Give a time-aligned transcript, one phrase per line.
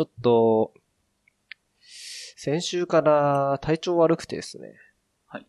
[0.00, 0.72] ちょっと、
[2.34, 4.72] 先週から体調悪くてですね。
[5.26, 5.46] はい。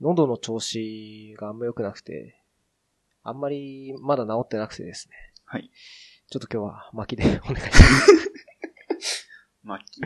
[0.00, 2.42] 喉の調子があんま良くなくて、
[3.22, 5.14] あんまりまだ治ってなくてですね。
[5.44, 5.70] はい。
[6.30, 9.28] ちょっと今日は巻きで お願いします。
[9.62, 10.00] 巻き。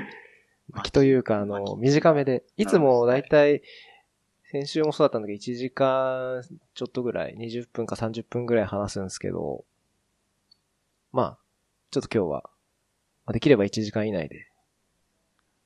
[0.68, 2.44] 巻きというか、あの、短めで。
[2.58, 3.62] いつもだいたい、
[4.50, 6.42] 先週もそうだったんだけど、1時間
[6.74, 9.64] ちょっとぐらい、20分か30分ぐらい話すんですけど、
[11.12, 11.38] まあ、
[11.90, 12.50] ちょっと今日は、
[13.26, 14.46] まあできれば1時間以内で、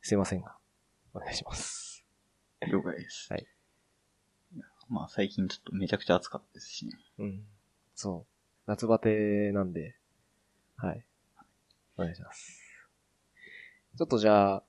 [0.03, 0.57] すいませんが、
[1.15, 2.05] お願いします。
[2.71, 3.29] 了解です。
[3.31, 3.47] はい。
[4.89, 6.93] まあ最近ちょっとめちゃくちゃ暑かったですしね。
[7.19, 7.43] うん。
[7.95, 8.31] そう。
[8.67, 9.95] 夏バテなんで、
[10.77, 11.05] はい。
[11.97, 12.61] お願いします。
[13.97, 14.63] ちょっとじゃあ、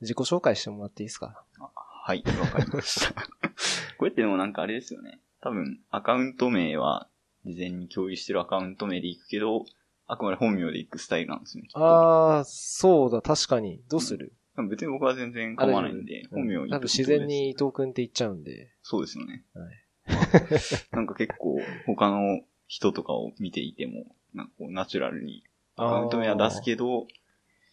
[0.00, 1.44] 自己紹介してもらっていいですか？
[1.60, 1.70] あ
[2.06, 3.14] はい、わかりました。
[3.98, 5.20] これってでもなんかあれですよね。
[5.40, 7.08] 多分、アカウント名は
[7.44, 9.64] 事前に共有してるアカウント名で行くけど、
[10.06, 11.70] あくまで本名で行くスタイルなんですよね。
[11.74, 13.82] あー、そうだ、確かに。
[13.88, 14.34] どうする、
[14.68, 17.26] 別に僕は全然構わないんで、本名を多分言く自然。
[17.26, 18.72] に伊藤くんって言っちゃうんで。
[18.82, 19.44] そうですよね。
[19.54, 19.84] はい
[20.92, 25.44] なんか結構他の人とかを見ていても、なんかこうナチュラルに
[25.76, 27.06] アカウント名は出すけど、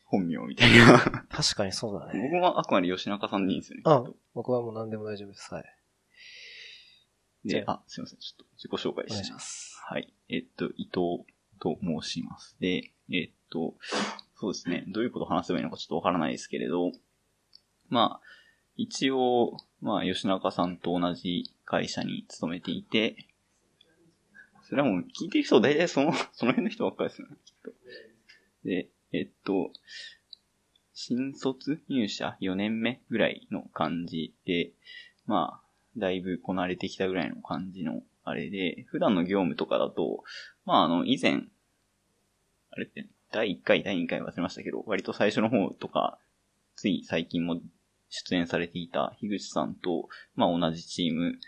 [0.05, 1.25] 本名みたいな。
[1.29, 2.29] 確かにそうだね。
[2.31, 3.83] 僕はあくまで吉中さんでいいんですよね。
[3.85, 5.53] あ僕はもう何でも大丈夫です。
[5.53, 5.63] はい。
[7.45, 8.19] じゃ、であ、すいません。
[8.19, 9.77] ちょっと自己紹介お願いしてします。
[9.85, 10.13] はい。
[10.29, 11.25] えっと、伊藤
[11.61, 12.57] と申します。
[12.59, 13.75] で、えっと、
[14.35, 14.83] そうですね。
[14.87, 16.91] どういうことを話せばいいのかちょっとわからないですけれど、
[17.89, 18.27] まあ、
[18.75, 23.27] 一応、まあ、吉中さんと同じ会社に勤めていて、
[24.63, 27.73] それはもう聞いてる人大体その、 その辺の人ばっかりですよね、きっと。
[28.63, 29.71] で、えっと、
[30.93, 34.71] 新卒入社4年目ぐらいの感じで、
[35.25, 35.67] まあ、
[35.97, 40.23] だいぶこなれてきたぐらいの感じのあれで、普段の業務とかだと、
[40.65, 41.43] まああの、以前、
[42.71, 46.19] あれって、第1回、第2回忘れましたけど、割と最初の方とか、
[46.75, 47.61] つい最近も
[48.09, 51.39] 出演されていた樋口さんと、まあ同じチーム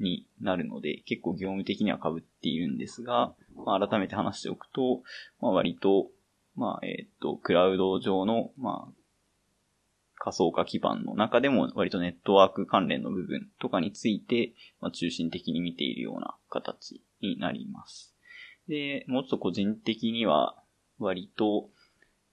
[0.00, 5.02] になるので、結構業務的には被っているんですが、まあ改めて話しておくと、
[5.40, 6.08] まあ割と、
[6.56, 8.97] まあえっ、と、クラウド上の、まあ、
[10.18, 18.14] 仮想化基盤の中でも割とネットワーク関連の部分とかについて、まあ、中心的に見ているような形になります。
[18.68, 20.56] で、もうちょっと個人的には
[20.98, 21.70] 割と、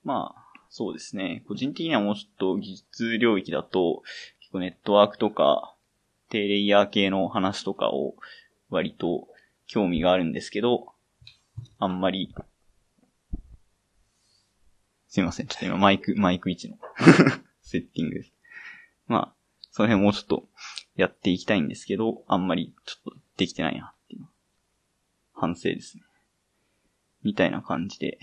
[0.03, 1.43] まあ、そうですね。
[1.47, 4.03] 個人的にはもうちょっと技術領域だと、
[4.41, 5.75] 結構ネットワークとか、
[6.29, 8.15] 低レイヤー系の話とかを
[8.69, 9.27] 割と
[9.67, 10.87] 興味があるんですけど、
[11.79, 12.33] あんまり、
[15.07, 15.47] すいません。
[15.47, 16.77] ちょっと今マイク、マイク位置の
[17.65, 18.33] セッティングです。
[19.07, 19.35] まあ、
[19.71, 20.47] その辺もうちょっと
[20.95, 24.25] やっていきたいんですけど、あんまりちょっとできてないなっていう
[25.33, 26.03] 反省ですね。
[27.23, 28.19] みたいな感じで、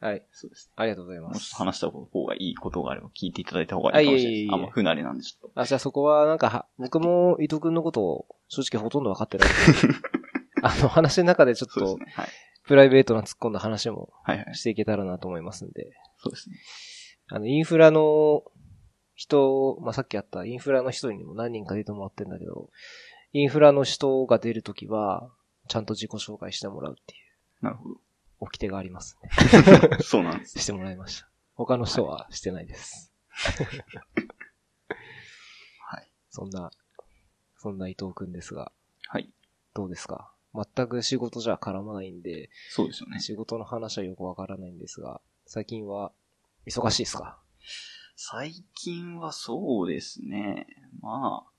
[0.00, 0.22] はい。
[0.30, 0.72] そうですね。
[0.76, 1.56] ありがとうございまもうちょっとす。
[1.56, 4.30] 話した方がいいことがあれば聞いていただいた方がいいかもしれないです。
[4.30, 5.60] あいえいえいえあんま不慣れなんでちょっと。
[5.60, 9.48] あ、じゃあそこはなんかは、僕も伊藤くんのことを正直ほとんど分かってない。
[10.62, 12.06] あの話の中でちょっとね。
[12.14, 12.28] はい。
[12.64, 14.54] プライベートな突っ込んだ話もはいはい。
[14.54, 15.90] していけたらなと思いますんで。
[16.18, 16.56] そうですね。
[17.30, 18.44] あの、インフラの
[19.18, 22.70] 人、まあ、さっきあったインフラの人にも何人か出てもらってんだけど、
[23.32, 25.28] インフラの人が出るときは、
[25.66, 27.16] ちゃんと自己紹介してもらうってい
[27.60, 27.96] う、なるほ
[28.38, 29.30] 掟がありますね。
[29.98, 30.02] ど。
[30.06, 30.56] そうなんです。
[30.60, 31.28] してもらいました。
[31.54, 33.12] 他の人はしてないです。
[35.80, 36.08] はい。
[36.30, 36.70] そんな、
[37.56, 38.70] そんな伊藤くんですが、
[39.08, 39.32] はい。
[39.74, 40.32] どうですか？
[40.54, 43.18] 全く仕事じゃ絡まないんで、そうですよね。
[43.18, 46.12] 仕事の話はよくわからないんですが、最近は
[46.66, 47.40] 忙しいですか？
[48.20, 50.66] 最近はそうですね。
[51.00, 51.50] まあ、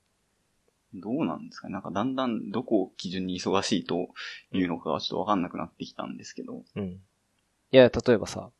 [0.93, 1.73] どうなんですかね。
[1.73, 4.09] なんかだんだんどこを基準に忙しいと
[4.51, 6.65] いうのかはちょっとわかんなくなってきたんですけど。
[6.75, 6.83] うん。
[6.85, 6.99] い
[7.71, 8.51] や、例えばさ、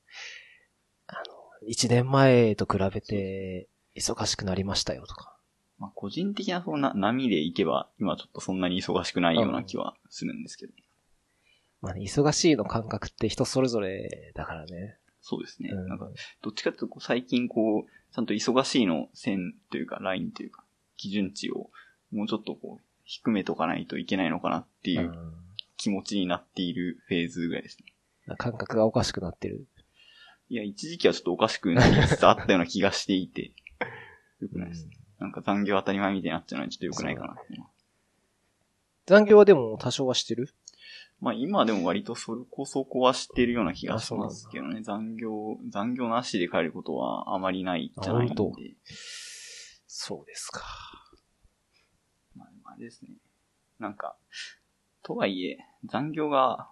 [1.08, 1.20] あの、
[1.68, 3.68] 一年前と比べて
[3.98, 5.36] 忙しくなりましたよとか。
[5.78, 10.74] まあ個人的なそんな波でいけば、今ちょっとそんなに忙しくないような気はするんですけど。
[11.82, 15.00] まあね、忙しいの感覚って人それぞれだからね。
[15.30, 15.70] そうですね。
[15.72, 16.10] うんなんか、
[16.42, 20.64] どっちかというと最近こう、ちゃんと忙しいの線というか、ラインというか、
[20.98, 21.70] 基準値を
[22.12, 25.34] もうちょっとこう、低めとかないといけないのかなっていううん
[25.78, 27.78] 気持ちになっているフェーズぐらいです
[28.28, 28.36] ね。
[28.38, 29.66] 感覚がおかしくなってる。
[30.50, 33.52] いや、一時期はちょっとおかしくなりつつあったような気がしていて、
[34.42, 34.90] よくないです。
[35.20, 37.36] なんか残業当たり前みたいになっちゃうのはちょっと良くないかな
[39.06, 40.50] 残業はでも多少はしてる？
[41.22, 44.82] まあ今でも割とそれこそこは知ってるような気がしまあすけどね。
[44.82, 48.36] 残業、残業なしで帰ることはあまりないじゃないんで。
[49.88, 50.62] そうですか。
[52.36, 53.12] まあ、あれですね。
[53.80, 54.16] なんか、
[55.04, 56.70] とはいえ、残業が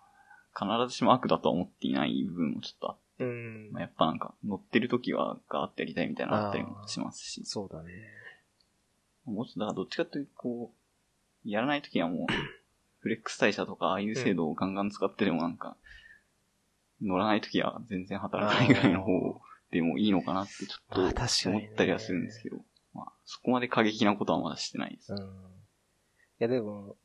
[0.55, 7.43] 必ずしも悪だとは思っていない部分もちょっとあって、うんまあ、やっぱなんか乗ってる時はガーってやりたいみたいなのあったりもしますし。
[7.45, 7.91] そうだね。
[9.25, 10.73] もうちょっと、だからどっちかというと、こ
[11.45, 12.27] う、やらない時はもう、
[13.07, 15.77] フレックス代謝とかああいう制度をガンガン使ってでもなんか、
[17.01, 19.39] 乗らない時は全然働かないぐらいの方
[19.71, 22.57] でもいいのかなってちょっと思ったりはするんですけど、
[22.93, 25.13] まあそこまで過激なことはまだしてないです。
[25.13, 25.19] うん。
[25.19, 25.21] い
[26.39, 26.97] やでも、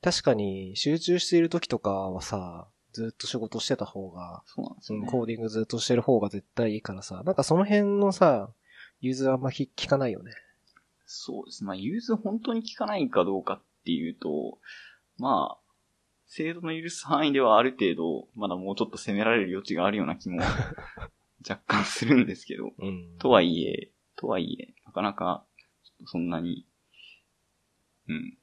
[0.00, 5.08] 確かに集中している時とかはさ、ずっと仕事してた方が、そうなんですよね。
[5.08, 8.50] コーディングずっとしてる方が絶対いいからさ、なんかその辺のさ、
[9.00, 10.32] 融通あんま聞聞かないよね。
[11.04, 11.66] そうですね。
[11.66, 14.58] まあ、融通本当に効かないかどうかっていうと、
[15.18, 15.64] まあ、
[16.26, 20.40] 制度の許す範囲ではある程度、まだもうちょっと攻められる余地があるような気も
[21.48, 25.46] 若干するんですけど、うんとはいえ、とはいえ、なかなか、
[26.06, 26.66] そんなに、
[28.08, 28.38] うん、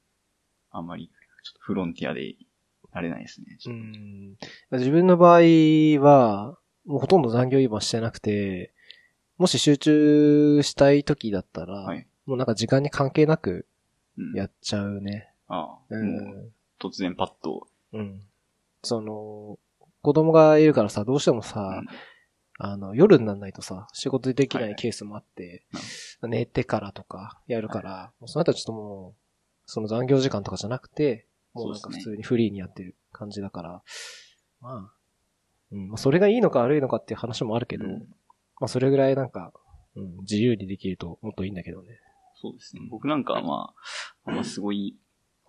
[0.70, 1.08] あんまり、
[1.44, 2.36] ちょっとフロンティアで
[2.94, 3.58] なれないですね。
[3.60, 4.38] ちうん。
[4.72, 5.42] 自分の場合
[6.00, 8.74] は、もうほとんど残業今してなくて、
[9.38, 12.08] もし集中したい時だったら、とはい。
[12.26, 13.66] もうなんか時間に関係なく
[14.18, 14.38] うん。
[14.38, 15.34] やっちゃうね。
[15.48, 16.06] ああ、う。
[16.06, 18.22] もうん突然パッと、うん。
[18.84, 19.60] その、
[20.02, 21.88] 子供がいるからさ、どうしてもさ、うん。
[22.64, 24.76] あの、夜にならないとさ、仕事できなはいい。
[24.76, 25.66] ケースもあって、
[26.22, 29.22] な寝てからとかやるから、もうその後はちょっともう、
[29.66, 33.84] その残業時間とかじゃなくて、もうなんか普通にフリーにやってる感じだから、
[34.62, 34.92] まあ、
[35.72, 38.00] うん、まあそれがいいのか悪いのかっていう話もあるけど、うん。
[38.60, 39.54] まあそれぐらいなんか、
[39.96, 42.00] うん、自由にできるともっといいんだけどね。
[42.42, 42.82] そうですね。
[42.90, 43.74] 僕なんかはま
[44.26, 44.96] あ、まあ、すごい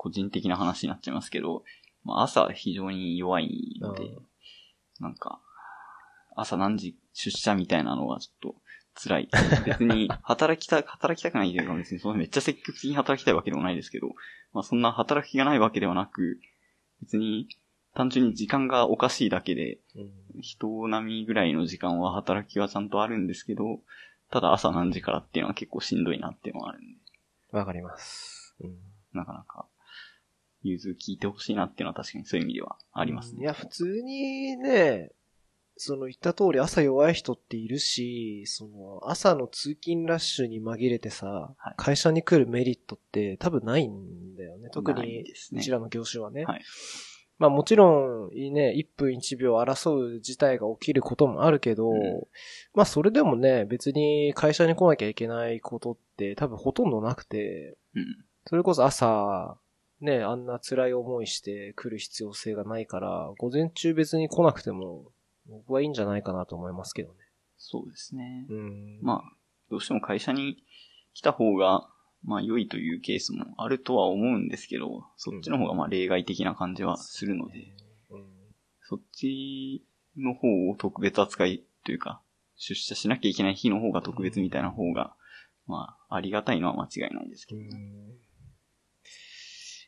[0.03, 1.63] 個人的な話になっちゃいますけど、
[2.05, 4.27] まあ、朝非常に弱いのでうん、
[4.99, 5.41] なんか、
[6.35, 8.55] 朝何時出社みたいなのはちょっと
[8.95, 9.29] 辛い。
[9.65, 14.09] 別に 働きた、働きたくないというか別にそのめっちゃ積極的に働きたいわけでもないですけど、
[14.53, 16.41] まあそんな働きがないわけではなく、
[17.01, 17.49] 別に
[17.95, 20.41] 単純に時間がおかしいだけで、うん。
[20.41, 23.81] 人並みぐらいの時間は働きはちゃんとあるんですけど、
[24.31, 26.99] ただ朝何時からっていうのは結構しんどいなっていうのはあるんで。
[27.53, 28.57] わかります。
[28.61, 28.79] うん。
[29.13, 29.67] なかなか、
[30.63, 33.43] 融通聞いてほしいなっていうのは確かにそういう意味ではありますね。
[33.43, 35.11] いや、普通にね、
[35.77, 44.69] その言った通り朝弱い人っているし、その朝の通勤ラッシュに紛れてさ、はい会社に来るメリットって多分ないんだよね。
[44.71, 46.45] 特にうちらの業種はね。
[46.45, 46.63] はい
[47.39, 51.99] まあもちろん、ね、1分1秒争う事態が起きることもあるけど、うん
[52.73, 58.05] まあそれでもね、別に会社に来なきゃいけないことって多分ほとんどなくて、うん。
[58.47, 59.57] それこそ朝、
[60.03, 65.13] ね、あんな辛い思いして来る必要性がないから、午前中別に来なくても、
[65.47, 67.19] 僕はいいんじゃないかなと思いますけどね。
[67.57, 68.47] そうですね。
[68.51, 68.99] うん。
[69.01, 69.37] まあ、
[69.71, 70.65] どうしても会社に
[71.15, 71.89] 来た方が、
[72.25, 77.75] まあ良いというケースもあるとは思うんですけど、そっちの方がまあ例外的な感じはするので、
[78.11, 78.25] うん、
[78.81, 79.85] そっち
[80.17, 82.23] の方を特別扱いというか、
[82.57, 85.15] 出社しなきゃいけない日の方が特別みたいな方が、
[85.67, 87.69] まあ、ありがたいのは間違いないですけど、うん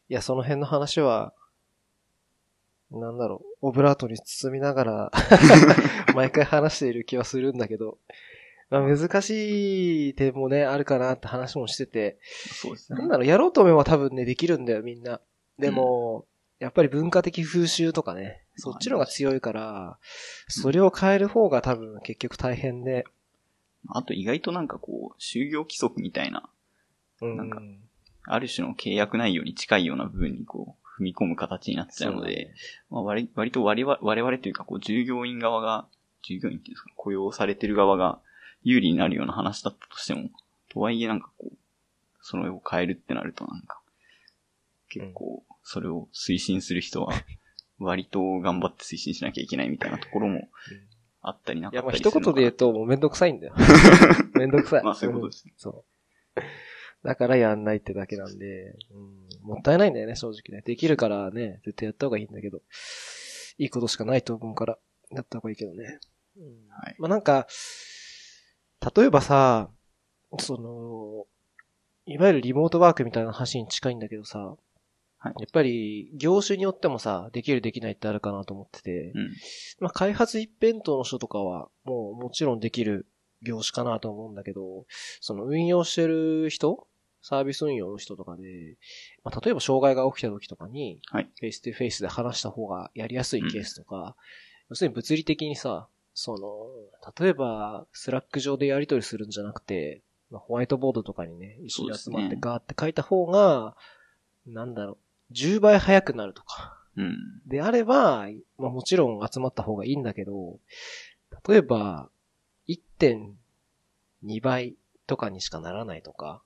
[0.09, 1.33] いや、その辺の話は、
[2.91, 5.13] なんだろう、オブラートに包みながら、
[6.15, 7.99] 毎回話している気はするんだけど、
[8.71, 12.99] まあ、難しい点もね、あるかなって話もしてて、そうですね。
[12.99, 15.21] なんだろう、やろうと思えば多分ね、できるんだよ、みんな。
[15.59, 16.27] でも、
[16.59, 19.99] やっぱり文化的風習とかね、そっちのが強いから、
[20.49, 23.05] それを変える方が多分結局大変で、
[23.89, 26.49] あと意外となんかこう、就業規則みたいな、
[27.21, 27.37] うん。
[27.37, 27.61] なんか
[28.25, 32.55] ある種の契約内容に近いような部分にこう、踏み込む形になっちゃうので、
[32.91, 35.87] まあ、割割と我々我々というか、こう、従業員側が、
[36.23, 38.21] 従業員っていうんですか、雇用されてる側が
[38.63, 40.31] 有利になるような話だったとしても、
[40.71, 41.57] とはいえなんかこう、
[42.21, 43.81] それを変えるってなるとなんか、
[44.89, 47.13] 結構、それを推進する人は、
[47.79, 50.49] 割と頑張って推進しなきゃいけないみたいなところも
[51.21, 53.55] あったりないかや、っまあたりするのかな一言で言うともうめんどくさいんだよ。
[54.35, 54.85] めんどくさい。
[54.85, 55.85] まあそういうことですねんそ
[56.37, 56.41] う。
[57.05, 58.77] だからやんないってだけなんで、
[59.43, 60.63] うん、もったいないんだよね、正直ね。
[60.65, 62.63] できるからね、絶対やった方がいいんだけど、
[63.59, 64.79] いいことしかないと思うから、
[65.11, 65.99] やった方がいいけどね。
[66.39, 66.97] うんはい。
[66.99, 67.47] まあ、なんか、
[68.97, 69.69] 例えばさ、
[70.39, 71.27] その、
[72.07, 74.57] いわゆるリモートワークみたいな話に近いんだけどさ、
[75.19, 79.31] はいやっぱり業種によってもさ、できるできないってあるかなと思ってて、うん。
[79.81, 83.07] まあ、開発一辺倒の人とかは、もうもちろんできる
[83.41, 84.85] 業種かなと思うんだけど、
[85.23, 86.87] その運用してる人
[87.25, 88.77] サービス運用の人とかで、
[89.25, 94.15] まあ、例えば障害が起きた時とかに、はいフェイス2フェイスで話した方がやりやすいケースとか、
[94.69, 103.75] 要するに物理的にさ、その、例えば、 Slack 上でやり取りするんじゃなくて、まあ、ホワイトボードとかにね、一緒に集まってガーって書いた方が、
[104.47, 104.99] なんだろ
[105.31, 106.79] う、10倍早くなるとか。
[106.97, 107.17] うん。
[107.47, 108.29] であれば、
[108.59, 110.59] まあもちろん集まった方がいいんだけど、
[111.49, 112.11] 例えば、
[112.69, 114.77] 1.2倍
[115.07, 116.43] とかにしかならないとか。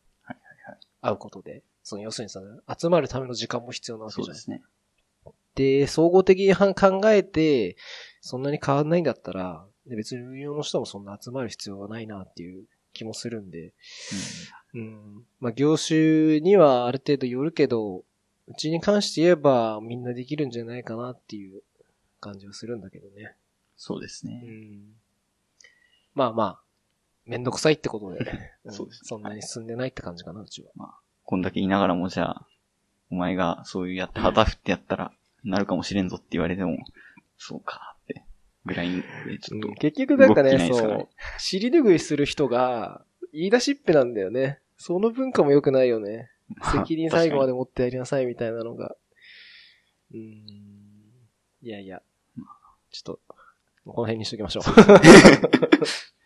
[1.01, 4.63] 会うことで、その要するにその集まるための時間も必要なわけじゃないそうですね。
[5.55, 7.77] で、総合的に考えて、
[8.21, 13.73] そんなに変わんないんだったら、で別に運用の人もそんな集まる必要はないなっていう気もするんで、
[14.75, 15.25] うん。
[15.41, 18.05] まあ、業種にはある程度よるけど、
[18.49, 21.63] うちに関して言えばみんなできるんじゃないかなっていう
[22.21, 23.23] 感じはするんだけどね。
[23.23, 23.35] う
[23.77, 24.43] そうですね。
[24.47, 24.95] ん。
[26.15, 26.61] まあまあ、
[27.29, 28.25] めんどくさいってことで、ん
[28.73, 30.95] そうですねそんなに進んでないって感じかな、うちは。
[31.25, 32.47] こんだけ言いながらも、じゃあ、
[33.11, 35.13] お前がそういうやって旗振ってやったら、
[35.45, 36.79] なるかもしれんぞって言われても、
[37.37, 38.25] そうかって、
[38.65, 39.03] ぐらいで、
[39.39, 41.09] ちょっとうん、結局なんかね、そう、
[41.39, 44.61] 尻拭いする人が言い出しっぺなんだよね。
[44.79, 46.31] その文化も良くないよね。
[46.73, 48.97] 責任最後まで持ってやりなさいみたいなのが。
[50.13, 50.23] うーん。
[51.61, 52.03] いやいや。
[52.91, 53.21] ちょっと、
[53.85, 54.63] この辺にしときましょう。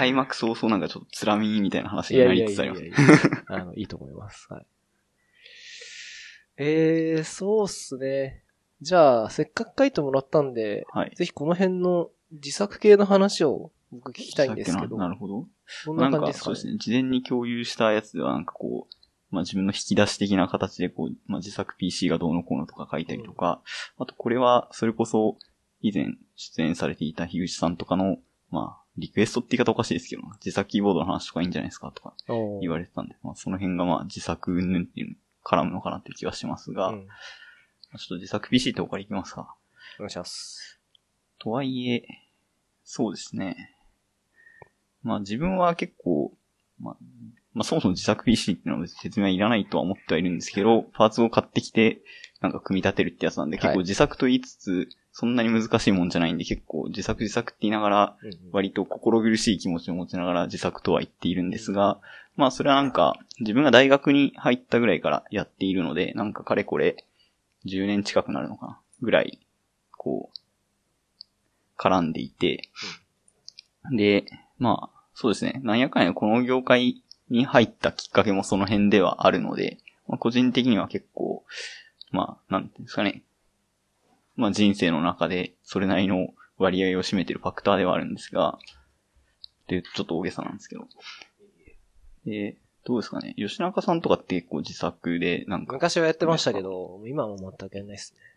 [0.00, 3.02] 開幕早々なんかちょっとつらみみたいな話いになりつつありいます。
[3.06, 4.46] や あの、いいと思います。
[4.50, 4.66] はい。
[6.56, 8.42] えー、そうっすね。
[8.80, 11.12] じゃあ、せっかく書いてもらったんで、はい。
[11.14, 14.78] ぜひこの辺の自作系の話を僕聞きたいんですけど。
[14.78, 14.98] さっきの？
[14.98, 15.48] なるほど。
[15.86, 16.52] どんな感じですかね？
[16.52, 16.76] そうですね。
[16.78, 23.62] 事前に共有したやつではなんかこう、まあ自分の引き出し的な形でこう、まあ自作 PC がどうのこうのとか書いたりとか、
[23.98, 25.36] あとこれはそれこそ
[25.82, 28.18] 以前出演されていた樋口さんとかの、
[28.50, 32.14] まあリクエストって言い方おかしいですけど、自作キーボードの話とかいいんじゃないですかとか
[32.60, 39.54] 言われてたんで、まあその辺がまあ自作云々っていう絡むのかなって気がしますが、うんまあちょっと自作 PC っておからいきますか。
[39.98, 40.78] お願いします。
[41.38, 42.04] とはいえ、
[42.84, 43.74] そうですね。
[45.02, 46.32] まあ自分は結構、
[46.78, 46.96] まあ、
[47.54, 52.02] まあそもそも自作 PC っていうのは別に説明はいらないとは思ってはいるんですけど、パーツを買ってきて、
[52.40, 58.16] なんか組み立てるってやつなんで、はい結構自作と言いつつ、そんなに難しいもんじゃないんで、結構自作自作って言いながら、
[58.52, 61.98] 割と心苦しい気持ちを持ちながら自作とは言っているんですが、
[62.36, 67.04] まあそれはなんか、自分が大学に入ったぐらいからやっているので、なんかかれこれ、
[67.66, 69.40] 10年近くなるのかなぐらい、
[69.92, 72.70] こう、絡んでいて、
[73.92, 74.24] で、
[74.58, 75.60] まあ、そうですね。
[75.64, 81.44] なんやかんやこの業界に入ったきっかけもその辺ではあるので、まあ、個人的には結構、
[82.10, 83.22] まあ、なんていうんですかね。
[84.36, 88.58] まあ人生の中でそれなりの割合を占めてるファクターではあるんですが、
[89.66, 90.86] で、ちょっと大げさなんですけど。
[92.26, 93.34] で、どうですかね。
[93.36, 98.20] 吉中さんとかって結構自作で、なんか、昔はやってましたけど、今はもう全くやんないですね。
[98.20, 98.30] うん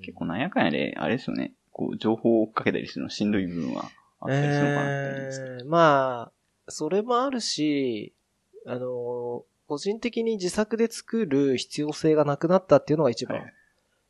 [0.00, 1.52] 結構なんやかんやで、あれですよね。
[1.70, 3.84] こう、情報を追っかけたりするのしんどい部分は
[4.20, 6.32] あったりするのかなって思うんですまあ、
[6.68, 8.12] それもあるし、
[8.66, 13.40] あの、個人的に自作で作る必要性がなくなったっていうのが一番。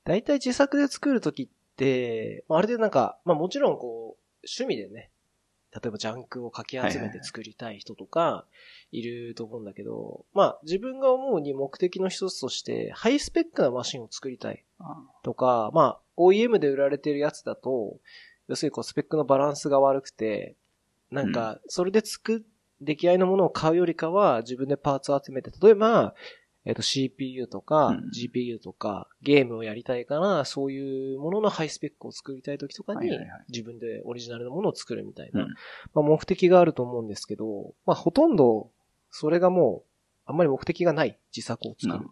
[0.06, 5.10] はい大体自作で作るときって、まああれでなんか、まあもちろんこう、趣味でね、
[5.74, 8.44] 例えばジャンクをかき集めて作りたい人とか、
[8.92, 17.96] いると思うんだけど、まあ自分が思うに目的の一つとして、ハイスペックなマシンを作りたいあとか、まあ OEM で売られてるやつだと、
[18.48, 20.54] 要するにこうスペックのバランスが悪くて、
[21.10, 22.40] なんか、それで作っ、
[22.80, 26.14] 出来合いのものを買うよりかは、自分でパーツを集めて、例えば、
[26.66, 28.10] えっ、と CPU とかうん。
[28.10, 33.08] GPU とか、ゲームをやりたいから、そういうもののハイスペックを作りたい時とかに
[33.48, 35.48] 自分でオリジナルのものを作るみたいな、うん。
[35.94, 38.70] まあ、目的があると思うんですけど、まあほとんど、
[39.10, 39.90] それがもう、
[40.26, 42.04] あんまり目的がない自作を作る。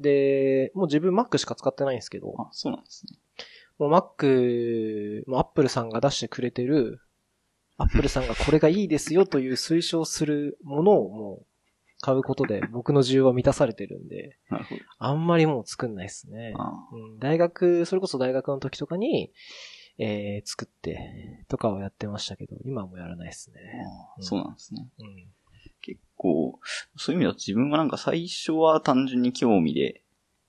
[0.00, 3.18] で、もう自分 Mac しか使ってないんですけど、あ、そうなんですね。
[3.78, 7.00] もう Mac、もう Apple さんが出してくれてる、
[7.76, 11.46] Apple さんがこれがいいですよという推奨するものをもう
[12.00, 14.80] 買うことで僕の需要は満たされてるんで、なるほど。
[14.98, 16.54] あんまりもう作んないですね。
[16.56, 19.32] あうん、大学、それこそ大学の時とかに、
[19.98, 23.60] えー、作ってとかをやってましたけど、今はもうやらないですね。
[24.18, 24.88] あそうなんですね。
[24.98, 25.28] うん。
[25.82, 26.58] 結構、
[26.96, 30.02] そういう意味だと自分はなんか最初は単純に興味で、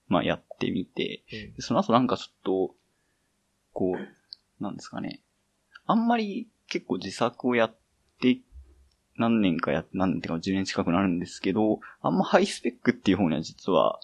[0.08, 2.76] まあやってみて、うんでその後なんかちょっと、
[3.74, 5.22] こう、なんですかね。
[5.86, 7.76] あんまり結構自作をやっ
[8.22, 8.40] て、
[9.22, 14.00] 何年かや、何年てか10年近くなるんですけど、あんまハイスペックっていう方には実は、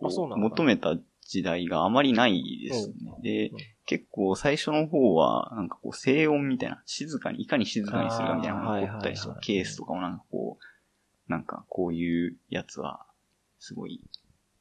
[0.00, 2.94] 求めた時代があまりないですね。
[3.22, 13.06] でうん、結構最初の方は、なんかこう静音みたいな、静かに、いかに静かにするかみたいなのが起こったりしてケースとかもなんかこう、なんかこういうやつは、
[13.60, 14.00] すごい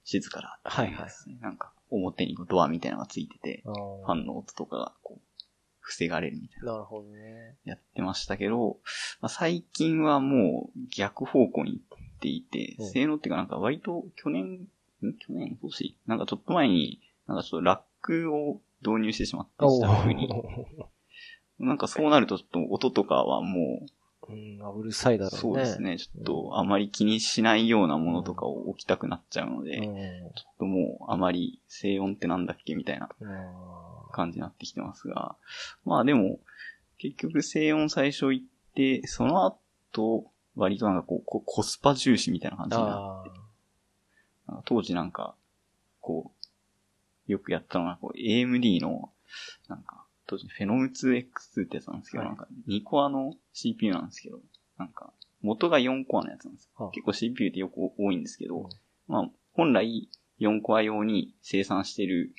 [0.03, 5.21] 静かだっていうやつねなんか表にドアみたいなのがついてて、ファンの音とかがこう、
[5.89, 6.73] 防がれるみたいな。
[6.73, 7.55] なるほどね。
[7.65, 8.77] やってましたけど、
[9.21, 14.67] まあ、最近はもう逆方向に行っていてうん、性能っていうかなんか割と去年、
[15.01, 15.13] ん？
[15.19, 15.57] 去年？
[15.61, 15.95] 今年？
[16.07, 20.29] なんかちょっと前に、なんかちょっとラックを導入してしまって、自宅に。
[21.59, 23.85] なんかそうなるとちょっと音とかはも
[24.29, 25.39] うん、あうるさいだう、ろうね。
[25.39, 29.85] そうですね、ちょっとあまり気にしないようなものとかを置きたくなっちゃうので、うん。
[29.85, 33.09] ちょっともうあまり静音ってなんだっけみたいな。
[33.19, 33.29] うん
[34.11, 35.35] 感じになってきてますが、
[35.85, 36.39] まあでも、
[36.97, 44.51] 結局静音最初行って、その後、割となんかこう、こコスパ重視みたいな感じになあー。
[44.51, 45.35] なんか当時なんか、
[46.01, 46.31] こ
[47.27, 49.11] う、よくやったのが、こう、AMD の、
[49.67, 52.29] なんか、当時フェノム 2X2 ってやつなんですけど、はい。
[52.29, 54.39] なんか2コアの CPU なんですけど、
[54.77, 56.85] なんか、元が4コアのやつなんですよ。
[56.85, 56.91] はあ。
[56.91, 58.69] 結構 CPU ってよく多いんですけど、うん。
[59.07, 62.33] まあ、本来4コア用に生産してる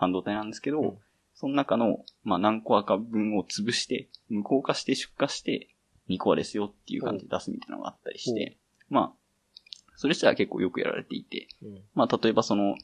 [0.00, 0.98] 半導体なんですけど、うん。
[1.34, 5.68] その中の、まあ、何コアか分を潰して、無効化して出荷して、
[6.08, 8.56] 2コアですよっていう感じで出すみたいなのがあったりして、
[8.88, 11.82] まあ、それ自体は結構よくやられていて、うん。
[11.94, 12.76] まあ、例えばその、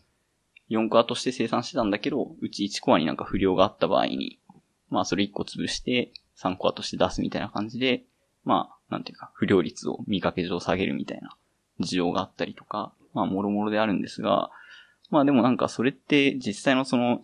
[0.69, 4.39] 4コアとして生産してたんだけど、うち1コアになんか不良があった場合に、
[4.91, 8.05] まあ、それ1個潰して、3コアとして出すみたいな感じで、
[8.45, 11.37] まあ、なんていうか、不良率を見かけ上下げるみたいな
[11.81, 14.51] 事情があったりとか、まあ、もろもろであるんですが、
[15.11, 17.21] まあでもなんかそれって実際のその、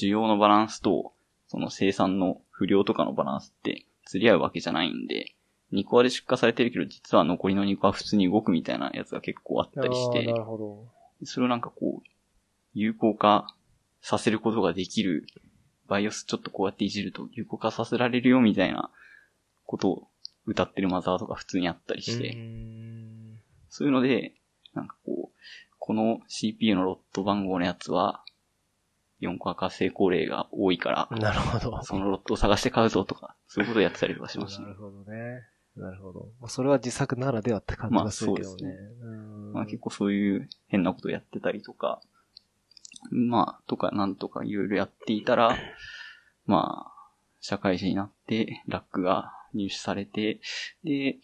[0.00, 1.12] 需要のバランスと、
[1.48, 5.34] その生産の不良とかのバランスって釣り合うわけじゃないんで、
[5.72, 11.26] 2コアで出荷されてるけど、実は残りの2コア普通に動くみたいなやつが結構あったりしてな、るほど。
[11.26, 12.08] それをなんかこう、
[12.74, 13.46] 有効化
[14.00, 15.26] させることができる、
[15.88, 18.90] バイオスちょっとこうやっていじると有効化させられるよみたいな
[19.66, 20.08] ことを
[20.46, 22.36] 歌ってるマザーとか普通にあったりして、
[23.68, 24.34] そういうので、
[24.74, 28.22] なんかこう、この CPU のロット番号のやつは、
[29.20, 31.82] 4コア化成功例が多いから、なるほど。
[31.82, 34.68] そのロットを探して買うぞとか、そういうことをやってたりとかしましたね。
[34.68, 35.42] なるほどね。
[35.76, 36.28] なるほど。
[36.40, 38.62] まあそれは自作ならではって感じがするけどね。
[38.62, 42.00] まあそううんまあ結構そういう変なことをやってたりとか、
[43.10, 45.56] まあ、とかなんとかいろいろやっていたら、
[46.46, 46.92] まあ、
[47.40, 50.40] 社会人になって、ラックが入手されて、
[50.84, 51.18] で、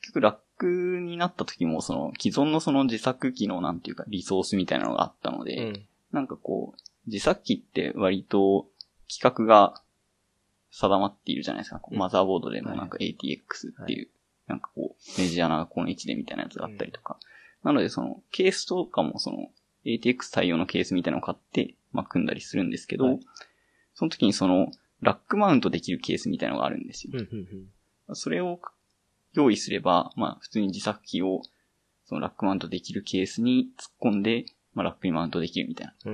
[0.00, 5.86] 結局ラックになった時も、その、既存のその自作機のなんていうか、リソースみたいなのがあったので、うん。
[6.12, 8.68] なんかこう、自作機って割と
[9.08, 9.80] 規格が
[10.70, 11.78] 定まっているじゃないですか。
[11.78, 14.08] こううんマザーボードでもなんか ATX っていう、
[14.46, 17.18] なんかこう、メジャーなこの位置でみたいなやつがあったりとか。
[17.62, 19.50] なのでその、ケースとかもその、
[19.84, 23.20] ATX 対応のケースみたいなのを買って、まあ組んだりするんですけど、はい
[23.94, 27.14] その時にその、ラックマウントできるケースみたいなのがあるんですよ。
[27.14, 27.48] うん、うん、
[28.08, 28.14] うん。
[28.14, 28.60] それを
[29.34, 31.42] 用意すれば、まあ普通に自作機を、
[32.04, 36.12] そのラックマウントできるケースに突っ込んで、まあラックにマウントできるみたいな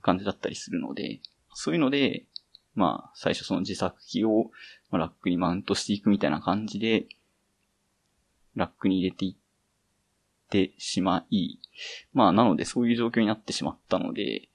[0.00, 1.20] 感じだったりするので、
[1.54, 2.26] そういうので、
[2.74, 4.50] まあ、最初その自作機を
[4.90, 7.06] まあラックにマウントしていくみたいな感じで、
[8.54, 11.58] ラックに入れていってしまい、
[12.12, 14.48] まあ、なのでそういう状況になってしまったので、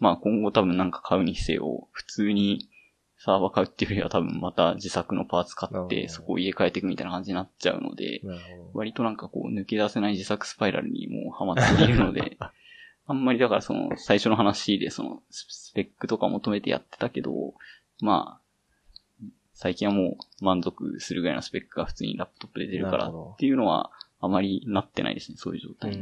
[0.00, 2.68] まあ今後多分なんか買うにせよ、普通に
[3.24, 8.20] サーバー買うっていうよりは多分また自作のパーツ買って、そこを入れ替えていくみたいな感じになっちゃうので、
[8.74, 12.36] 割となんかこう抜け出せない自作スパイラルにもうハマっているので、
[13.08, 17.54] あんまりだからその最初の話でそのスペックとか求めてやってたけど、
[18.02, 25.96] まあ、最近はもう満足するぐらいのスペックが普通にラップトップで出るからっていうのはあまりなってないですね、そういう状態。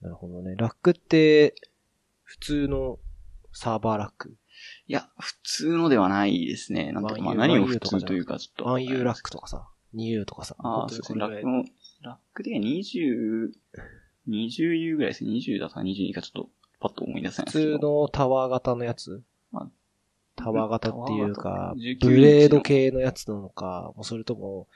[0.00, 0.54] なるほどね。
[0.56, 1.54] ラックって、
[2.22, 2.98] 普通の
[3.52, 4.34] サーバーラック
[4.88, 6.92] いや、普通のではないですね。
[6.92, 8.64] なんか、まあ 1U 何を普通というかちょっと。
[8.78, 10.56] 1U ラックとかさ、2U とかさ。
[10.58, 11.20] ああ、そうですね。
[11.20, 11.64] ラックの、
[12.02, 13.50] ラックで20、
[14.28, 15.30] 20U ぐらいですね。
[15.30, 16.48] 20だとか22かちょっと
[16.80, 17.78] パッと思い出せないですけ普ど。
[17.78, 19.22] 通のタワー型のやつ？
[19.52, 19.68] あ
[20.36, 24.68] タワー型っていうかタワー型、19ブレード系のやつなのか、もうそれとも、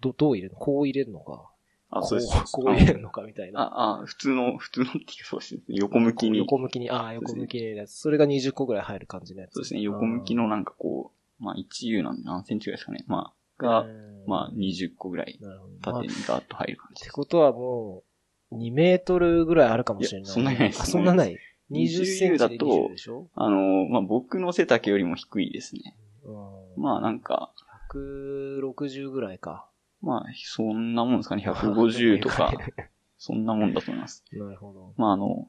[0.00, 0.60] どどう入れるの？
[0.60, 1.50] こう入れるのか
[1.90, 2.52] あ、そうです。
[2.52, 3.60] こう入れるのかみたいな。
[3.60, 5.60] あ、あ、普通の、普通のっていうかそうですね。
[5.68, 6.38] 横向きに。
[6.38, 7.92] 横向きに、ああ、横向きに入れるやつ。
[7.92, 9.54] それが20個ぐらい入る感じのやつ。
[9.54, 9.80] そうですね。
[9.80, 13.04] 横向きのなんかこう、まあ 1U なんで何センチぐらいですかね。
[13.06, 13.86] まあ、が、
[14.26, 15.38] まあ20個ぐらい
[15.82, 17.02] 縦にガーッと入る感じです。
[17.04, 18.02] ってことはも
[18.50, 20.24] う、2メートルぐらいあるかもしれない。
[20.24, 21.38] いやそんなにないですあ、そんなない。
[21.70, 23.28] 20センチでだと20でしょ？
[23.34, 25.96] あの、まあ僕の背丈よりも低いですね。
[26.24, 26.82] うん。
[26.82, 27.52] まあなんか、
[27.94, 29.66] 160ぐらいか。
[30.00, 31.44] まあそんなもんですかね。
[31.46, 32.52] 150とか、
[33.18, 34.24] そんなもんだと思います。
[34.32, 34.94] なるほど。
[34.96, 35.48] まああの、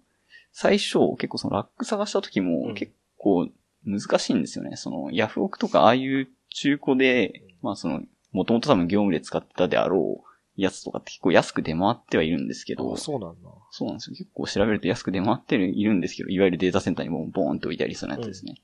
[0.52, 3.50] 最初結構そのラック探した時うもん結構
[3.86, 4.76] 難しいんですよね。
[4.76, 10.30] そのヤフオクとかああいう中古で、まあその、もともと多分業務で使ってたであろう
[10.62, 13.50] やつとかって結構安く出回ってはいるんですけど、あ、そうなんだ。
[13.72, 14.16] そうなんですよ。
[14.18, 18.56] 結構調べると安く出回っているんですけど、いわゆるデータセンターにもボーンって置いてありそうなやつですね。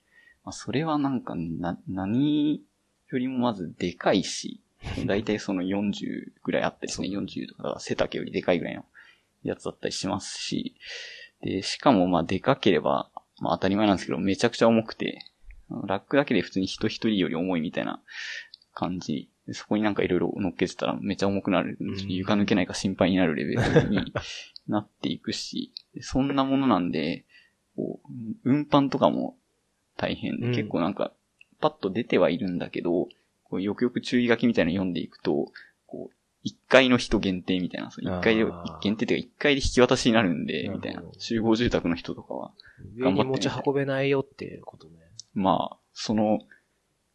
[0.44, 2.62] まあ、それはなんか、な、何
[3.12, 4.62] よりもまずでかいし、
[5.06, 7.10] だいたいその40ぐらいあったりですね。
[7.10, 8.86] 40とか背丈よりでかいぐらいの
[9.44, 10.76] やつだったりしますし、
[11.42, 15.26] で、しかもまあでかければ、まあ当たり前なんですけど、めちゃくちゃ重くて、
[15.86, 18.02] ラックだけで普通に人一人より重いみたいな
[18.74, 19.30] 感じ。
[19.52, 21.78] そこになんかいろいろ乗っけてたらめっちゃ重くなる。
[22.08, 24.14] 床抜けないか心配になるレベルに
[24.68, 25.72] なっていくし、
[26.02, 27.26] そんなものなんで、
[27.76, 28.10] こう、
[28.44, 29.38] 運搬とかも
[29.98, 31.14] 大変で、結構なんか、
[31.60, 33.08] パッと出てはいるんだけど、
[33.56, 35.52] こうよくよく注意書きみたいなの読んでいくと、
[35.88, 38.46] こう、一階の人限定みたいな、一階で、
[38.82, 41.02] 限定っていうか一階で引き渡しになるんで、みたいな。
[41.18, 42.52] 集合住宅の人とかは。
[42.98, 44.96] 上に持ち運べないよっていうことね。
[45.34, 46.40] まあ、その、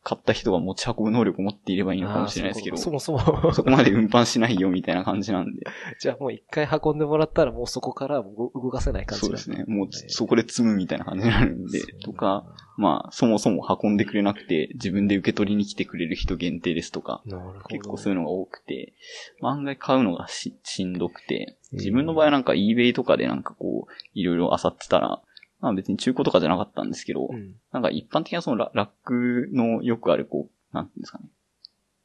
[0.03, 5.67] 買った人が持ち運ぶ能力を持っていればいいのかもしれないですけど、そもそもそこまで運搬しないよみたいな感じなんで。
[6.01, 9.65] じゃあもう一回運んでもらったらもうそこから動かせない感じそうですね。
[9.67, 12.45] もうそこで積むみたいな感じになるんで、とか、
[12.79, 17.23] まあ、そもそも運んでくれなくて自分で受け取りに来てくれる人限定ですとか、
[17.69, 18.95] 結構そういうのが多くて、
[19.41, 25.21] まあ、案外買うのがししんどくて、自分の場合はなんか eBay とかでなんかこう、いろいろ漁ってたら、
[25.61, 31.25] まあ別に中古とかじゃなかったんですけど、うん、なんか一般的なそのラックのよくあるこう、なんていうんですかね。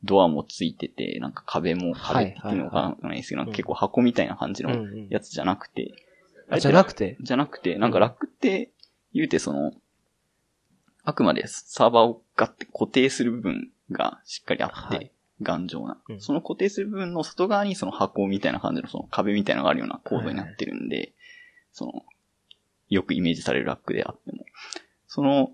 [0.04, 4.72] ドアもついてて、なんか壁も、壁っていうのかわかんないですけど、結構箱みたいな感じの
[5.10, 5.96] やつじゃなくて。
[6.50, 7.18] あ、じゃなくて？
[7.22, 8.70] じゃなくて、なんかラックって
[9.14, 9.72] 言うてその、
[11.04, 21.14] あくまでサーバーをガッて固定する部分がしっかりあって、頑丈な、その固定する部分の外側にその箱みたいな感じのその壁みたいなのがあるような構造になってるんで、
[21.72, 22.06] その、
[22.90, 24.46] よくイメージされるラックであっても、
[25.08, 25.52] その、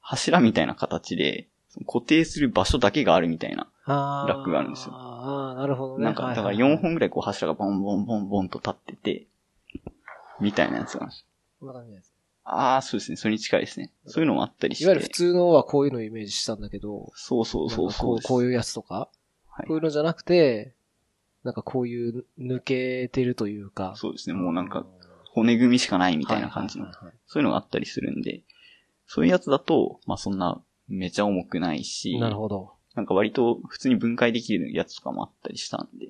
[0.00, 1.48] 柱みたいな形で、
[1.86, 4.94] 固定する場所だけがあるみたいなラックがあるんですよ。
[4.94, 6.04] ああ、なるほどね。
[6.04, 9.26] なんか、だから4本ぐらいこう柱がボンボンボンボンと立ってて、
[10.40, 11.26] みたいなやつがあるんです
[11.60, 12.12] こんな感じです。
[12.44, 13.16] ああ、そうですね。
[13.16, 13.92] それに近いですね。
[14.06, 14.84] そういうのもあったりして。
[14.84, 17.10] いわゆる普通のはこういうのをイメージしたんだけど。
[17.16, 18.44] そうそうそうそうこう。
[18.44, 19.08] いうやつとか、
[19.48, 20.74] はい、こういうのじゃなくて、
[21.42, 23.94] なんかこういう抜けてるというか。
[23.96, 24.34] そうですね。
[24.34, 24.86] もうなんか、
[25.36, 26.86] 骨組みしかないみたいな感じの。
[27.26, 28.42] そういうのがあったりするんで、
[29.06, 32.72] そういうやつだと、まあそんなめちゃ重くないし、なるほど。
[32.94, 36.06] なんか割と普通に分解できるやつとかもあったりしたんで、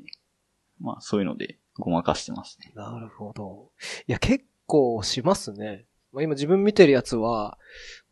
[0.78, 2.72] まあそういうのでごまかしてますね。
[2.76, 3.72] なるほど。
[4.06, 5.86] いや、結構しますね。
[6.12, 7.58] まあ、今自分見てるやつは、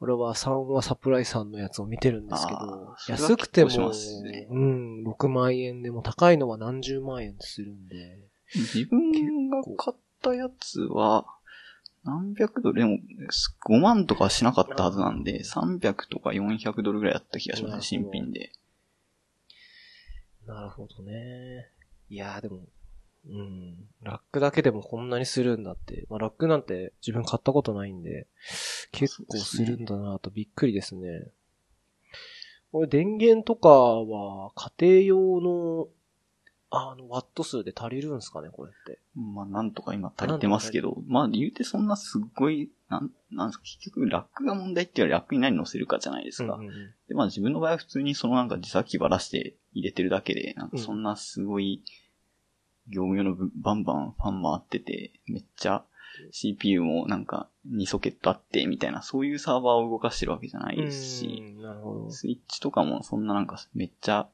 [0.01, 8.19] 俺は3はサプライさんのやつを見てるんですけど、安くても、ね、うん、6万円でも高いのは何十万円するんで。
[8.55, 11.27] 自分が買ったやつは、
[12.05, 12.99] 何百ドル、でも、
[13.69, 18.53] 5万とかしなかったはずなんで、300とか400ドルぐらいだった気がしますね、新品で。
[20.47, 21.71] なるほどね。
[22.11, 22.61] いやーでも、
[23.27, 23.77] うん。
[24.03, 26.05] ラックだけでもこんなにするんだって。
[26.11, 28.27] まあ、ラックなんて自分買ったことないんで、
[28.93, 31.29] 結構するんだなとびっくりですね。
[32.71, 35.89] これ電源とかは家庭用の
[36.77, 38.99] あの、ワット数で足りるんですかね、これって。
[39.15, 46.55] まあ、なんとか今足りてますけど、まあ、言うてそんなすっごい、なん、なんですか、結局、ラックが問題っていうよりラックに何乗せるかじゃないですか。
[46.55, 51.83] うんうんうん、で、まあ、自分の場合は普通にそのなんか自作機ばらして入れてるだけで、なんかそんなすごい、
[52.89, 55.85] 業務用のバンバンファン回ってて、めっちゃ
[56.33, 61.57] CPU もなんか2ソケットあって、みたいな、そういうサーバーを動かしてるわけじゃないですし、
[62.11, 64.29] スイッチとかもそんななんかめっちゃ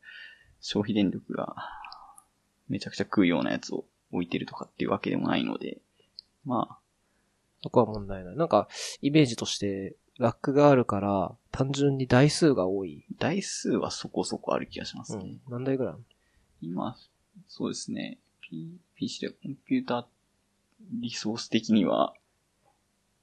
[0.60, 1.54] 消費電力が
[2.70, 5.78] めちゃくちゃ食うようなやつを置いてるとかっていうわけでもないので、
[6.44, 6.78] まあ。
[7.62, 8.36] そこは問題ない。
[8.36, 8.68] なんか、
[9.02, 13.04] イメージとして、ラックがあるから、単純に台数が多い。
[13.18, 15.24] 台数はそこそこある気がしますね。
[15.24, 15.94] うん、何台ぐらい
[16.62, 16.96] 今、
[17.48, 18.18] そうですね。
[18.40, 20.06] P、PC でコンピューター
[21.00, 22.14] リソース的には、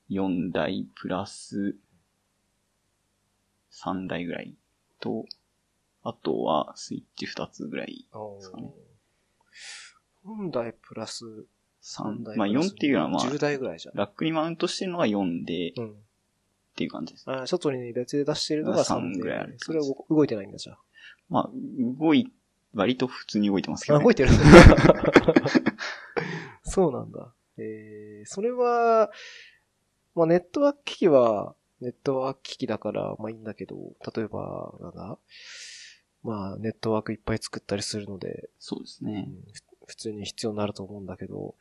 [0.10, 1.76] 4台プラス
[3.72, 4.56] 3台ぐらい
[5.00, 5.26] と、
[6.04, 8.72] あとはスイッチ2つぐらいですかね。
[10.28, 11.24] 4台プラス
[11.82, 12.38] 3台。
[12.38, 13.96] まあ4っていうのはまあ、10台ぐらいじゃん。
[13.96, 15.94] ラックにマウントしてるのが4で、うん、っ
[16.76, 17.32] ていう感じです。
[17.32, 19.56] あ外に別で出してるのが3ぐらいある。
[19.58, 20.80] それは動いてないんだじゃあ。
[21.30, 21.50] まあ、
[22.00, 22.32] 動い、
[22.74, 24.30] 割と普通に動いてますけど、ね、あ、動いてる
[26.64, 27.34] そうなんだ。
[27.58, 29.12] えー、それは、
[30.16, 33.76] まあネットワーク機器は、ネットワーク機器だから、まあいいんだけど、
[34.16, 35.18] 例えば、なんだ？
[36.24, 39.30] まあ、ネットワークいっぱい作ったりするので、そうですね。
[39.54, 39.62] 普
[39.96, 41.56] 通に必要になると思うんだけど、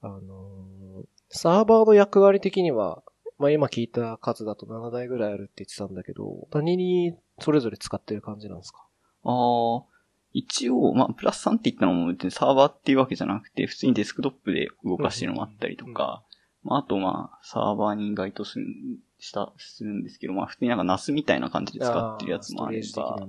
[0.00, 3.02] あのー、サーバーの役割的には、
[3.38, 8.86] まあ今聞いた数だと7台ぐらいあるって言ってたんだけど、何にそれぞれ使ってる感じなんですか？
[9.24, 9.82] ああ、
[10.32, 16.22] 一応、まあ、プラス3って言ったのも別にサーバーっていうわけじゃなくて、普通にデスクトップで動かしてるのもあったりとか、
[16.64, 18.66] まあ、あとまあ、サーバーに該当する、
[19.18, 23.26] した、するんですけど、まあ、普通になんか NAS みたいな感じで使ってるやつもあれば、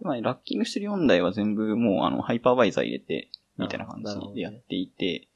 [0.00, 5.28] まあ、ラッキングしてる4台は全部もうあの、ハイパーバイザー入れて、みたいな感じでやっていて、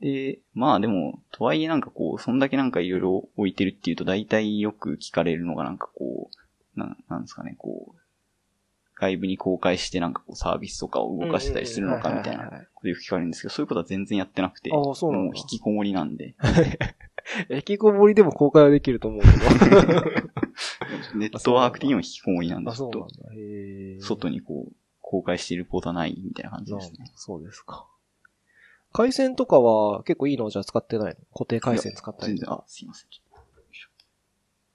[0.00, 6.30] で、まあでも、とはいえなんかこう、そんだけなんかいろいろ置いてるっていうと、大体よく聞かれるのがなんかこ
[6.76, 8.00] う、ななんですかね、こう、
[9.00, 16.34] 外部に公開してなんかこうサービスとかを動かしてたりするのかみたいなことよく聞かれるんですけど、そういうことは全然やってなくて、もう引きこもりなんで、
[17.48, 20.02] 引きこもりでも公開はできると思うけど。
[21.14, 23.08] ネットワーク的にも引きこもりなんで、あ、ちょっと。
[24.00, 24.72] 外にこう、
[25.10, 27.10] 公開しているポートはないみたいな感じですね。
[27.16, 27.84] そうですか。
[28.92, 31.16] 回線とかは結構いいのをじゃあ使ってないの？
[31.34, 32.68] 固定回線使ったり全然、とかあ、。
[32.68, 33.08] すいません。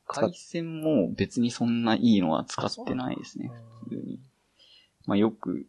[0.07, 3.49] 回線も別にそんないいのは使ってないですね。
[3.85, 4.19] 普通に。
[5.05, 5.67] まあよく、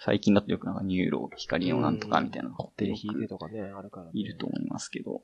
[0.00, 4.10] 最近だとよくなんか NURO、光のなんとかみたいなの固定引いてとかね、あるから、ね。
[4.14, 5.22] いると思いますけど。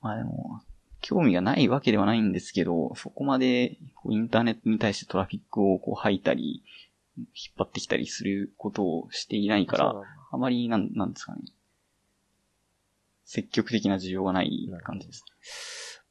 [0.00, 0.60] まあでも、
[1.00, 6.62] 興味がないわけではないんですけど、そこまでインターネットに対してトラフィックをこう吐いたり、
[7.34, 9.94] 引っ張ってきたりすることをしていないから、
[10.32, 11.42] あまりなん、なんですかね。
[13.24, 15.24] 積極的な需要がない感じです。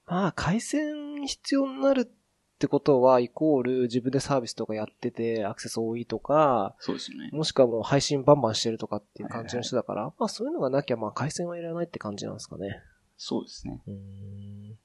[0.05, 7.29] まあ、回線必要になるってことは、イコール自分でサービスとかやってて、アクセス多いとか、そうですよね。
[7.31, 12.81] もしくはもう配信バンバンしてるとかっていう感じの人だから、まあそういうのがなきゃ、まあ回線はいらないって感じなんですかね。
[13.17, 13.81] そうですね。
[13.85, 14.77] うーん。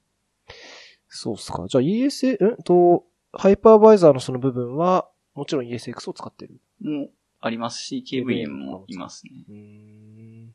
[1.09, 1.65] そうっすか。
[1.69, 6.61] じゃあ ESA、んと、ハイパーバイザーのその部分は、もちろん ESX を使ってる。
[6.81, 9.33] もありますし、KVM もいますね。
[9.49, 10.55] うーん。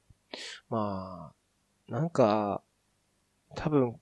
[0.69, 1.33] ま
[1.89, 2.63] あ、なんか、
[3.55, 3.99] 多分、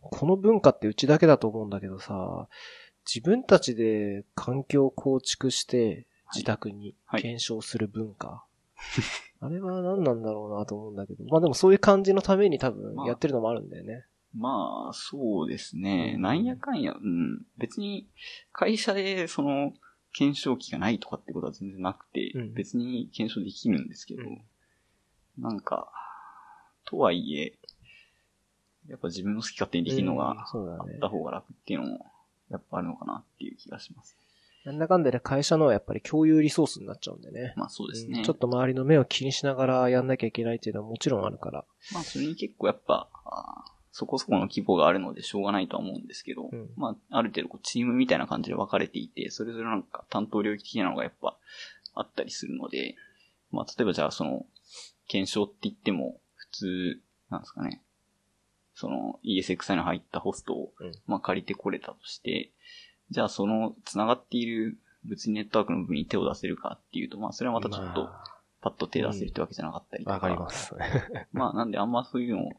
[0.00, 2.48] この文化ってうちだけだと思うんだけどさ、
[3.06, 8.44] 自分たちで環境を構築して、自宅にはい検証する文化。
[9.40, 11.24] あれは何なんだろうなと思うんだけど。
[11.24, 14.06] まあでもそういう感じのために多分まあやってるのもあるんだよね。
[14.34, 16.14] まあ、そうですね。
[16.16, 17.42] うんなんやかんや、うん。
[17.58, 18.08] 別に、
[18.52, 19.74] 会社でその、
[20.12, 24.42] 検証機がないとかってことは全然なくて、うん別に検証できるんですけど、うん
[25.38, 25.90] なんか、
[26.84, 27.54] とはいえ、
[28.86, 30.34] やっぱ自分の好き勝手にできるのうんがあ
[30.84, 32.06] った方が楽っていうのも、
[32.50, 34.16] やっぱあるのかなっていう気がします。
[34.64, 37.54] なんだかんだで会社のはやっぱり共有リソースになっちゃうんでね。
[37.56, 38.18] まあそうですね。
[38.18, 41.64] うんちょっと周りの目を気にしながらやんなきゃいけないっていうのはもちろんあるから。
[41.92, 43.08] まあそれに結構やっぱ、
[43.92, 46.70] そこそこの規模があるのでしょうがないとは思うんですけど、うん。
[46.76, 51.36] まあある程度こうチームみたいな感じで分かれていて、それぞれなんか担当領域的なのがやっぱ
[51.94, 52.96] あったりするので、
[53.50, 54.46] まあ例えばじゃあその、
[55.08, 57.82] 検証って言っても普通、なんですかね、
[58.74, 60.92] その ESXI の入ったホストを、うん。
[61.06, 62.50] まあ借りてこれたとして、
[63.10, 68.24] じゃあその繋がっている物理ネットワークの部分に手を出せるかっていうと、まあそれはまたちょっとま
[68.62, 70.12] パッと手出せるってわけじゃなかったりとか。
[70.12, 70.74] あわかります。
[71.32, 72.52] まあ、なんであんまそういうのを、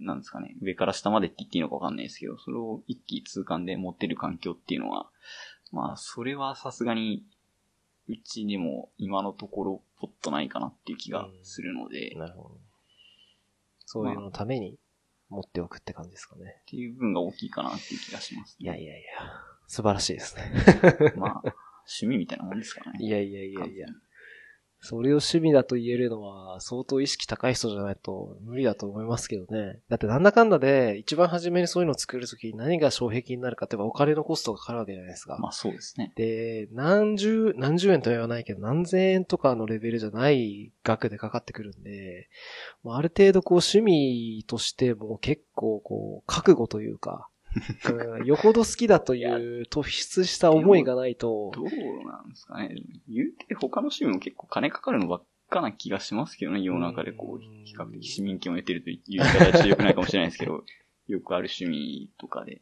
[0.00, 5.08] なんですかね、上から下までって言っていいのかわかんないですけど、それを一気通貫で持ってる環境っていうのは、
[5.72, 7.24] まあ、それはさすがに、
[8.08, 12.50] うちにも今のところポッとないかなっていう気がするので、っなるほど。
[13.84, 14.78] そういうののために
[15.28, 16.62] 持っておくって感じですかね。
[16.66, 19.08] ていう部分が大きいかなっていう気がします、いやいやいや、
[19.66, 20.52] 素晴らしいですね。
[21.16, 21.42] まあ、
[21.88, 22.98] 趣味みたいなもんですからね。
[23.04, 23.88] いやいやいやいや。
[24.80, 29.80] それを趣味だと言えるのは相当意識高い人じゃないと無理だと思いますけどね。
[29.88, 35.36] だってなんだかんだで一番初めにそういうのを作るときに何が障壁になるかって言えばお金のコストがかかるわけじゃないですか。
[35.40, 36.12] まあそうですね。
[36.14, 42.28] で、何十、何十円とは言わないけど、何千円とかのレベルじゃない額でかかってくるんで、
[42.86, 47.28] ある程度こう趣味としても結構こう、覚悟というか、
[47.90, 51.64] うんよほど好きだという突出した思いがないと、どう
[52.06, 52.74] なんですかね。
[53.08, 60.64] 言うて他の趣味も結構金かかるのばっかな気がしますけどね、世の中でこう比較的市民権を得てるという言い方はちょっと良くないかもしれないですけど、
[61.08, 62.60] よくある趣味とかで。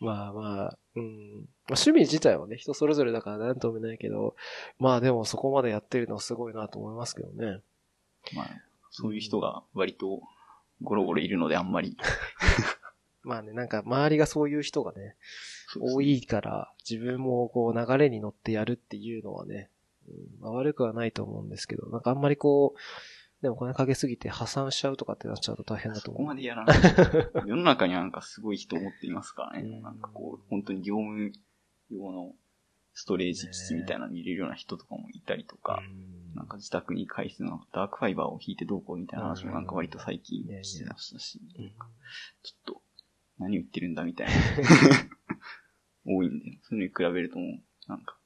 [0.00, 1.40] まあまあ、うん。
[1.40, 4.36] まあ、趣味自体はね、人それぞれだから何とも言えないけど、
[4.78, 7.60] まあでもそこまでやってるのはすごいなと思いますけどね。
[8.34, 8.48] まあ、
[8.90, 10.20] そういう人が割と
[10.82, 11.96] ゴロゴロいるのであんまり。
[13.28, 15.14] まあね、なんか周りがそういう人がね、
[15.78, 19.70] 多いから、自分もこう流れに乗ってやるっていうのはね、
[20.08, 26.22] うんまあ、悪くはないと思うんですけど、なんかあんまりこう、でもお金かけすぎて破産しちゃうとかってなっちゃうと大変だと思う。
[26.22, 26.78] そこまでやらない。
[27.46, 29.68] 世の中にはなんかすごい人を持っていますからね。
[29.68, 31.30] うんなんかこう、本当に業務
[31.90, 32.34] 用の
[32.94, 41.66] ストレージ基地みたいなのに入れるような人とかもいたりとか、うんなんか自宅に回数のダークファイバーを引いてどうこうみたいな話もなんか割と最近してましたし、うん
[42.42, 42.82] ちょっと
[43.38, 44.32] 何言ってるんだみたいな、
[46.06, 48.16] 多いんで、そういうのに比べるともう、なんか、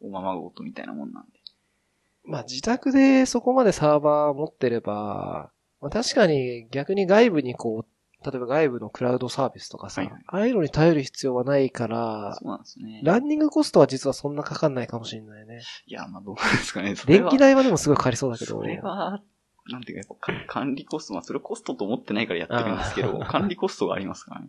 [0.00, 1.40] おままごとみたいなもんなんで。
[2.24, 7.86] まあ自宅でそこまでサーバー持ってれば、まあ、確かに逆に外部にこう、
[8.28, 13.00] 例えば外部のクラウドサービスとかさ、はいはいああいうのに頼る必要はないから、そうなんですね。
[13.04, 15.60] ランニングコストは実はそんなかかんないかもしれないね。
[15.86, 16.94] いや、まあどうなんですかね。
[17.06, 18.58] 電気代はでもすごいかかりそうだけど。
[18.58, 19.22] それは、
[19.70, 24.48] なんていうか、やっぱか管理コスト、まあそれコストと思ってないからやってるんですけど、管理コストがありますからね。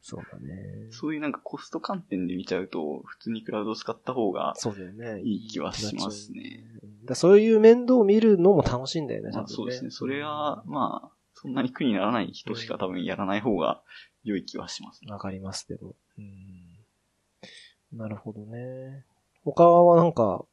[0.00, 0.88] そうだね。
[0.90, 5.20] そういうなんかコスト観点で見ちゃうと、普通にクラウドを使った方が、そうだよね。
[5.22, 7.04] いい気はしますねうん。
[7.04, 9.36] だそういう面倒を見るのも楽しいんだよね、ね。
[9.36, 9.90] まあそうですね。
[9.90, 13.82] それは、まあ、そんなに苦にならない人しか多分やらない方が
[14.24, 15.02] 良い気はします。
[15.06, 15.94] わかります、でも。
[16.18, 17.98] うん。
[17.98, 19.04] なるほどね。
[19.44, 20.44] 他はなんか、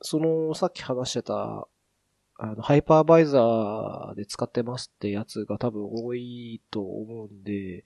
[0.00, 1.66] その、さっき話してた、
[2.42, 7.84] あの、ハイパーバイザーで使ってますってやつが多分多いと思うんで、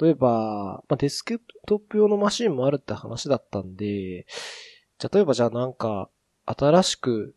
[0.00, 4.26] 例えば、まあ、デスクトップ用のマシンもあるって話だったんで、
[4.98, 6.10] じゃあ例えばじゃあなんか、
[6.46, 7.36] 新しく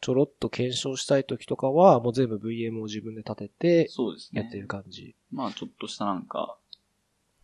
[0.00, 3.48] ちょろっと検証したい時とかは、もう全部 VM を自分で立て
[3.84, 4.42] て、そうですね。
[4.42, 5.14] やってる感じ。
[5.30, 6.58] まあちょっとしたなんか、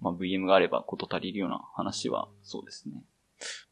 [0.00, 3.04] まあ VM があればこと足りるような話は、そうですね。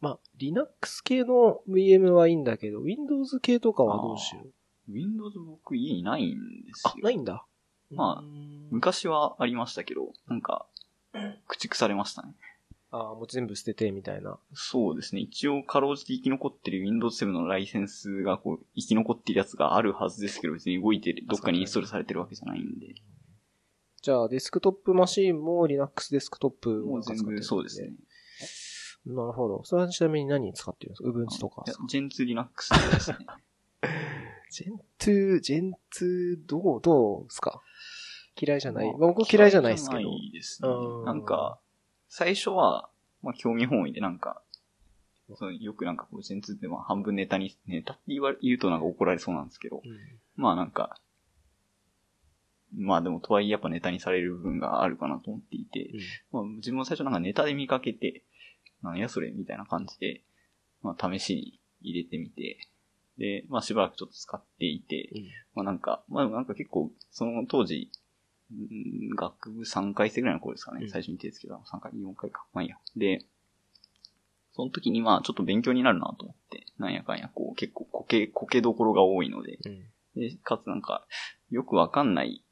[0.00, 4.52] まあ、Linux 系の VM はいいんだけど、Windows 系とかはどうしよう？
[4.88, 7.44] Windows 僕家にないんですあよ。、ないんだ。
[7.90, 8.24] まあ
[8.70, 10.66] 昔はありましたけど、なんか、
[11.12, 12.34] 駆逐されましたね。
[12.90, 14.38] あ、もう全部捨ててみたいな。
[14.54, 15.20] そうですね。
[15.20, 22.94] 一応、かろうじて生き残ってる Windows 7のライセンスがこう、生き残ってるやつがあるはずですけど、別に動いてる、どっかにインストールされてるわけじゃないんで。
[24.02, 27.92] じゃあ、デスクトップマシーンも Linux デスクトップもう全部そうですね。。
[29.06, 29.64] なるほど。
[29.64, 33.18] それはちなみに何に使ってるんですか ?Ubuntu とかいや、Gen2 Linux ですね。
[34.52, 37.60] Gen2、Gen2 どう、どうですか？
[38.40, 38.86] 嫌いじゃない。
[38.86, 40.00] まあまあ、僕嫌いじゃないですけど。
[40.02, 40.68] 嫌いじゃないですね。
[40.68, 41.04] うん。
[41.04, 41.58] なんか、
[42.08, 42.88] 最初は、
[43.22, 44.42] まあ、興味本位でなんか、
[45.34, 49.98] そのよくなんかこう、ジェンツってまあ半分ネタに、ネタって言われ、言うとなんか怒られそうなんですけど、うん。
[50.36, 51.00] まあなんか、
[52.74, 55.90] まあでもとはいえやっぱネタにされる部分があるかなと思っていて、
[56.30, 58.22] まあ自分も最初なんかネタで見かけて、
[58.82, 60.22] なんやそれみたいな感じで、
[60.82, 62.58] まあ試しに入れてみて、
[63.18, 65.22] で、まあしばらくちょっと使っていて、うん
[65.54, 67.90] まあなんか、まあでもなんか結構、その当時、
[68.52, 72.44] うん学部3回生ぐらいの頃ですかね、うん最初に手つけたの3回、4回か。
[72.52, 72.76] まあいいや。
[72.96, 73.24] で、
[74.52, 79.84] その時にまあちょっと勉強になるなと思って、なんやかんやこう結構こけ、こけどころが多いので、うん
[80.16, 81.06] で、かつなんか、
[81.50, 82.42] よくわかんない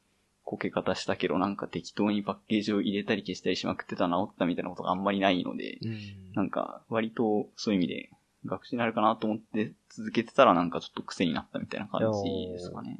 [0.42, 8.10] こけ方したけど、なんか適当にパッケージを入れたり消したりしまくってた治ったみたいなことがあんまりないので、うんなんか、割とそういう意味で
[8.44, 12.98] 学習になるかなと思って続けてたらなんかちょっと癖になったみたいな感じですかね。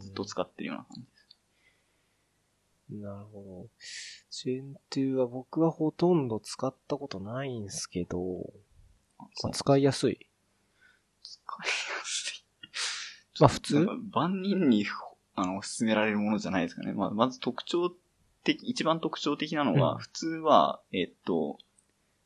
[0.00, 1.18] ずっと使ってるような感じです。
[2.90, 3.66] なるほど。
[4.30, 8.18] Gen2 は僕はほとんど使ったことないんですけど、
[9.18, 10.18] あまあ使いやすい。
[11.22, 11.72] 使いや
[12.04, 12.44] す
[13.36, 13.40] い。
[13.40, 13.86] まあ普通？
[14.12, 14.86] 万人に、
[15.34, 16.92] あの、勧められるものじゃないですかね。
[16.92, 17.94] まあ、まず特徴
[18.42, 21.58] 的、一番特徴的なのは、うん普通は、えっと、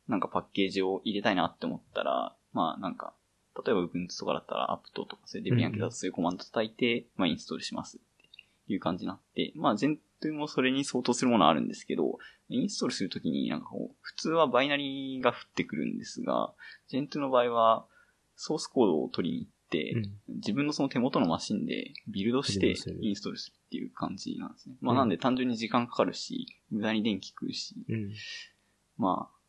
[0.09, 3.15] なんかパッケージを入れたいなって思ったら、まあなんか、
[3.65, 8.01] 例えば Ubuntu とかだったら apt とかそういうデビアン系だとそういうコマンド叩いて、まあインストールしますっ
[8.67, 16.53] ていう感じになって、まあ全体もそれに相当するものはあるんですけど、インストールするときになんかこう、普通はバイナリーが降ってくるんですが、
[16.91, 17.87] Gentoo の場合は、
[18.37, 24.77] ソースコードを取りに行って、自分のその手元のマシンでビルドしてインストールするっていう感じなんですね。
[24.81, 28.13] まあうんなんで単純に時間かかるし、無駄に電気食うし、うん。
[28.99, 29.42] まあ、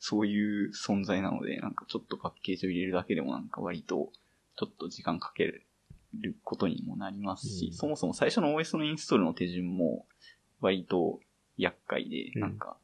[0.00, 4.10] そういう存在なので、なんかちょっとパッケージを入れるだけでもなんか割と、
[4.56, 5.44] ちょっと時間かけ
[6.14, 7.72] ることにもなりますし、うん。
[7.72, 10.06] そもそも最初の OS のインストールの手順も
[10.60, 11.20] 割と
[11.56, 12.40] 厄介で、うん。
[12.40, 12.76] なんか、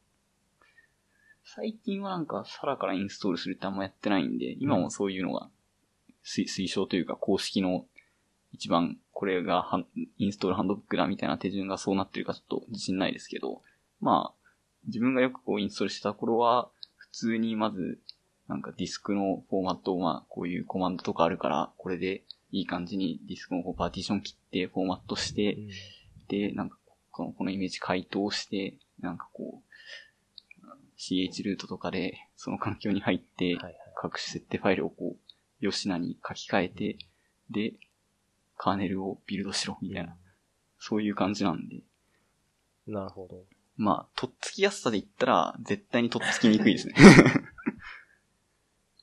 [1.43, 5.49] 最近はなんかサラからインストールするってあんまやってないんで、今もそういうのが
[6.23, 7.85] 推推奨というか公式の
[8.51, 9.69] 一番これが
[10.17, 13.61] インストールハンドブックだみたいな手順がそうなってるかちょっと自信ないですけど、
[14.01, 14.49] まあ、
[14.87, 16.74] 自分がよくこうインストールしてた頃は、普
[17.15, 17.99] 通にまず、
[18.47, 25.57] なんかディスクのフォーマットをまあ、こういうコマンドとかあるから、これでいい感じにディスクのこうパーティション切ってフォーマットして、
[26.27, 26.77] で、なんか
[27.11, 29.65] この、このイメージ解凍して、なんかこう、
[30.97, 33.57] CH ルートとかでその環境に入って。
[33.95, 36.97] 各種設定ファイルをこう、吉名に書き換えて、
[37.49, 37.73] で、
[38.57, 40.15] カーネルをビルドしろ、みたいな、
[40.77, 41.81] そういう感じなんで、
[42.85, 43.45] なるほど。
[43.77, 46.95] まあ、とっつきやすさで言ったら、絶対にとっつきにくいですね。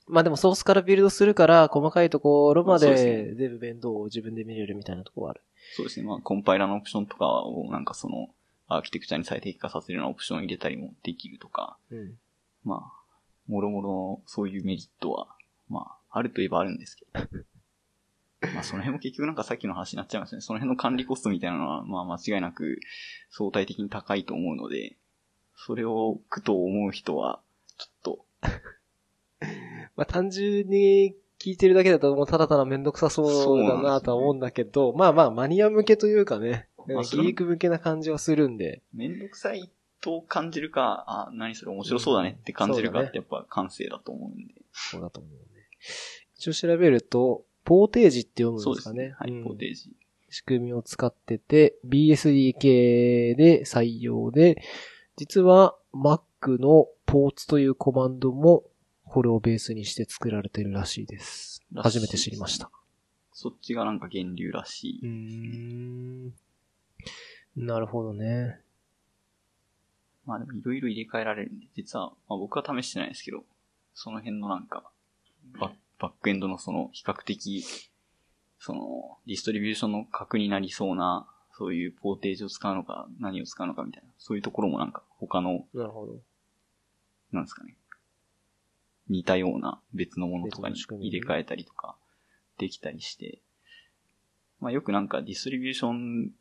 [0.08, 5.42] まあでもソースからビルドするから、細かいところまで全部面倒を自分で見れるみたいなところはある。
[5.74, 6.06] そうですね。
[6.06, 8.28] まあ、コンパイラーのオプションとかを、なんかその、
[8.68, 12.18] アーキテクチャに最適化させるようなオプションを入れたりもできるとか、うん。
[12.64, 13.02] まあ、
[13.46, 15.28] もろもろそういうメリットは、
[15.68, 17.20] まあ、あるといえばあるんですけど。
[18.55, 20.40] まあ、その辺も結局なんかさっきの話になっちゃいますね。
[20.40, 22.80] その辺の管理コストみたいなのは、まあ、間違いなく
[23.30, 24.97] 相対的に高いと思うので、
[25.57, 27.40] それを苦と思う人は、
[27.78, 28.24] ちょっと、
[29.97, 39.70] まあ単純に聞いてるだけだともうただただめんどくさそうだなとは思うんだけど、まあまあマニア向けというかね、ギまあそれもーク向けな感じはするんで、めんどくさい
[40.01, 44.55] と感じるか、あ、何それ面白そうだねって感じるかってやっぱ感性だと思うんで。
[44.72, 45.38] そうだと思うね。
[46.36, 49.04] 一応調べると、ポーテージって読むんでかね。
[49.04, 49.14] ですすね。
[49.18, 49.90] はい、うんポーテージ。
[50.30, 54.62] 仕組みを使ってて、BSD 系で採用で、
[55.16, 58.64] 実は Mac のポーツというコマンドも
[59.04, 61.62] これをベースにして作られてるらしいです。
[61.72, 62.70] らしい初めて知りました。
[63.32, 65.12] そっちがなんか源流らしうーい。
[65.12, 66.32] ん。
[67.56, 68.60] なるほどね。
[70.24, 73.44] まあでもいろいろ入れ替えられるんで、実は、まあ僕は試してないですけど、
[73.94, 74.90] その辺のなんか、
[75.60, 75.72] バ
[76.03, 77.64] バックエンドのその比較的、
[78.59, 86.20] その、ディストリビューションの核になりそうな、そういうポーテージを使うのか、何を使うのかみたいな、そういうところもなんか他の、なるほど。
[87.30, 87.76] なんですかね、
[89.09, 91.96] 似たような別のものとかに入れ替えたりとか
[92.59, 93.40] できたりして、
[94.59, 96.32] まあよくなんかディストリビューション、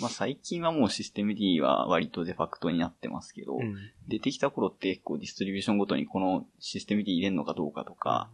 [0.00, 3.76] まあ最近はもうシステム D は割とデファクトになってますけど、うん。
[4.08, 8.28] 出てきた頃って結構ディストリビューションごとにこのシステム D 入れるのかどうかとか、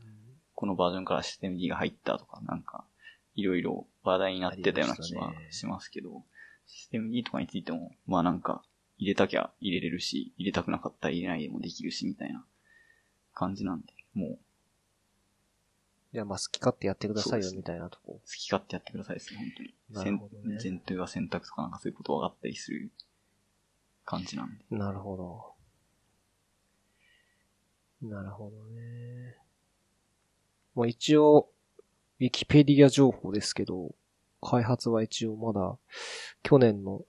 [0.65, 2.87] このバージョンからシステム D が入ったとか、なんか、
[3.35, 6.25] いろいろ話題になってたような気はしますけど、
[6.67, 8.63] システム D とかについても、まあなんか、
[8.97, 12.47] 入れたきゃ入れれるし、入れたくなかったら入れないでもできるし、みたいな
[13.35, 14.39] 感じなんで、もう
[16.15, 18.13] じゃあまあ好き勝手やってくださいよみたいなとこ。
[18.13, 19.75] 好き勝手やってくださいですね、本当に。
[19.91, 22.91] なるほどね選前提が選択とかなんかそういうこと分かったりする
[24.07, 24.65] 感じなんで。
[24.71, 25.19] なるほ
[28.01, 28.09] ど。
[28.09, 29.44] なるほどね。
[30.75, 31.49] まあ一応、
[32.21, 33.95] ウィキペディア情報ですけど、
[34.41, 35.77] 開発は一応まだ、
[36.43, 37.03] 去年の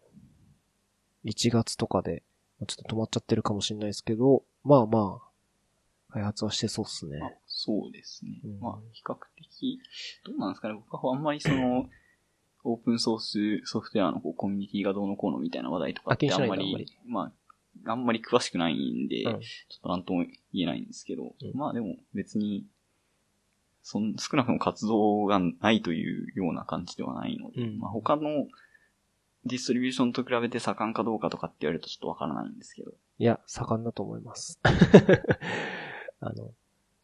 [1.26, 2.24] 1月とかで、
[2.68, 7.38] ちょっと止まっちゃってるかもしれないですけど、まあまあ、開発はしてそうっすあね。
[7.46, 8.40] そうですね。
[8.46, 9.80] うんまあ、比較的、
[10.26, 10.76] どうなんですかね。
[10.76, 11.90] 僕はあんまりその、
[12.66, 17.32] オープンソースソフトウェアのこうコミュニティがどうのこうのみたいな話題とかってあんまりま
[17.86, 22.66] あ、あんまり詳しくないんで、うんちょっとなんとも言えないんですけど、うんまあでも別に、
[23.88, 28.48] そん少なくとも活動がないというような感じではないので、うんまあ他の
[29.46, 34.60] ディストリビューションと比べて盛んかどうかとかって言われるとちょっとわからないんですけど、いや、盛んだと思います。
[36.20, 36.52] あの、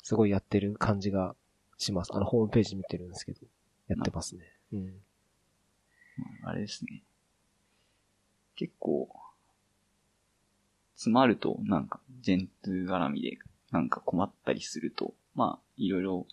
[0.01, 1.36] すごいやってる感じが
[1.77, 2.11] します。
[2.15, 3.41] あの、ホームページ見てるんですけど、
[3.88, 4.41] やってますね。
[4.73, 4.86] うん。
[6.41, 7.03] まああれですね。
[8.55, 9.07] 結構、
[10.95, 13.38] 詰まると、なんか、ジェントゥ絡みで、
[13.69, 16.27] なんか困ったりすると、まあ、いろいろ、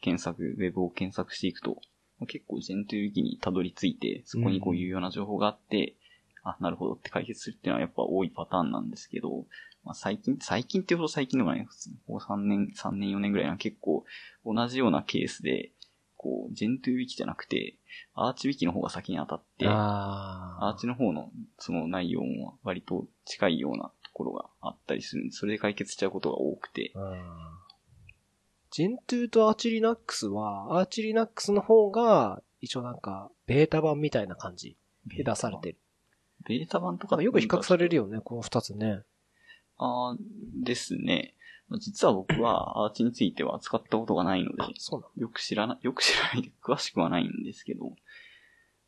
[0.00, 1.80] 検索、ウェブを検索していくと、
[2.26, 5.94] 結構ジェントゥウィキにたどり着いて、そこにこういうような情報があって、
[6.42, 9.46] あ、なるほどって解決するっていうのはやっぱ多いパターンなんですけど、
[9.84, 11.60] まあ、最近、最近っていうほど最近でもない。
[11.60, 11.90] です。
[12.06, 14.04] こう3年、3年4年ぐらいは結構
[14.44, 15.72] 同じようなケースで、
[16.16, 17.76] こう、 Gentoo Wiki じゃなくて、
[18.14, 26.92] Arch Wiki の方が先に当たって、あ Arch の方のその内容も割と近いようなところがあったりするんで、それで解決しちゃうことが多くて、
[28.70, 35.78] Gentoo と Arch Linux は、 Arch Linux の方が、一応なんか、ベータ版みたいな感じで出されてる。
[36.46, 38.02] ベータ版とかよく比較されるよ。
[38.04, 39.02] よね、この二つね。
[39.78, 41.34] あーですね。
[41.78, 44.64] 実は僕はアーチについては使ったことがないので、
[45.16, 47.94] よく知らない、よく知らないで詳しくはないんですけど、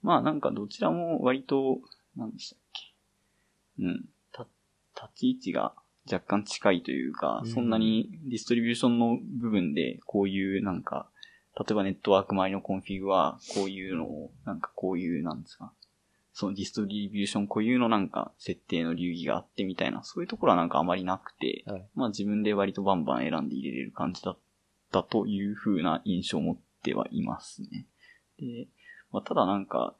[0.03, 1.81] まあなんかどちらも割と、
[2.17, 3.85] 何でしたっけ。
[3.85, 4.09] うん。
[4.33, 4.47] た、
[4.95, 5.75] 立ち位置が
[6.11, 11.09] 若干近いというか、うんそんなにディストリビューションの部分でこういうなんか、
[11.59, 15.73] 例えばネットワーク周りのコンフィグはこういうのを、なんかこういうなんですか。
[16.33, 24.39] そのディストリビューション固有のなんか設定の流儀があってみたいな、そういうところはなんかあまりなくて、はいまあ自分で割とバンバン選んで入れれる感じだっ
[24.91, 27.87] たという風な印象を持ってはいますね。
[28.39, 28.69] で、
[29.13, 29.95] まあ、ただなんか、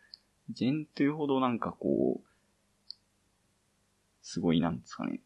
[0.51, 2.31] Gentoo ほどなんかこう、
[4.23, 5.21] すごいなんですかね、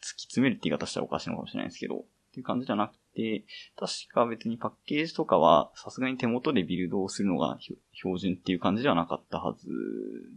[0.00, 3.44] 突き詰めるって言い方したらおかしいのかもしれないですけど、っていう感じじゃなくて、
[3.76, 7.58] 確か別にパッケージとかはさすがに手元でビルドをするのが
[7.92, 9.66] 標準っていう感じではなかったはず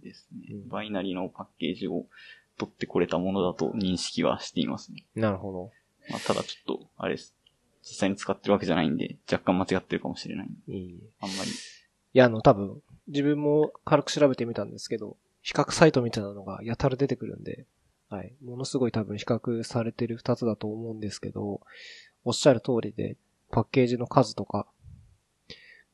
[0.01, 0.55] ですね。
[0.55, 2.05] うんバイナリーのパッケージを
[2.57, 5.05] 取ってこれたものだと認識はしていますね。
[5.15, 5.71] なるほど。
[6.09, 7.35] まあ、ただちょっと、あれです。
[7.81, 10.49] 実際に使ってるわけじゃないんで、若干間違ってるかもしれない。
[10.67, 10.77] いい。
[10.77, 11.51] いあんまり。
[12.13, 17.65] や、あの、多分、自分も軽く調べてみたんですけど、比較サイトみたいなのがやたら出てくるんで、
[18.13, 18.35] はい。
[18.45, 21.61] ものすごい多分比較されてる二つだと思うんですけど、
[22.23, 23.17] おっしゃる通りで、
[23.49, 24.67] パッケージの数とか、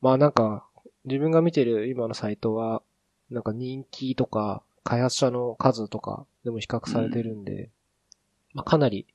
[0.02, 0.66] まあなんか、
[1.06, 2.82] 自分が見てる今のサイトは、
[3.30, 7.70] なんか人気とか、開発者の数とかでも比較されてるんで、
[8.52, 9.06] まあかなり、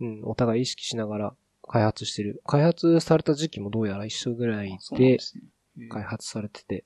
[0.00, 1.34] うん、お互い意識しながら
[1.66, 2.42] 開発してる。
[2.46, 5.18] 開発された時期もどうやら一緒ぐらいで。
[5.90, 6.84] 開発されてて。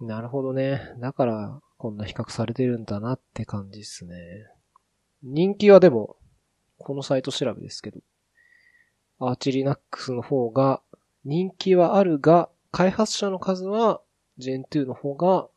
[0.00, 0.80] なるほどね。
[0.98, 4.14] だから、こんな比較されてるんだなって感じですね。
[5.22, 6.16] 人気はでも、
[6.78, 8.00] このサイト調べですけど、
[9.18, 10.82] アーチリナックスの方が、
[11.24, 14.00] 人気はあるが、開発者の数は、
[14.38, 15.48] Gen2 の方が、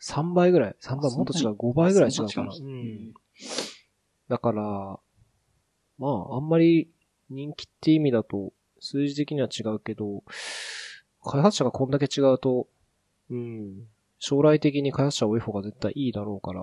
[0.00, 0.76] 3倍ぐらい。
[0.80, 1.52] 3倍もっと違う。
[1.52, 2.52] 5倍ぐらい違うかな。
[2.52, 3.12] そうん。
[4.28, 4.62] だから、
[5.98, 6.90] まあ、あんまり
[7.30, 10.22] 人気って意味だと、数字的には違うけど、
[11.24, 12.68] 開発者がこんだけ違うと、
[13.30, 13.86] うん、
[14.18, 16.62] 将来的に開発者多い方が絶対いいだろうから、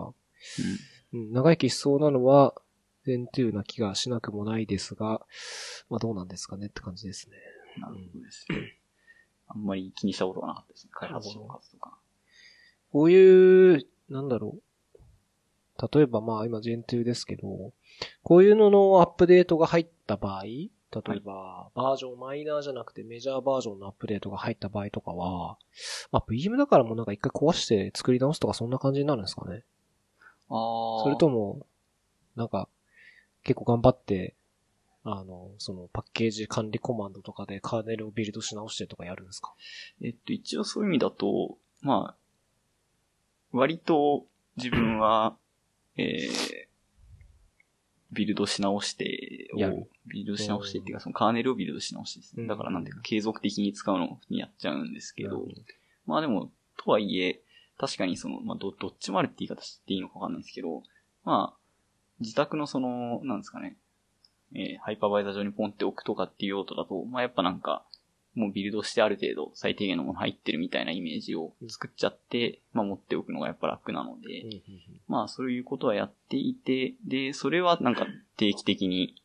[1.14, 2.54] うん、長生きしそうなのは、
[3.06, 5.22] 全2な気がしなくもないですが、
[5.90, 7.38] まあどうなんですかねって感じですね。
[7.78, 7.82] うん。
[7.84, 8.80] なるほどですね。
[9.48, 10.90] あんまり気にしたことがなかったですね。
[10.94, 11.98] 開発者の数とか。
[12.92, 14.62] こういう、なんだろう。
[15.94, 17.74] 例えばまあ今 Gen2 ですけど、
[18.24, 20.44] こういうののアップデートが入った場合、
[20.92, 25.58] 例えば、バージョン、マイナーじゃなくてメジャーバージョンのアップデートが入った場合とかは、
[26.12, 29.64] まあ VM だからもうなんか一回壊して作り直すとかそんな感じになるんですかね。
[30.50, 31.04] ああ。
[31.04, 31.66] それとも、
[32.36, 32.70] なんか、
[33.44, 34.36] 結構頑張って、
[35.04, 39.54] あの、そのパッケージ管理コマンドとかでカーネルをビルドし直してとかやるんですか？
[40.02, 42.16] えっと、一応そういう意味だと、まあ、
[43.52, 44.26] 割と
[44.58, 45.38] 自分は、
[45.98, 46.68] えー、
[48.12, 52.44] ビルドし直してをビルドし直してっていうか、そのカーネルをビルドし直してですね。
[52.44, 52.48] うん。
[52.48, 55.52] だからなんていうか、継続的に使うのにやっちゃうんですけどなるほ、
[56.06, 57.42] まあでも、とはいえ、
[57.78, 60.84] 確かにその、まあど、どっちもあるって言い方していいのかわかんないですけど、
[61.24, 61.58] まあ、
[62.20, 63.78] 自宅のその、なんですかね、
[64.54, 67.84] えーハイパーバイザー上にポンって置くとかっていう用途だと、まあやっぱなんか、
[68.36, 74.62] もうビルドしてある程度最低限のもの入ってるみたいなイメージを作っちゃって、まあ持っておくのがやっぱ楽なので、うんうん
[75.08, 78.06] まあそういうことはやっていて、で、それはなんか
[78.38, 79.16] 定期的に、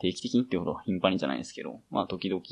[0.00, 2.42] 定期的にってほど頻繁にじゃないですけど、まあ時々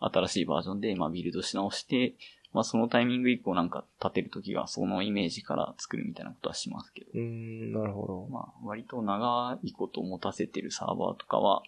[0.00, 2.14] 新しいバージョンでまあビルドし直して、
[2.52, 8.28] まあそのタイミング以降なんか立てるときはそのイメージから作るみたいなことはしますけど、うーん、なるほど。
[8.30, 11.62] まあ割と長いこと持たせてるサーバーとかは、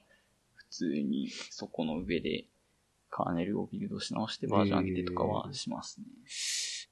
[0.54, 2.46] 普通にそこの上で
[3.14, 6.06] カーネルをビルドし直してバージョン上げてとかはしますね。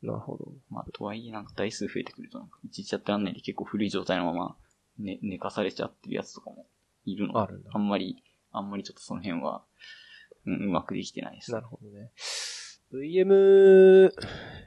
[0.09, 0.53] なるほど。
[0.71, 4.57] まあ、とはいえ、なんか台数増えてくると、なんか、いちいちやってらんないで結構古い状態のまま、
[5.01, 6.67] ね、寝かされちゃってるやつとかも
[7.05, 9.65] いるので、ああんまり、あんまりちょっとその辺は、
[10.47, 11.51] うん、うまくできてないです。
[11.51, 12.13] なるほどね。
[12.93, 14.13] VM、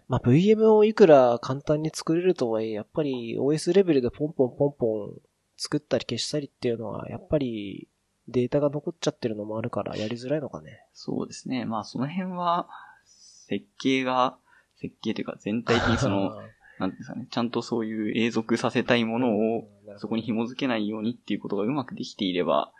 [0.09, 5.21] まあ、VM をいくら簡単に作れるとはいえ、やっぱり OS レベルでポンポンポンポン
[5.55, 7.87] 作ったり消したりっていうのは、やっぱり
[8.27, 10.85] データが残っちゃってるのもあるからやりづらいのかね。
[10.93, 11.65] そうですね。
[11.65, 12.67] まあ、その辺は、
[13.05, 14.37] 設計が、
[14.77, 16.35] 設計というか全体的に その、
[16.79, 22.73] なんていうんですかね、ちゃんとそういう永続させたいものを、そこに紐づけないようにっていうことがうまくできていれば、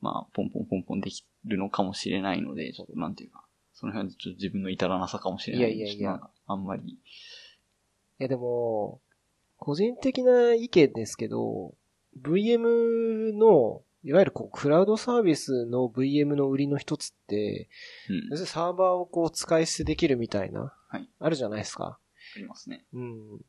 [0.00, 3.44] まあ、ポンポンポンポンできるのかもしれないので、ちょっとなんていうか、
[3.74, 6.82] その辺はちょっと自分の至らなさかもしれないいやいやいやあんまり。
[6.84, 6.98] い
[8.18, 9.00] やでも、
[9.58, 11.74] 個人的な意見ですけど、
[12.20, 17.68] VM の、いわゆるこう、クラウドサービスの VM の売りの一つって、
[18.30, 18.46] うん。
[18.46, 21.98] サーバーをこう使い捨てできるみたいな、はいあるじゃないですか。
[22.36, 22.84] ありますね。
[22.92, 23.40] うん。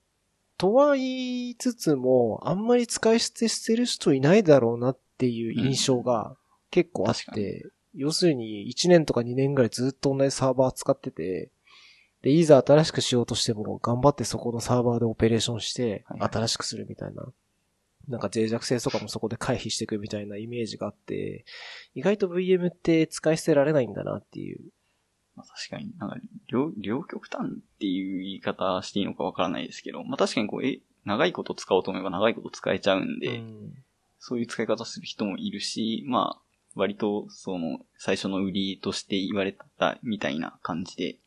[0.57, 6.37] とは言いつつも、あんまり使い捨てしてる人いないだろうなっていう印象が
[6.69, 11.51] 結構あっ確かて、要するに1年とか2年ぐらいずっと同じサーバー使ってて、
[12.21, 17.25] で、いざ新しくしようとしても頑張ってそこのサーバーでオペレーションしてはいはい新しくするみたいな。
[18.07, 21.45] なんか脆弱性とかもそこで回避していくみたいなイメージがあって、
[21.95, 24.59] 意外と VM って使い捨てられないんだなっていう。
[25.35, 27.49] まあ、確かに、なんか、両、両極端っ
[27.79, 33.73] ていう言い方していいのかわからないですけど、まあ確かにこう、え、長いこと使おうと思えば長いこと使えちゃうんで、うん
[34.25, 36.41] そういう使い方する人もいるし、まあ、
[36.75, 41.17] 割と、その、最初の売りとして言われたみたいな感じで、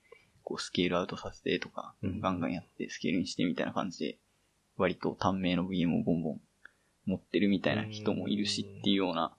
[0.43, 4.19] こう、スケールアウトさせてとか、うんガンガンやってスケールにしてみたいな感じで、
[4.79, 6.41] 割と短命の VM をボンボン
[7.07, 9.33] 持ってるみたいな人もいるしっていうような、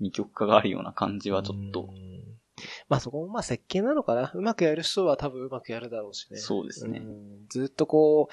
[0.00, 2.40] 二極化があるような感じはちょっとう、ん
[2.88, 4.30] まあそこもまあ設計なのかな。
[4.34, 6.38] うまくやる人は多分うまくやるだろうしね。
[6.38, 8.28] そうですねんずっとこ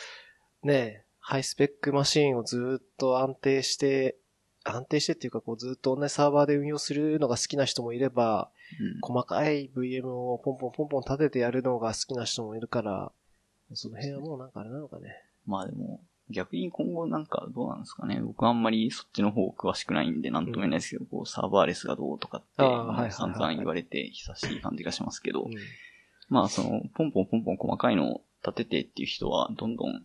[0.64, 4.18] う、ね、ハイスペックマシンをずっと安定して、
[4.64, 8.50] 安定してっていうかこうずっと同じサーバーで運用するのが好きな人もいれば、
[8.82, 13.14] うん細かい VM をポンポンポンポン立ててやるのが好きな人もいるから、
[13.74, 15.24] その辺はもうなんかあれなのかね。
[15.46, 18.20] まあでも、逆に今後なんかどうなんですかね。
[18.22, 25.52] 僕はあんまりそっちの方詳しくないんでなんとも言えないですけど、こうサーバーレスがどうとかって、散々言われて久しい感じがしますけど、うん
[26.30, 30.04] まあその、ポンポンポンポン細かいのを立ててっていう人は、どんどん、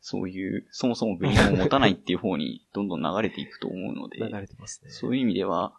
[0.00, 4.90] そういう、そもそもグリーンを持たないっていう方に、どんどん流れていくと思うので、流れてますね。
[4.90, 5.74] そういう意味では、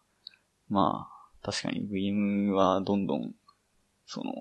[0.69, 3.33] まあ、確かに VM はどんどん、
[4.05, 4.33] その、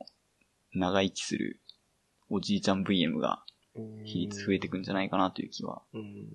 [0.73, 1.59] 長生きする
[2.29, 3.43] おじいちゃん VM が
[4.05, 5.83] 比率増えていくんじゃないかなという気は。
[5.95, 6.29] うん。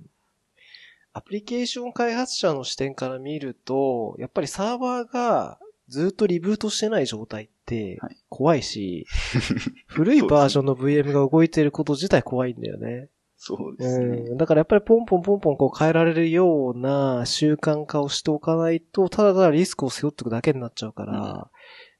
[1.13, 9.05] アプリケーション開発者の視点から見ると、やっぱりサーバーがずっとリブートしてない状態ってはい怖いし、
[9.87, 13.09] 古いバージョンの VM が動いてること自体怖いんだよね。
[13.37, 14.05] そうですね。
[14.05, 14.37] うん。
[14.37, 21.55] だからやっぱりポンポンポンポンこう変えられるような習慣化をしておかないと、ただただリスクを背負っておくだけになっちゃうから、うん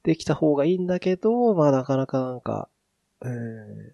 [0.06, 2.68] できた方がいいんだけど、まあなかなかなんか、
[3.22, 3.92] うん、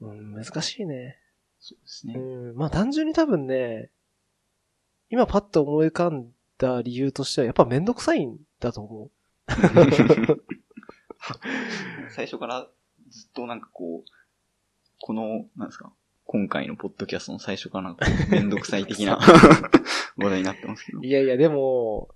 [0.00, 1.18] うん、難しいね。
[1.60, 2.14] そうですね。
[2.16, 3.90] うん、まあ単純に多分ね、
[5.10, 9.10] 今パッと思い浮かんだ理由としては、やっぱめんどくさいんだと思
[12.10, 12.68] 最初から
[13.10, 14.10] ずっとなんかこう、
[15.00, 15.92] この、なんですか、
[16.26, 19.18] 今回のポッドキャストの最初からなんかめんどくさい的な
[20.18, 21.06] 話題になってますけどう。。
[21.06, 22.08] いやいや、でも、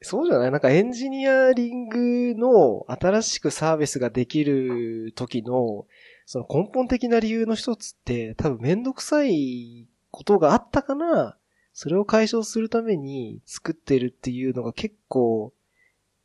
[0.00, 0.50] そうじゃない？
[0.52, 5.86] なんかエンジニアリングの新しくサービスができる時の、
[6.30, 11.38] その根本的な理由の一つって、多分めんどくさいことがあったかな、
[11.72, 15.54] それを解消するために作ってるっていうのが結構、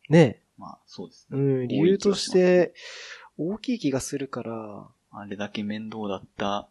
[0.10, 1.40] ね、まあそうですね。
[1.40, 2.74] うん、理由として
[3.38, 6.68] 大きい気がするから、あれだけ面倒だった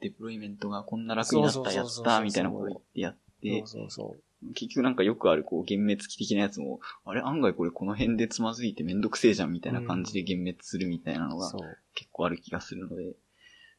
[0.00, 4.16] デプロイメントがこんな楽になった、やった、みたいなこと言ってやって、そうそうそ
[4.54, 11.40] 結局なんかよくあるこう、幻滅期的なやつも、あれ案外これこの辺でつまずいてめんどくせえじゃんみたいな感じで幻滅するみたいなのう。
[11.40, 11.50] が。
[11.94, 13.14] 結構ある気がするので、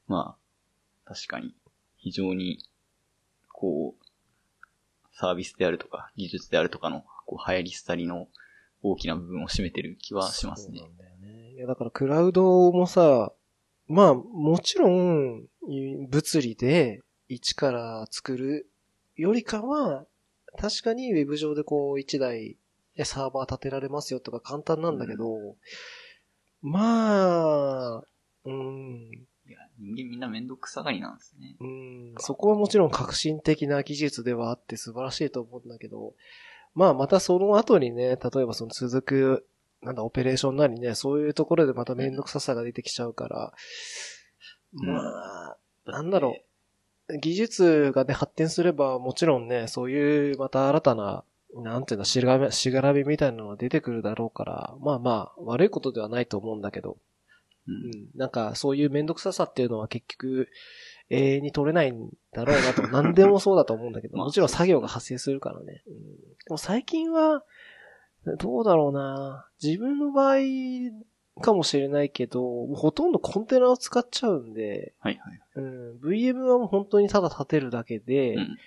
[0.07, 0.38] ま
[1.05, 1.55] あ、確かに
[1.97, 2.59] 非常に、
[3.49, 4.05] こう、
[5.14, 8.28] サービスであるとか、技術であるとかの、こう、流行り廃りの
[8.84, 10.88] 大きな部分を占めてる気はしますねそう。
[10.89, 11.53] なんだよね。
[11.53, 13.32] いや、だからクラウドもさ、
[13.88, 18.70] まあ、もちろん、い物理で一から作る
[19.16, 20.05] よりかは、
[20.58, 22.58] 確かにウェブ上でこう一台
[22.95, 25.56] でサーバー立てられますよとか簡単なんだけど、
[26.62, 28.04] まあ、
[28.45, 29.10] うん、
[29.47, 31.56] いや、人間みんなめんどくさがりなんですね。
[31.60, 36.14] うん、そこはもちろん革新的な技術ではあって素晴らしいと思うんだけど、
[36.74, 39.47] まあまたその後にね、例えばその続く、
[39.82, 43.54] なんだ、オペレーションなりね、そういうところでまためんどくささが出てきちゃうから、
[44.74, 46.51] うんまあ、なんだろう。
[47.20, 51.24] 技術がね、発展すれば、もちろんね、そういうまた新たな、
[51.55, 56.97] なんていうんだ、しがらしがらみみたいなのが出てくるだろうから、まあまあ、悪いことではないと思うんだけど、
[57.68, 57.72] う。
[57.72, 60.49] うんん、なんかそういうめんどくささっていうのは結局
[61.09, 64.26] 永遠に取れないんだろうなと、 何でもそうだと思うんだけど、まあ。
[64.26, 65.84] もちろん作業が発生するからね。
[65.88, 67.43] うん、でも最近は、
[68.39, 69.47] どうだろうな。
[69.62, 70.36] 自分の場合
[71.39, 75.41] かもしれないけど、もうほとんどコンテナを使っちゃうんで、はいはい。
[75.55, 78.57] うん、VM はもう本当にただ立てるだけで、うん。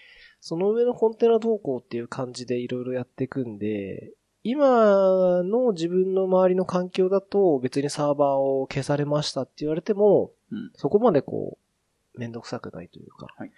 [0.41, 4.13] その上のコンテナ動向っていう感じでいろいろやっていくんで、
[4.43, 10.71] 今の自分の周りの環境だと別にサーバーを消されましたって言われても、うん。
[10.75, 11.59] そこまでこ
[12.15, 13.51] う、めんどくさくないというか、はい。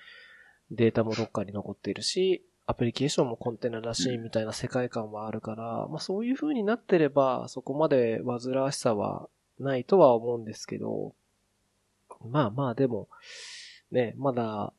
[0.71, 9.29] データもどっかに残っているし、アプリケーションもコンテナらしいうんみたいな世界観はあるから、まあそういう風になってれば、そこまで煩わしさは
[9.61, 11.15] ないとは思うんですけど、
[12.29, 13.09] まあまあでも、
[13.93, 14.73] ね、まだ、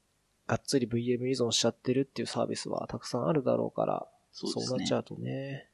[0.48, 4.94] がっつり VM 依存しちゃってるっていうサービスはたくさんあるだろうから、そうですねなっち。
[4.94, 5.70] ゃうとね、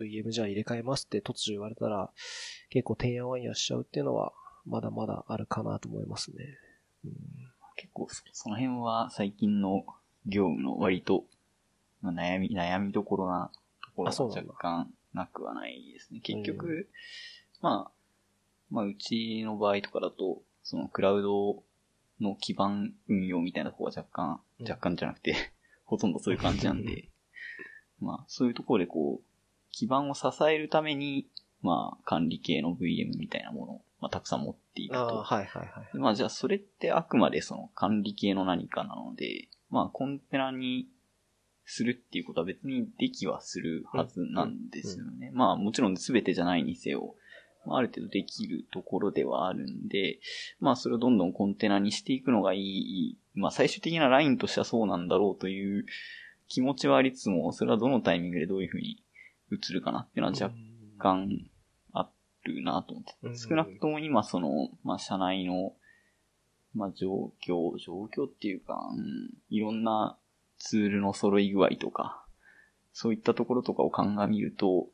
[0.00, 2.10] VM じゃあ入れ替えますって突如言われたら、
[2.70, 4.32] 結構てんやわんやしちゃうっていうのは、
[4.66, 6.58] まだまだあるかなと思いますね。
[7.04, 7.12] うん
[7.76, 9.84] 結構そ、その辺は最近の
[10.26, 11.24] 業務の割と、
[12.04, 13.50] まあ、悩み、悩みどころな
[13.82, 16.20] ところがあそうなんだ若干なくはないですね。
[16.20, 16.90] 結局、
[17.62, 17.92] まあ、
[18.70, 21.62] まあ、うちの場合とかだと、そのクラウド
[22.20, 25.34] の基盤運用みたいなところが若干、うん若干じゃなくて、
[25.84, 27.10] ほとんどそういう感じなんで、
[28.00, 29.24] まあ、そういうところでこう、
[29.70, 31.28] 基盤を支えるために、
[31.62, 35.22] まあ、管理系の VM みたいなものを、まあ、たくさん持っていると。
[35.22, 35.96] はいはいはい。
[35.96, 40.88] まあじゃあそれってあくまでその管理系の何かなので、まあコンテナに
[41.66, 45.30] するっていうことは別にできはするはずなんですよね。
[45.32, 47.14] まあもちろん全てじゃないにせよ、
[47.66, 50.20] まあある程度できるところではあるんで、
[50.60, 55.86] まあそれをどんどんコンテナにしていくのがいい、まあ最終的なラインとしてはそうなんだろうという
[56.48, 59.02] 気持ちはありつつも、それはどのタイミングでどういうふうに
[59.52, 60.54] 映るかなっていうのは若
[60.98, 61.28] 干
[61.92, 62.10] あ
[62.44, 63.38] るなと思ってうん。
[63.38, 65.72] 少なくとも今その、まあ、社内の、
[66.74, 70.18] まあ、状況、状況っていうか、うん、いろんな
[70.64, 72.24] ツールの揃い具合とか、
[72.94, 74.86] そういったところとかを鑑みると、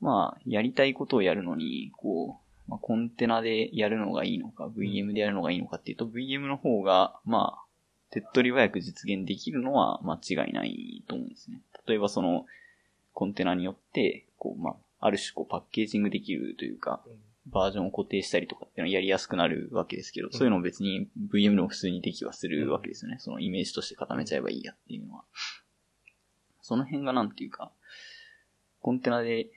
[0.00, 7.64] まあ、やりたいことをやるのに、こう、まあ、コンテナでやるのがいいのか、VM でやるのがいいのかっていうと、VM の方が、まあ、
[8.10, 11.60] 手っ取り早く実現できるのは間違いないと思うんですね。
[11.88, 12.46] 例えばその、
[13.12, 17.02] コンテナによって、こう、まあ、ある種こうパッケージングできるというか、
[17.46, 23.18] バージョンを固定したりとかっていうのはやりやすくなるわけですけど、そういうのを別に VM でも普通にできはするわけですよね。
[23.18, 25.24] そのイメージとして固めちゃえばいいやっていうのは。
[26.60, 27.70] その辺がなんていうか、
[28.80, 29.48] コンテナで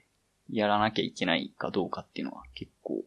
[0.48, 3.04] やらなきゃいけないかどうかっていうのは結構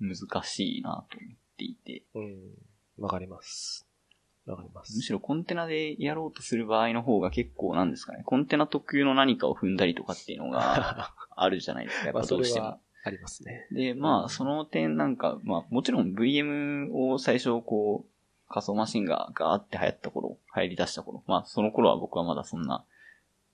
[0.00, 2.02] 難しいなと思っていて。
[2.14, 2.38] うん。
[2.98, 3.86] わかります。
[4.46, 4.96] わかります。
[4.96, 12.80] むしろコンテナでやろうとする場合の方が結構なんですかね、コンテナ特有の何かを踏んだりとかっていうのがあるじゃないですか、 やっぱどうしても。
[13.08, 13.66] ありますね。
[13.72, 22.84] で、まあ、その点なんか、まあ、もちろん VM を最初こう、仮想マシンがガーって流行った頃、流行り出した頃、まあ、その頃は僕はまだそんな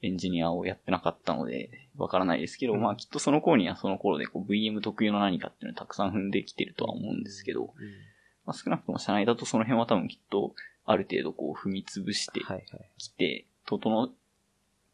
[0.03, 7.73] エンジニアをやってなかったので、わからないですけど、うんまあ、きっとその頃にはその頃でこう VM 特有の何かっていうのをたくさん踏んできてるとは思うんですけど、
[8.45, 10.55] まあ、少なくとも社内だとその辺は多分きっと、
[10.87, 12.41] ある程度こう踏み潰して。
[12.99, 14.13] きて、整っ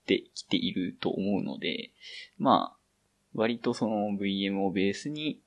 [0.06, 1.90] てきていると思うので、
[2.38, 2.79] まあ、
[3.34, 5.40] 割とその VM をベースに、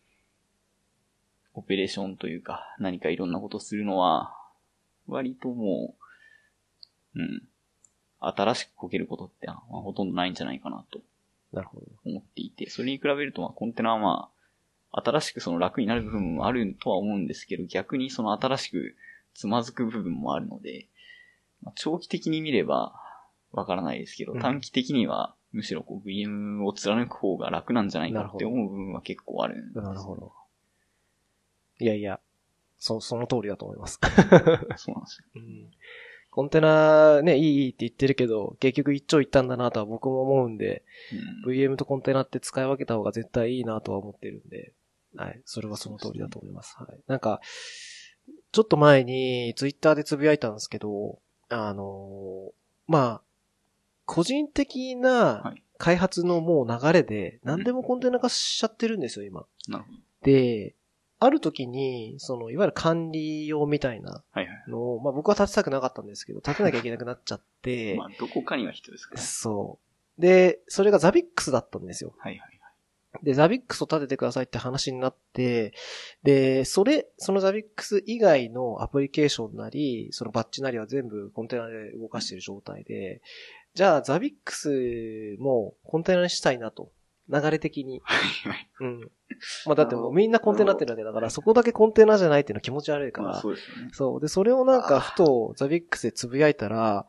[1.53, 4.35] オペレーションというか、何かいろんなことするのは、
[5.07, 5.95] 割とも
[7.15, 7.43] う、うん、
[8.19, 11.01] 新しくこけることって、まあ、ほとんどないんじゃないかなと
[11.51, 11.85] なるほど。
[12.05, 14.29] 思っていて、それに比べると、まあ、コンテナはま
[14.91, 18.95] あ、新しくその楽になる部分もあるとは思うんですけど、逆にその新しく
[19.33, 20.87] つまずく部分もあるので、
[21.61, 22.93] まあ、長期的に見れば
[23.51, 30.33] わからないですけど、うん短期的にはむしろこう VM を貫く方が楽なんじゃないかって思う部分は結構あるんです、なるほど。
[31.79, 32.19] いやいや、
[32.77, 33.99] そ、その通りだと思います。
[34.77, 35.27] そうなんですよ。
[35.35, 35.71] うん
[36.35, 40.83] コンテナね、いいいいって言ってるけど、結局一長一短だなとは僕も思うんで、
[41.45, 44.73] うん VM とコンテナって使い分けた方が絶対いいなとは思ってるんで、
[45.15, 45.39] はい。
[45.45, 46.75] それはその通りだと思います。
[46.79, 46.99] はい。
[47.05, 47.39] なんか、
[48.51, 52.51] ちょっと前にツイッターでつぶやいたんですけど、あのー
[52.87, 53.22] まあ、
[54.05, 59.45] 個人的はない開発のもう流れで何でもコンテナ化しちゃってるんですよ、今。
[59.67, 59.97] なるほど。
[60.23, 60.75] で、
[61.19, 64.23] ある時に、その、いわゆる管理用みたいな。
[64.67, 69.25] のを、まあ僕は立てたくなかったんですけど、立てなきゃいけなくなっちゃって、 まあ、どこかには必要ですからね。
[69.25, 69.79] そ
[70.17, 70.21] う。
[70.21, 72.13] で、それがザビックスだったんですよ。
[72.17, 73.25] はいはいはい。
[73.25, 75.73] で、ザビックスを立ててくださいって話になって、
[76.23, 83.21] で、それ、そのザビックス以外のアプリケーションなり、そのバッチなりは全部コンテナで動かしている状態で、
[83.73, 86.91] じゃあザビックスもコンテナにしたいなと。
[87.29, 88.01] 流れ的に。
[88.03, 88.69] はいはい。
[88.81, 88.99] うん。
[89.65, 93.41] まあだってもうみんなコンテナってるわけだから、そこだけコンテナじゃないっていうのは気持ち悪いかまあ、ら。
[93.41, 93.89] そうですよね。
[93.93, 94.21] そう。
[94.21, 97.07] で、それをなんかふとザビックスでつぶやいたら、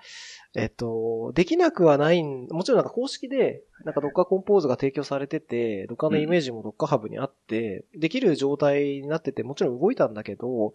[0.56, 10.72] えっと、できなくはないん、もちろんなんか公式で、なんか Docker コンポーズが提供されてて、Docker のイメージも Docker ハブにあって、できる状態になってて、もちろん動いたんだけど、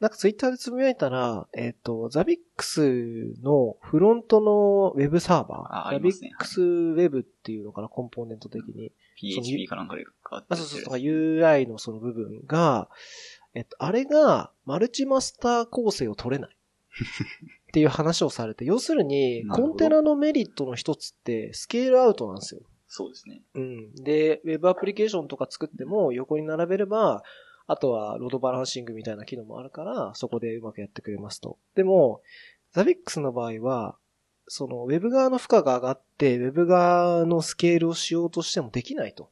[0.00, 8.92] なんかツイッターでつぶやいたら、えっと、ザビックスのフロントのウェブサーバー、ああザビりますねックスウェブっていうのかな、コンポーネント的に。
[9.18, 12.90] PHP かなんかで変わってあ、そうそうそう、UI のその部分が、
[13.54, 16.56] えっと、あれが、マルチマスター構成を取れない。
[17.72, 22.60] っていう話をされて、要するに、コンテナのメリットの一つって、スケールアウトなんですよ。
[22.86, 23.40] そうですね。
[23.54, 23.94] うん。
[23.94, 27.22] で、ウェブアプリケーションとか作っても横に並べれば、
[27.66, 31.56] あとはロードバランシングみたいな機能もあるから、そこでうまくやってくれますと。
[31.74, 32.20] でも、
[32.72, 33.96] ザビックスの場合は、
[34.48, 39.30] そのウェブ側の負荷が上がって、ウェブ側のスケールをしようとしてもできないと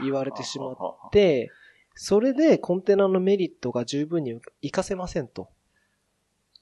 [0.00, 1.50] 言われてしまっっで、
[1.96, 5.48] それでコンテナのメリットが十分に活かせませんと。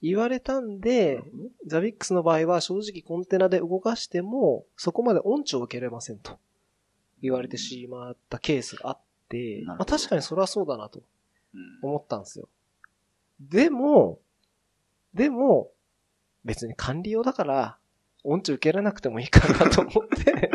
[0.03, 1.23] 言われたんで、
[1.67, 6.39] ザビックスの場合は正直コンテナで動かしても、そこまで音痴を受けれませんと。
[7.23, 11.01] 言われてしまったケースがあって、まあ確かにそれはそうだなと
[11.55, 12.49] うん思ったんですよ。
[13.41, 14.19] でも、
[15.15, 15.71] でも、
[16.45, 17.79] 別に管理用だから、
[18.23, 20.51] 音痴受けられなくてもいいかなと思って、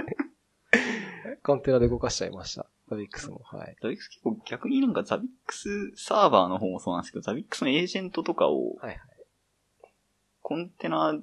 [1.44, 2.68] コンテナで動かしちゃいました。
[2.88, 3.42] ザビックスも。
[3.44, 3.76] はい。
[3.82, 9.00] ザビックス結構逆になんかザビックスサーバーの方もそうなんですけど、ザビックスのエージェントとかをはいはい。
[10.52, 11.18] コンテナ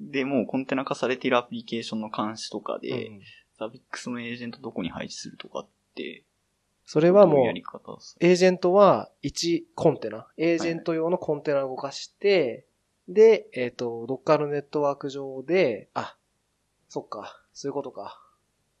[0.00, 3.20] でもうコンテナ化されているアプリケーションの監視とかで、うん
[3.56, 6.24] ザビックスのエージェントどこに配置するとかって、
[6.84, 12.66] それはもうエージェントは1コンテナ、エージェント用のコンテナを動かして、
[13.06, 16.16] で、えっ、と、どっかのネットワーク上で、あ、
[16.88, 18.20] そっか、そういうことか。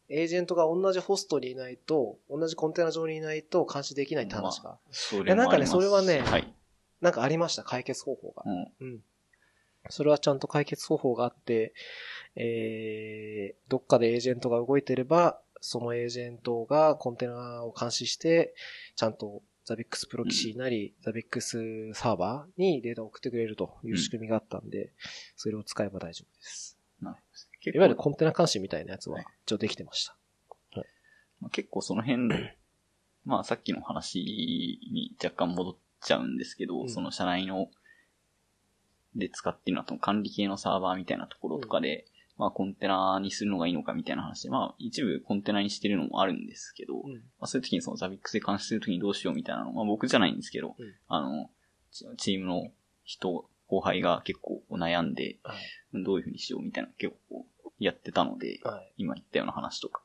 [0.08, 4.76] エージェントが同じホストにいないと、同じコンテナ上にいないと監視できないって話が。
[4.90, 6.52] そいやなんかねそれはねはい。
[7.00, 8.42] なんかありました、解決方法が。
[8.44, 8.72] うん。
[8.80, 9.00] うん。
[9.88, 11.74] それはちゃんと解決方法があって、
[12.36, 18.54] えー、どっかでエージェントが動いてれば、そのエージェントがコンテナを監視して、
[18.96, 24.92] ちゃんと Zabbix Proxy なり、 Zabbix Server にデータを送ってくれるという仕組みがあったんで、
[25.36, 26.78] それを使えば大丈夫です。
[27.00, 27.24] なるほど。
[27.60, 30.16] 結いわゆるコンテナ監視みたいなやつははい一応できてました。
[31.40, 32.28] まあ、結構その辺、
[33.24, 34.18] まあさっきの話
[34.90, 37.68] に若干戻っちゃうんですけど、うんその社内の、
[39.16, 42.06] で使ってるのはその管理系のサーバーみたいなところとかで、
[42.36, 47.22] まあコンテナにするのがいいのかみたいな話で、まあ一部コンテナにしてるのもあるんですけど、まうん。
[47.40, 51.50] あ、そういう時にそのザビックスで監視する時にどうしようみたいなの、まあ僕じゃないんですけど、うんあの、
[51.92, 52.70] チチームの
[53.04, 56.04] 人、後輩が結構悩んで、はい。
[56.04, 57.46] どういうふうにしようみたいな結構
[57.78, 58.92] やってたので、はい。
[58.98, 60.02] 今言ったような話とか、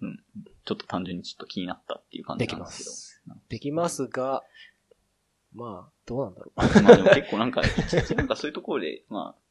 [0.00, 0.18] うん、
[0.64, 3.22] ちょっと単純にちょっと気になったっていう感じなんですす。
[3.48, 4.42] できますが、
[5.54, 6.82] まあ、どうなんだろう。
[6.82, 7.62] まあでも結構なんか、
[8.16, 9.42] なんかそういうところで、まあ、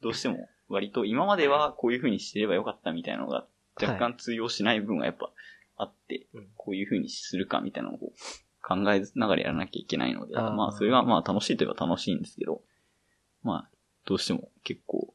[0.00, 3.46] どうしても割と今まではこういうふうにしてればよかったみたいなのが
[3.80, 5.30] 若干通用しない部分がやっぱ
[5.76, 6.48] あって、うん。
[6.56, 8.12] こういうふうにするかみたいなのを
[8.62, 10.52] 考えながらやらなきゃいけないので、あー。
[10.52, 12.62] まあそれはまあ楽しいといえば楽しいんですけど、
[13.42, 13.70] まあ
[14.04, 15.14] どうしても結構、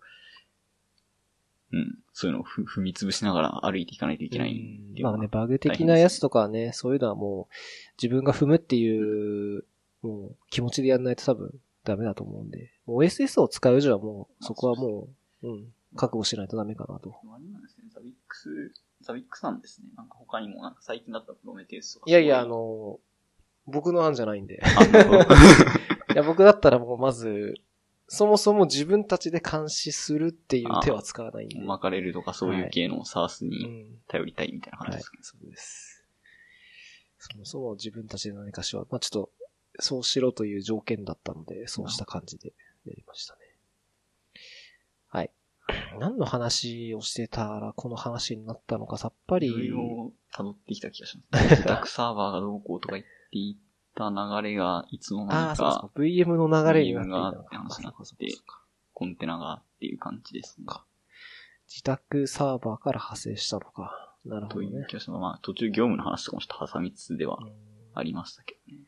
[1.72, 7.54] うん、そういうのをふ踏み潰しながら歩いていかないといけないまあね、バグ的なやつとかはね、そういうのはもう、
[8.02, 9.66] 自分が踏むっていう、
[10.06, 11.54] もう気持ちでやんないと多分
[11.84, 15.08] ダメだと思うんで、OSS を使う以上はもう、そこはも
[15.44, 17.16] う、うん、覚悟しないとダメかなと。
[17.34, 19.88] あれなんですね、ザビックス、ザビックスなんですね。
[19.96, 22.10] なんか他にも、なんか最近だったらプロメテウスとか。
[22.10, 23.00] いやいや、あの、
[23.68, 24.56] 僕の案じゃないんで。
[24.56, 24.60] う
[26.14, 27.56] いや、僕だったらもうまず、
[28.08, 31.60] そもそも自分たちで監視するっていう手は使わないんで。
[31.60, 34.00] 巻かれるとかそういう系のサースうにん。
[34.08, 36.06] 頼りたいみたいな感はいじですかね。、そうです。
[37.18, 38.88] そもそも自分たちで何かしよう。
[38.92, 39.32] まあちょっと、
[39.80, 42.54] そうしろという条件だったので、そうした感じで
[42.86, 43.40] やりましたね。
[45.10, 45.32] はい。
[46.00, 49.48] 何の話をしてたらこの話になったのかさっぱり。
[49.48, 51.50] いろいろ辿ってきた気がします。
[51.50, 53.58] 自宅サーバーがどうこうとか言ってい
[53.96, 55.92] た流れが、いつの間ああ、にそうそうか。
[55.96, 58.28] VM の流れになっていたの VM がって話になって
[58.94, 60.68] コンテナがっていう感じですね。
[61.68, 64.16] 自宅サーバーから派生したのか。
[64.24, 64.86] なるほというどね。
[64.88, 65.20] 気がします。
[65.20, 68.84] まあ途中業務の話とかもちょっと挟みつつではうんありましたけどね。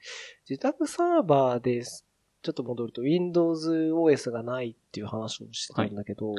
[0.49, 2.05] 自宅サーバーです。
[2.43, 6.33] ちょっと戻ると Windows OS がないっていう話をしてたんだけど、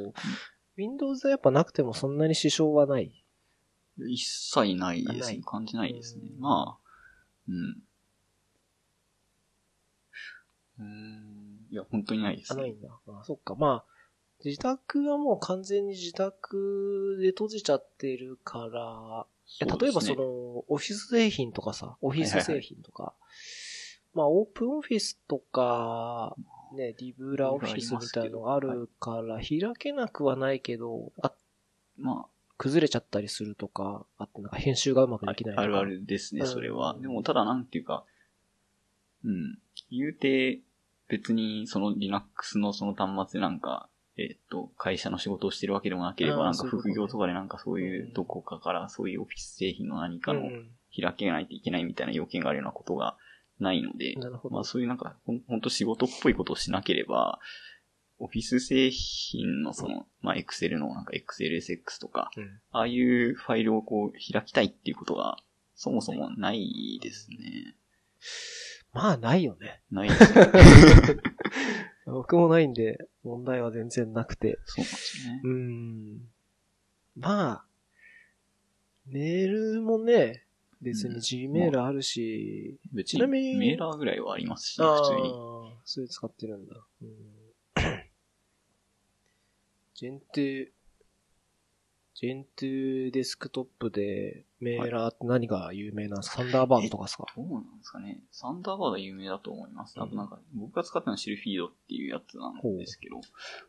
[0.76, 3.12] Windows はやっぱなくてもそんなに支障はない？
[4.08, 5.40] 一切ないですね。
[5.44, 6.22] 感じないですね。
[6.32, 6.88] うんまあ、
[7.48, 7.82] うん。
[10.78, 11.66] うーん。
[11.70, 12.62] いや、本当にないですあ、ね。
[12.62, 12.88] ないんだ。
[13.08, 13.56] あ、そっか。
[13.56, 13.92] まあ、
[14.44, 19.26] 自宅はもう完全に自宅で閉じちゃってるから、
[19.60, 20.24] いや例えばその、
[20.68, 23.14] オフィス製品とかさ、オフィス製品とか、
[24.14, 26.36] まあ、オープンオフィスとか、
[26.74, 31.32] ね、リブラオフィスみたいなのがあるから、開けなくはないけど、あ、
[31.96, 32.26] ま
[32.58, 35.62] 崩れちゃったりするとか、あとなんか編集がうまくあ、できないとか。
[35.62, 36.98] あるあるですね、うんそれは。
[37.00, 38.04] でも、ただなんていうか、
[39.24, 39.58] うん。
[39.90, 40.60] 言うて、
[41.08, 43.88] 別にその Linux のその端末でなんか、
[44.18, 53.16] えっ、と、会社の仕事をしてるわけでもなければ、なんか副業とかでなんかそういううんどこかからそういうオフィス製品の何かのうん開けないといけないみたいな要件があるようなことが
[53.60, 54.16] ないので。
[54.50, 57.38] まあそういうなんか、ほんと仕事っぽいことをしなければ、
[58.18, 65.36] オフィス製品のその、まあ Excel のなんか XLSX とか、うんああいうファイルをこう開きたいっていうことが、
[65.74, 67.76] そもそもないですね。
[68.92, 69.80] まあ、ないよね。
[69.90, 70.46] ないですね。
[72.12, 74.58] 僕もないんで、問題は全然なくて。
[74.64, 75.40] そうですね。
[75.44, 76.20] うん。
[77.16, 77.64] まあ、
[79.06, 80.44] メールもね、
[80.80, 83.26] 別に G メールあるし、うんまあ、ちに。
[83.26, 85.34] メーラーぐらいはありますし、普通に。
[85.84, 86.74] それ使ってるんだ。
[87.02, 87.08] うん、
[89.94, 90.72] 限定、
[92.20, 97.26] ジェントゥーデスクトップでメーラーって何が有名なんですか、サンダーバードとかですか？
[97.32, 98.18] そうなんですかね？
[98.32, 99.94] サンダーバードは有名だと思います。
[100.00, 103.20] あとなんか、僕が使ったのはシルフィードっていうやつなんですけど、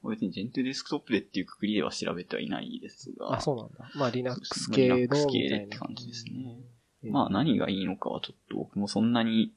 [0.10, 3.36] 別にジェントゥーデスクトップでっていうくくりでは調べてはいないですが。
[3.36, 3.92] あ、そうなんだ。
[3.94, 5.32] まあリナックス系のみたいな。
[5.32, 7.12] 系でって感じですね。
[7.12, 9.54] まあ何がいいのかはちょっと僕もそんなに、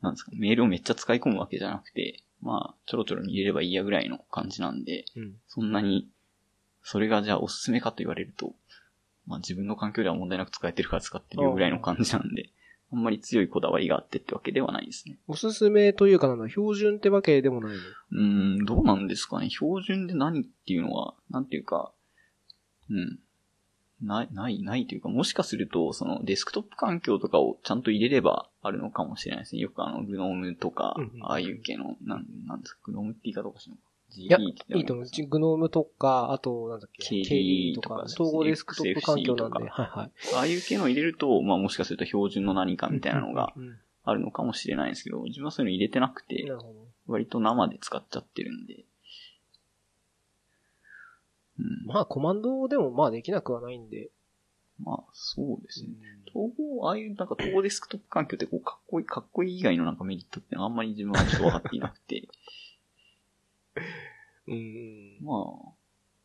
[0.00, 6.08] なんですか、メールをめっちゃ使い込むわけじゃなくて、まあちょろちょろ見れればいいやぐらいの感じなんで、うん、そんなに
[6.82, 8.52] それがじゃあおすすめかと言われると、
[9.26, 12.50] まあ自分の環境では問題なく使えてるから使ってるよぐらいの感じなんで、
[12.92, 15.16] あんまり強いこだわりがあってってわけではないですね。
[15.28, 17.78] おすすめというかなんだ、標準ってわけでもないの？
[18.12, 19.50] うーん、どうなんですかね。
[19.50, 21.92] 標準で何っていうのは、なんていうか、
[22.90, 23.20] うん。
[24.02, 29.60] ない、ない、ないというか、もしかすると、そのデスクトップ環境とかをちゃんと入れればあるのかもしれないですね。
[29.60, 33.82] よくあの、グノームとかうんうん、ああいう系の、なん、なんですか、グノームって言い方おかしいのか。
[34.16, 35.26] いやいいと思う。
[35.28, 40.12] グノームとか、あと、なんだっけ、KDE とかとか、統合デスクトップ環境なんで、はいはい。
[40.34, 43.52] ああいう系のを入れると、まあもしかすると標準の何かみたいなのが
[44.04, 46.52] あるのかもしれないんですけど、自分はそういうの入れてなくうんて。
[47.06, 48.84] 割と生で使っちゃってるんで。
[51.58, 51.86] うん。
[51.86, 54.10] まあ、コマンドでもまあできなくはないんで、
[54.84, 55.88] まあ、そうですね。
[56.34, 62.28] 統合、ああいうなんか統合デスクトップ環境ってこう、かっこいい、かっこいい以外のなんかメリットってあんまり自分はちょっと分かっていなくて。
[64.46, 65.18] うん。
[65.22, 65.80] まあ、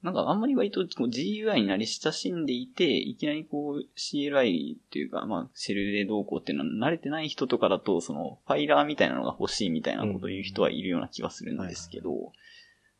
[0.05, 12.31] なんかあんまり割とこう GUI になり親しんでいて、いきなりこう CLI っていうか、まあ、シェルでどうこうっていうのは慣れてない人とかだと、その、ファイラーみたいなのが欲しいみたいなことを言う人はいるような気がするんですけど、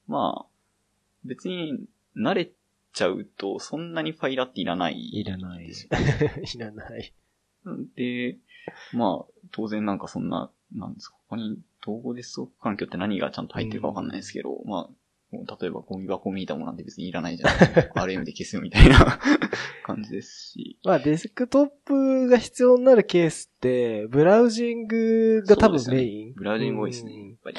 [0.07, 0.45] まあ、
[1.23, 1.85] 別に
[2.17, 2.49] 慣れ
[2.93, 4.95] ちゃうと、そんなにファイラーっていらない。
[5.13, 5.67] いらない。
[5.69, 7.13] いらない。
[7.95, 8.37] で、
[8.93, 14.89] まあ、当然なんかそんな、なんですか、他に統合デスクトップ環境って何がちゃんと入ってるかわかんないですけど、まあ、
[15.31, 18.03] もう例えばゴミ箱見たものなんて別にいらないじゃないですか。
[18.03, 19.19] RM で消すよみたいな
[19.83, 20.79] 感じですし。
[20.83, 26.33] まあ、デスクトップが必要になるケースって、ブラウジングが多分メイン。
[26.33, 27.57] ブラウジング多いですね、うんやっぱり。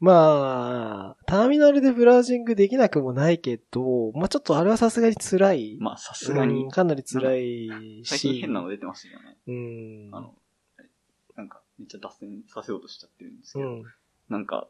[0.00, 5.78] まあ、ターミナルでブラウジングできなくもないけど、まあちょっとあれはさすがに辛い。
[5.80, 7.68] まあ、さすがにうん、かなり辛い
[8.02, 8.04] し。
[8.04, 9.38] 最近変なの出てますよね。
[9.46, 10.14] うん。
[10.14, 10.34] あの、
[11.78, 13.84] めっちゃ脱線させようとしちゃってるんですけど、うん。
[14.28, 14.68] なんか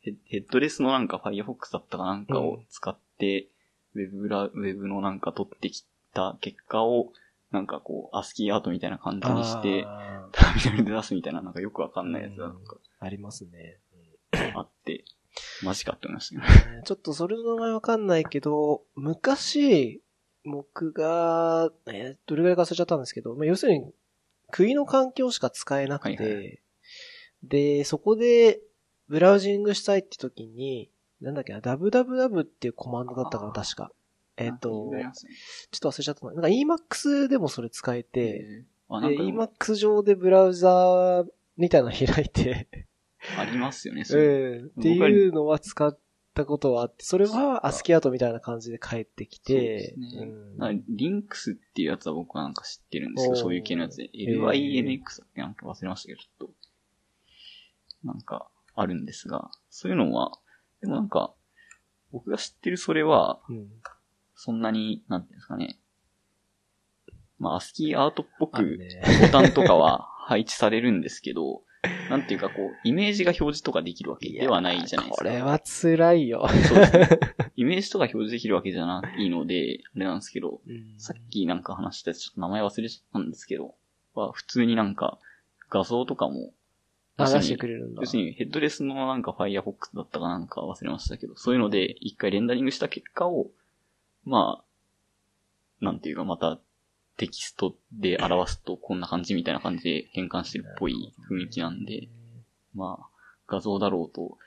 [0.00, 3.48] ヘ、ヘッドレスのなんか Firefox だったかなんかを使って、
[3.94, 7.12] ウェブブラ、ウェブのなんか取ってきた結果を、
[7.50, 13.78] なんかこう、アスキーアートみたいな感じにして、あターミナルで出すみたいな、なんかよくわかんないやつがなんかーありますね。
[14.54, 15.04] あって、
[15.62, 16.46] マジかって思いましたね。
[16.78, 20.02] う んちょっとそれの名前わかんないけど、昔、
[20.44, 23.92] 僕が、えーどれぐらいか忘れちゃったんですけど、まあ、要するに、
[24.52, 26.50] 国の環境しか使えなくて、はいは
[27.42, 28.60] で、そこで、
[29.08, 30.90] ブラウジングしたいって時に、
[31.20, 33.90] なんだっけな、www っていうコマンドだったかな、確か。
[34.36, 35.32] えっ、と、なんか言われますね
[35.70, 36.32] ちょっと忘れちゃったな。
[36.32, 41.26] なんか Emacs でもそれ使えて、で、Emacs 上でブラウザー
[41.56, 42.86] みたいなの開いて、
[43.38, 44.72] ありますよね、 そういう。
[44.76, 45.98] うん、っていうのは使っ
[46.34, 50.26] たことはあって、それはアスキーアートみたいな感じで帰ってきて、そうですね
[50.58, 54.10] うんリンクスっていうやつは僕はなんか知ってるんですけど、そういう系のやつで。
[54.14, 55.42] ー LINX だっけ？
[55.42, 56.52] なんか忘れましたけど、ちょっと。
[58.04, 60.32] なんか、あるんですが、そういうのは、
[60.80, 61.34] でもなんか、
[62.10, 63.68] 僕が知ってるそれは、うん
[64.34, 65.78] そんなに、なんていうんですかね。
[67.38, 68.78] まあ、アスキーアートっぽく。
[69.20, 71.62] ボタンとかは配置されるんですけど、
[72.10, 75.24] なんていうかこう、イメージが表示とかできるわけではないじゃないですか。
[75.24, 76.46] これは辛いよ。
[76.48, 77.08] そうですね。
[77.56, 83.74] イメージとか表示できるわけじゃないので、あれなんですけど、うんさっきなんか話したちょっと名前忘れちゃったんですけど、
[84.14, 85.18] は普通になんか
[85.70, 86.52] 画像とかも
[87.16, 88.06] あ、出要するにしてくれるんだ要。
[88.06, 93.48] するにヘッドレスのなんか Firefox だったかなんか忘れましたけど、そういうので一回レンダリングした結果を、
[94.24, 96.60] まあ、なんていうかまた
[97.22, 102.08] テキストで表すとこんな感じみたいな感じで変換してるっぽい雰囲気なんで、
[102.74, 103.06] まあ、
[103.46, 104.38] 画像だろうと、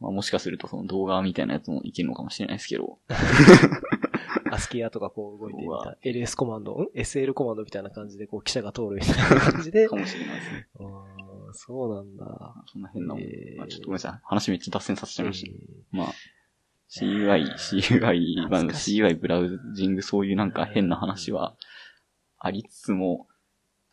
[0.00, 2.98] まあもしかするとその動画みたいなやつもいけるのかもしれないですけど、
[4.50, 5.98] アスキーアートがこう動いてみた。
[6.02, 9.86] LS コマンド、ん ?SL コマンドみたいな感じでこう記者が通るみたいな感じで。
[9.88, 10.66] かもしれないですね。
[11.52, 12.64] そうなんだ。
[12.72, 13.22] そんな変なもん。
[13.22, 14.20] えーまあ、ちょっとごめんなさい。
[14.24, 15.52] 話めっちゃ脱線させちゃいました。
[15.52, 16.12] えーまあ、
[16.88, 21.56] CUI、CUI、CUI ブラウジング、そういうなんか変な話は
[22.46, 23.28] ありつつも、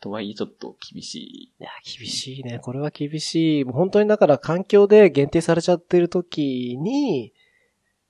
[0.00, 1.52] とはいえちょっと厳しい。
[1.58, 2.58] いや、厳しいね。
[2.58, 3.64] これは厳しい。
[3.64, 7.32] もう本当にだから環境で限定されちゃってる時に、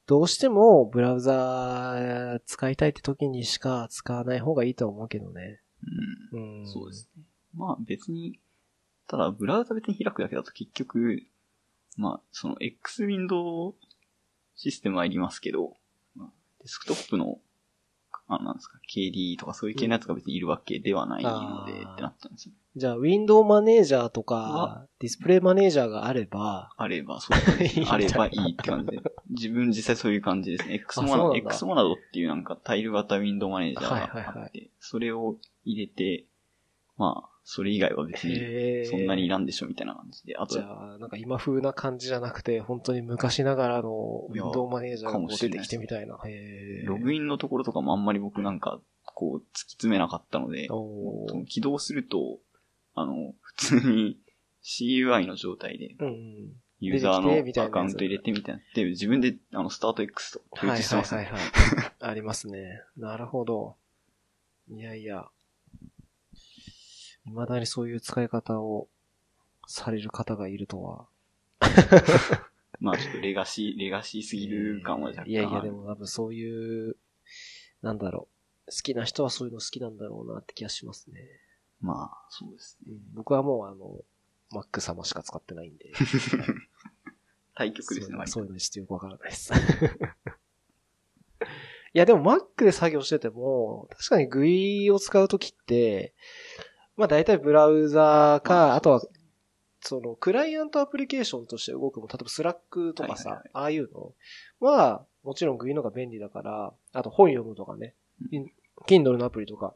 [0.06, 5.60] どうしてもブラウザー使いたいって時にしか使わない方がいいとは思うけどね。
[6.32, 6.62] ううん。
[6.62, 7.22] ん、そうですね。
[7.54, 8.38] まあ別に、
[9.06, 11.22] ただブラウザ別に開くだけだと結局、
[11.96, 13.74] まあその X ウィンドウ
[14.56, 15.76] システムはいりますけど、
[16.14, 16.28] まあ
[16.60, 17.38] デスクトップの、
[18.26, 22.52] あなんですか、KD とかそういう系のやつが別にいるわけではないので、うんってなったんですよ。
[22.76, 27.86] じゃあ、ウィンドウマネージャーとうかわ、ディスプレイマネージャーがあれば、あれば、そうです いいね。
[27.90, 29.02] あればいいって感じで。
[29.30, 30.74] 自分実際そういう感じですね。
[30.74, 34.50] X モナド、そうなんだ X モナドっていうなんかタイル型ウィンドウマネージャーがあって、はいはいは
[34.80, 36.24] それを入れて、
[36.96, 40.34] まあ、それ以外は別にそんなにいらんでしょみたいな感じで。
[40.36, 46.18] あとじ、ゃあ、なんか今風な感じじゃなくて、本当に昔ながらのウィンドウマネージャーが出てきてみたいな。
[46.84, 50.68] ログインのところとかもあんまり僕なんか、こう、突き詰めなかったので、
[51.46, 52.38] 起動すると、
[52.94, 54.18] あの、普通に
[54.62, 55.96] CUI の状態で。
[56.80, 58.60] ユーザーのアカウント入れてみたいな。
[58.74, 61.22] で、自分で、あの、スタート X とかはい表示してますね。
[61.22, 61.92] はいはいはい。
[62.00, 62.80] ありますね。
[62.96, 63.76] なるほど。
[64.68, 65.28] いやいや。
[67.26, 68.88] 未だにそういう使い方を
[69.66, 71.06] される方がいるとは。
[72.80, 75.30] まあちょっとレガシー、レガシーすぎる感は若干。
[75.30, 76.96] いやいや、でも多分そういう、
[77.82, 78.28] なんだろ
[78.66, 78.70] う。
[78.70, 81.20] 好きな人はそういうの好きなんだろうなって気がしますね。
[81.80, 82.94] まあ、そうですね。
[83.12, 84.04] 僕はもうあの、
[84.52, 85.92] Mac 様しか使ってないんで。
[87.54, 89.52] 対局ですね、割とそういうのそういうのちょっとよくわからないです。
[91.94, 96.14] いや、でも Mac で作業してても、確かに GUI を使うときって、
[96.96, 99.02] まあ大体ブラウザーか、あとは、
[99.80, 104.12] その、クライアントアプリケーションとして動くも、例えば Slack とかさ、ああいうの
[104.60, 107.94] は、もちろん GUI の方が便利だから、あと本読むとかね、
[108.86, 109.74] Kindle のアプリとか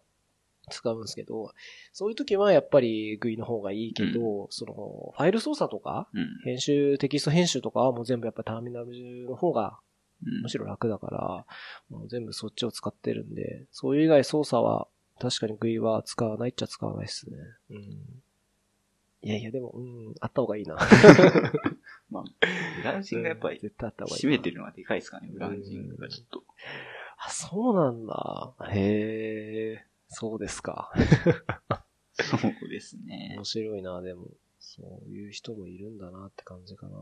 [0.70, 1.52] 使うんですけど、
[1.92, 8.86] そういう時はやっぱり GUI の方がいいけど、うん、その、ファイル操作とか、うん、編集、テキスト編集とかはもう全部やっぱターミナル
[9.28, 9.78] の方が、
[10.42, 11.46] むしろ楽だから、
[11.90, 14.88] もう全部そっちを使ってるんで、そういう以外操作は、
[15.20, 17.36] 確かに GUI は使わないっちゃ使わないっすね。
[17.70, 17.78] うん。
[19.20, 20.76] いやいや、でも、うん、あった方がいいな。
[22.10, 22.24] まあ、
[22.76, 24.22] ブラウジングがやっぱり、絶対あった方がいい。
[24.22, 26.44] 締めてるのはでかいですかね、ブラウジングがちょっと。
[27.18, 28.54] あ、そうなんだ。
[28.70, 29.86] へえ。
[30.08, 30.92] そうですか。
[32.12, 33.34] そうですね。
[33.36, 34.28] 面白いな、でも。
[34.60, 36.98] そういう人もいるんだなって感じかな。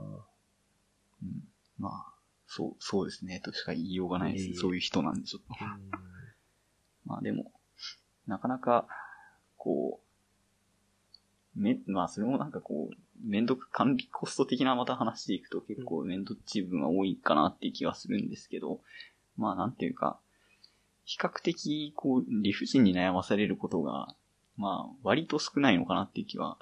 [1.22, 1.48] うん。
[1.78, 2.14] まあ、
[2.46, 4.60] そう、そうですね、としか言いようがないです。
[4.60, 5.48] そういう人なんでちょっと。
[7.04, 7.52] まあでも、
[8.26, 8.86] なかなか、
[9.56, 10.00] こ
[11.54, 18.80] う、め、まあそれもなんかこう、面倒管理コスト的なまた話でいくと結構面倒っちい部分が多いかなっていう気はするんですけど、
[19.36, 20.18] まあなんていうか、
[21.04, 24.14] 比較的、こう、理不尽に悩まされることが、
[24.56, 26.56] まあ、割と少ないのかなっていう気は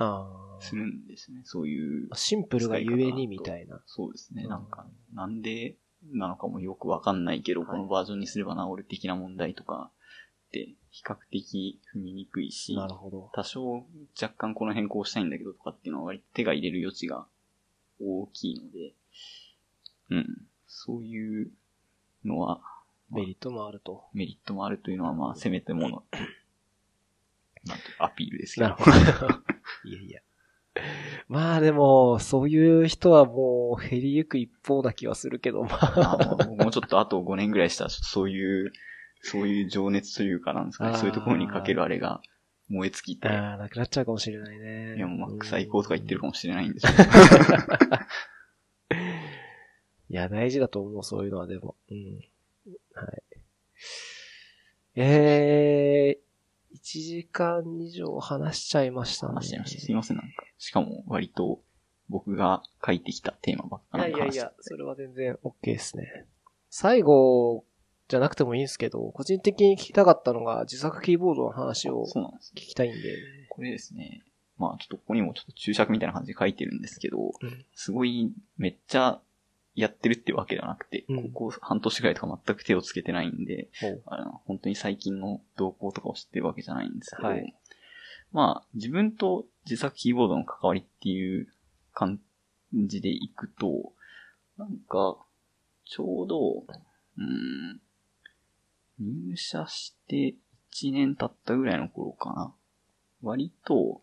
[0.60, 1.40] するんですね。
[1.44, 2.08] そういう。
[2.14, 3.80] シンプルがゆえにみたいな。
[3.86, 4.46] そうですね。
[4.46, 5.76] なんか、なんで
[6.12, 9.90] なのかもよくわかんないけど、このバージョンにすれば治る的な問題とか
[10.48, 13.28] って比較的踏みにくいし、なるほど。
[13.34, 13.84] 多少
[14.20, 17.26] 若干この変更したいんだけどとかっていうのは割と手が入れる余地が
[18.00, 18.94] 大きいので、
[20.10, 20.46] うん。
[20.68, 21.50] そういう
[22.24, 22.60] のは、
[23.10, 24.04] メリットもあると。
[24.12, 26.04] メリットもあるというのは、まあ、せめてもの、
[27.66, 28.68] なんてアピールですけど。
[28.68, 28.94] なるほど。
[29.86, 30.20] いやいや。
[31.26, 36.46] まあでも、そういう人はもう減りゆく一方な気はするけど、まあ。
[36.56, 38.72] もうちょっとあと5年ぐらいしたら、そういう、
[39.26, 42.20] そういう情熱というかなんですかね、そういうところにかけるあれが
[42.68, 43.28] 燃え尽きて。
[43.28, 44.96] ああ、なくなっちゃうかもしれないね。
[44.96, 46.92] いや、もうマック最高とか言ってるかもしれないんですよ。
[50.10, 51.74] いや、大事だと思う、そういうのはでも。
[51.90, 52.20] うん。
[52.94, 53.22] はい。
[54.96, 59.34] えー、1時間以上話しちゃいましたね。
[59.34, 59.80] 話しちゃいました。
[59.82, 60.44] すいません、なんか。
[60.58, 61.62] しかも、割と、
[62.10, 66.26] 僕が書いてきたテーマばっかりいやいやいや、それは全然 OK ですね。
[66.68, 67.64] 最後、
[68.08, 72.04] じゃなくてもいいんですけど、個人的に聞きたかったのが、自作キーボードの話を
[72.54, 72.98] 聞きたいんで。
[73.48, 74.22] これですね。
[74.58, 79.20] まあちょっとここにもちょっと注釈みたいな感じで書いてるんですけど、うん、すごいめっちゃ
[79.74, 83.68] やってるってわけではなくて、うん、ここ半年ぐらいとか全く手をつけてないんで、
[84.06, 87.54] あの本当に最近の動向とかを知ってるわけじゃないんですけど、はい、
[88.34, 91.48] まあ、自分と自作キーボードの関わりっていう
[91.92, 92.20] 感
[92.72, 93.92] じでいくと、
[94.58, 95.16] なんか、
[95.84, 96.64] ちょうど、
[97.16, 97.80] うん、
[99.00, 100.34] 入社して
[100.72, 102.54] 1年経ったぐらいの頃かな。
[103.22, 104.02] 割と、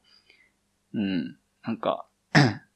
[0.93, 2.07] うん、なんか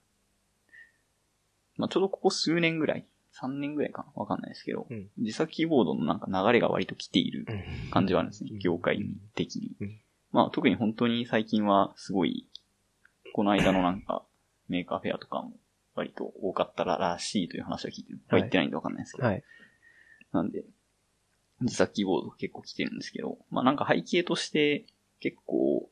[1.77, 3.05] まあ、ちょうどここ数年ぐらい、
[3.41, 7.45] 3年ぐらいかなわかんないですけど、うん、自作キーボードのなんか流れが割と来ている
[7.91, 8.99] 感じはあるんですね、うん、業界
[9.35, 9.71] 的に。
[9.81, 10.01] うん、
[10.31, 12.47] まあ、特に本当に最近はすごい、
[13.33, 14.23] この間のなんか、
[14.67, 15.53] Maker Faire とかも
[15.93, 18.19] 割と多かったららしいという話は聞いてる。
[18.29, 19.27] はい、行ってないんでわかんないですけど。
[19.27, 19.43] はい、
[20.31, 20.63] なんで、
[21.61, 24.85] 自作キーボード結構来てるんですけど、まあなんか背景として
[25.19, 25.89] 結構、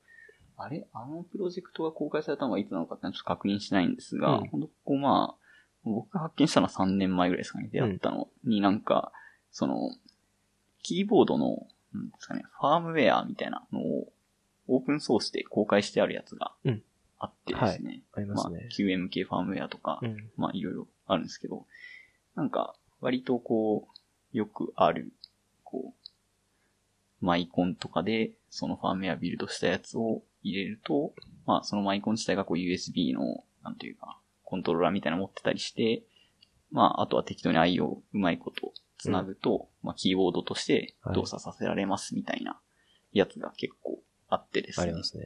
[0.58, 0.86] あれ？
[0.94, 5.44] あのプロジェクトが公開されたのはいつなのかってちょっと確認しないんですが、うん、ほんとここまあ、
[5.84, 9.12] 僕が発見したのは3年前ぐらいですかね、出会ったのになんか、
[9.52, 9.92] その、
[10.82, 14.14] キーボードの、なんですかね、ファームウェアみたいなのを
[14.68, 16.54] オープンソースで公開してあるやつが
[17.20, 17.82] あってですね。
[17.82, 18.60] うんはい、ありますね。
[18.60, 21.66] まあ、QMK ファームウェアとか、うん、まあいろいろあるんですけど、
[22.36, 23.88] なんか、割とこ
[24.34, 25.12] う、よくある、
[25.74, 25.94] こ
[27.22, 31.14] う、マイコンとかで、そのファームウェアビルドしたやつを入れると、
[31.48, 36.04] まあそのマイコン自体がこう USB の、なんていうか、コントローラーみたいなの持ってたりして、
[36.72, 42.60] まあ、あとは適当に I をうまいこと繋ぐと、うん、まあ、キーボードとして動作させられますみたいな
[43.12, 44.84] やつが結構あってですね。
[44.84, 45.24] ありますね。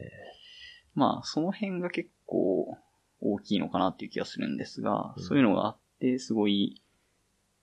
[0.94, 2.76] まあ、その辺が結構
[3.20, 6.82] 大きいのかなっていう気がするんですが、うん、そういうのがあって、すごい、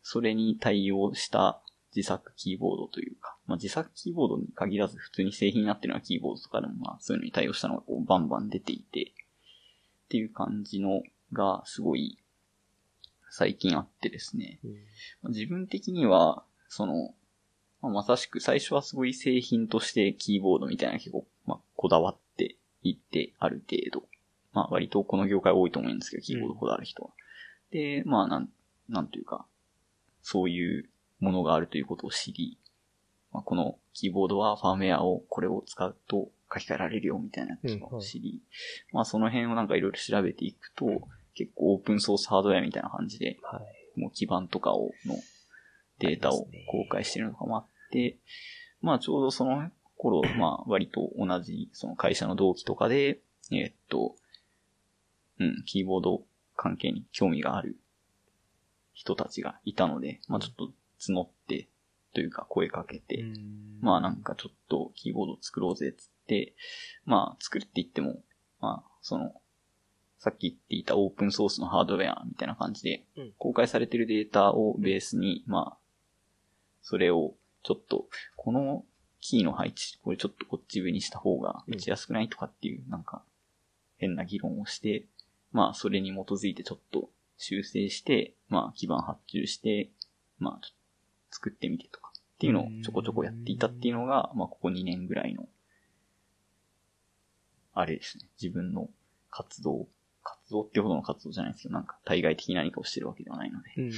[0.01, 1.61] それに対応した
[1.95, 9.13] 自作キーボードというか、まあ、自作キーボードに限らず普通に製品になってるようなキーボードとかでもまあそういうのに対応したのがこうバンバン出ていて、
[10.05, 11.01] っていう感じの
[11.33, 12.19] がすごい
[13.37, 14.59] 最近あってですね。
[15.23, 17.13] うん、自分的には、その、
[17.81, 24.07] まあ、まさしく最初はすごい製品としてキーボードみたいな結構、まあ、こだわっていってある程度。
[24.53, 27.09] まあ割とこの業界多いと思うんですけど、キーボードこだわる人は。
[27.73, 28.49] うん、で、まあなん、
[28.87, 29.45] なんというか、
[30.21, 30.89] そういう
[31.19, 32.59] ものがあるということを知り、
[33.31, 38.41] まあ、このキーボードはファームウェアをこれを使うと書き換えられるよみたいなやつを知り、
[38.93, 40.85] まあその辺をなんかいろいろ調べていくと、
[41.33, 43.99] 結構オープンソースハードウェアみたいな感じで、はい。
[43.99, 45.15] もう基盤とかを、の
[45.99, 48.17] データを公開してるのとかもあって、
[48.81, 53.19] まあちょうどその頃、まあ割と同じその会社の同期とかで、
[53.51, 54.15] えーっと、
[55.39, 56.23] うん、キーボード
[56.55, 57.77] 関係に興味がある
[58.93, 60.71] 人たちがいたので、まあちょっと
[61.11, 61.67] 募って、
[62.13, 63.23] というか声かけて、
[63.81, 66.55] まあなんかちょっとキーボード作ろうぜっつって、
[67.05, 68.21] まあ作るって言っても、
[68.59, 69.33] まあその、
[70.17, 75.77] さっき言っていたオープンソースのハードウェアみたいな感じでうん、公開されてるデータをベースに、まあ、
[76.81, 78.05] それをちょっと、
[78.35, 78.85] この
[79.19, 83.23] キーの配置、これちょっとこっち上にした方が打ちやすくないとかっていう、なんか、
[83.97, 85.05] 変な議論をして、
[85.51, 89.89] まあそれに基づいてちょっと修正して、まあ基盤発注して、
[90.37, 90.84] まあちょっと
[91.35, 95.47] 作ってみてとかっていうのをちょこちょこやっていたっていうのが、まあここ2年ぐらいの、
[97.73, 98.89] あれですね、自分の
[99.29, 99.87] 活動、
[100.23, 103.89] 活動ってほどの活動じゃないですけど、なんか対外的に何かをしてるわけではないので、うん。
[103.89, 103.91] っ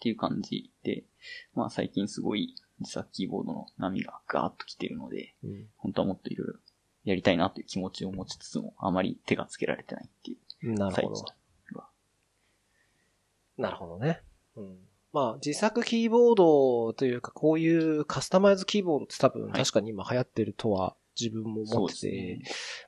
[0.00, 1.04] ていう感じで、
[1.54, 5.66] まあ最近すごい自作キーボードの波がガーッと来てるので、うん。
[5.76, 6.54] 本当はもっといろいろ
[7.04, 11.78] やりたいなという気持ちを持ちつつも、あまり手がつけられてないっていうなるほど最近。
[11.78, 11.88] は。
[13.56, 14.20] なるほどね。
[14.56, 14.78] うん。
[15.12, 22.42] まあ、自作キーボードというか、こういうカスタマイズキーボードって多分はい確かに今流行ってるとは自分も思ってて、すね。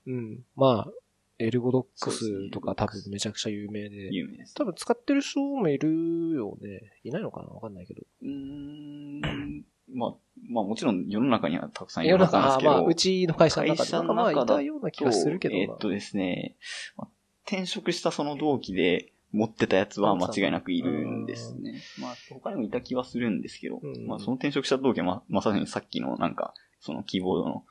[0.07, 0.39] うん。
[0.57, 0.93] まあ、
[1.39, 4.55] エルゴドックスとか多分めちゃくちゃ有名で、有名です。
[4.55, 6.81] 多分使ってる人もいるよね。
[7.03, 7.49] いないのかな？
[7.49, 8.01] わかんないけど。
[8.23, 10.15] うーん、まあ、
[10.49, 15.61] まあもちろん世の中にはたくさんい世のるはずなん中、ですけど、あまあ、うちの会社の中会でまあ、社の中だといたような気がするけどな。
[15.61, 16.57] えっとですね、
[16.97, 17.09] まあ
[17.47, 21.83] 転職したその同期で持ってたやつは間違いなくいるんですね。
[22.01, 24.07] まあ他にもいた気はするんですけど、うん。
[24.07, 27.65] まあその転職した同期はままさにさっきのなんか、そのキーボードの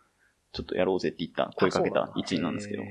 [0.51, 2.83] ちょっとやろうぜって言った、声かけた一員なんですけど。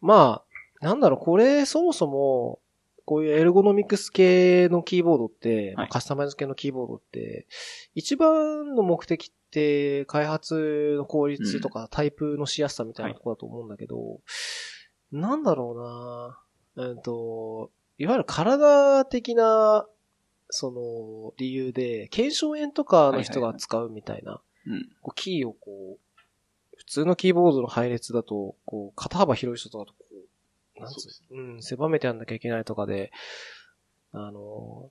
[0.00, 0.42] ま
[0.80, 2.60] あ、なんだろう、これ、そもそも、
[3.04, 7.46] こういうエルゴノミクス系のキーボードって、まあはいカスタマイズ系のキーボードって、
[7.94, 14.20] 一番の目的って、開発の効率とか、タイプのしやすさみたいなところだと思うんだけど、
[15.10, 16.38] なんだろうな、
[16.78, 19.86] うんと、いわゆる体的な、
[20.48, 24.88] その、理由で、検証炎とかの人が使うみたいな、うん。
[25.02, 26.16] こうキーをこう、
[26.76, 30.04] 普通のキーボードの配列だと、こう、肩幅広い人とかとこ
[30.76, 33.10] う、なんつう、うん、狭めてやんなきゃいけないとかで、
[34.12, 34.90] あの、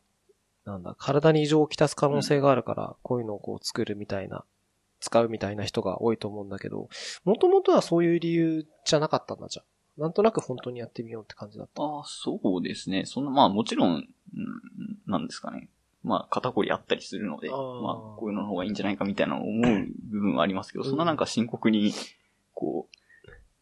[0.65, 4.43] なんだ、体に異常をきたす可能性があるから、こういうのをこう作るみたいな、
[4.99, 6.89] 使うみたいな人が多いと思うんだけど、
[7.23, 9.65] もともとはそういう理由じゃなかったんだじゃん。
[9.97, 11.81] なんとなく本当にやってみようって感じだった。
[11.81, 13.05] ああ、そうですね。
[13.05, 14.07] そんな、まあもちろん、うん、
[15.07, 15.69] なんですかね。
[16.03, 21.93] まあ肩こりあったりするので、あまあーこういうのの方がいいんじゃないかみたいな思う部分はありますけど、うんそんななんか深刻に、
[22.53, 22.87] こ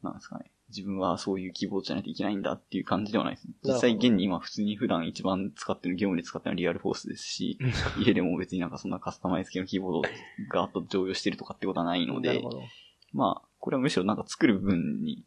[0.04, 0.52] う、なんですかね。
[0.70, 3.54] 自分はそういうキーボードじゃないといけないんだっていう感じではないですね。
[3.64, 7.58] 実際現に今普通に普段一番使ってる、業務で使ってるリアルフォースですし、
[8.00, 10.10] 家でも別になんかそんなカスタマイズ系のキーボードが
[10.50, 12.44] ガーッと常用してるとかってことはないので。
[13.14, 15.24] まあ、これはむしろなんか作る部分に、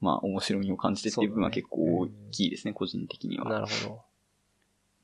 [0.00, 3.48] まあ、面白みを感じてっていう部分は結構大きいですね、個人的には。
[3.48, 4.02] なるほど。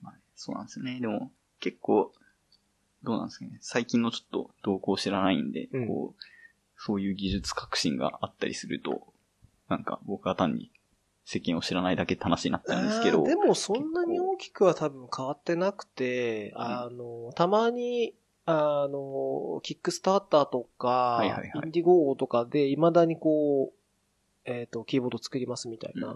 [0.02, 1.00] まあそうなんですよね。
[1.00, 2.12] でも、結構、
[3.02, 3.58] どうなんですかね。
[3.60, 6.22] 最近のちょっと動向知らないんで、うんこう、
[6.76, 9.12] そういう技術革新があったりすると、
[9.68, 10.70] なんか僕は単に
[11.24, 18.14] 世間を知らないだけって話になっちゃうんですけど、あーでもそんなに大きくは多分変わってなくて、あの、たまに、
[18.44, 23.81] あの、キックスターターとか、はいはいはいインディゴーとかで未だにこう、
[24.44, 26.14] えっ、と、キーボード作りますみたいな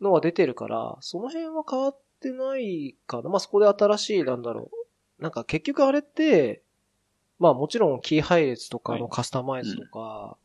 [0.00, 3.28] のが出てるから、その辺は変わってないかな。
[3.28, 5.22] まあ、そこで新しい、なんだろう。
[5.22, 6.62] なんか結局あれって、
[7.38, 10.38] まあもちろんキー配列とかのカスタマイズとか、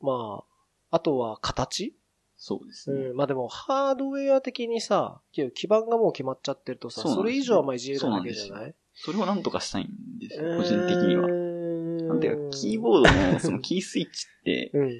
[0.00, 0.42] ま
[0.90, 1.94] あ、あとは形？
[2.36, 3.08] そうですね。
[3.08, 8.74] うん、まあでも、ハードウェア的にさ、基盤がもう決まっちゃってるとさ、それ以上はまあいじれるだけじゃない？
[8.94, 11.22] それをなんとかしたいんですよ、個人的には。
[11.24, 14.90] はなんていうか、キーボードのそのキースイッチって、うん。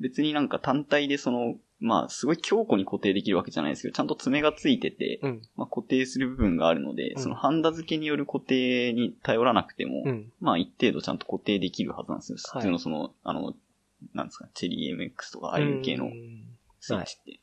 [0.00, 5.42] 別になんか単体でその、まあ、すごい強固に固定できるわけじゃないですけど、ちゃんと爪がついてて、うん。
[5.56, 10.32] まあ、固定する部分があるので、うんそのハンダ付けによる固定に頼らなくても、うん。
[10.40, 12.38] まあ、一定度ちゃんと固定できるはずなんですよ。
[12.52, 13.54] はい普通のその、あの、
[14.14, 17.40] なんですか、チェリー MX とかああいう系のうんスイッチって。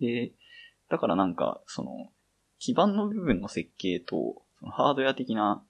[0.00, 0.32] で、
[0.88, 2.08] だからなんか、その、
[2.58, 5.62] 基板の部分の設計と、そのハードウェア的な、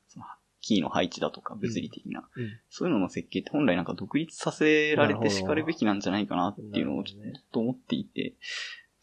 [0.61, 2.61] キーの配置だとか、物理的な、うん。
[2.69, 8.35] そういうのの設計って本来なんか独立させられて叱るべきなんじゃないかなっていうのをちょっと思っていて、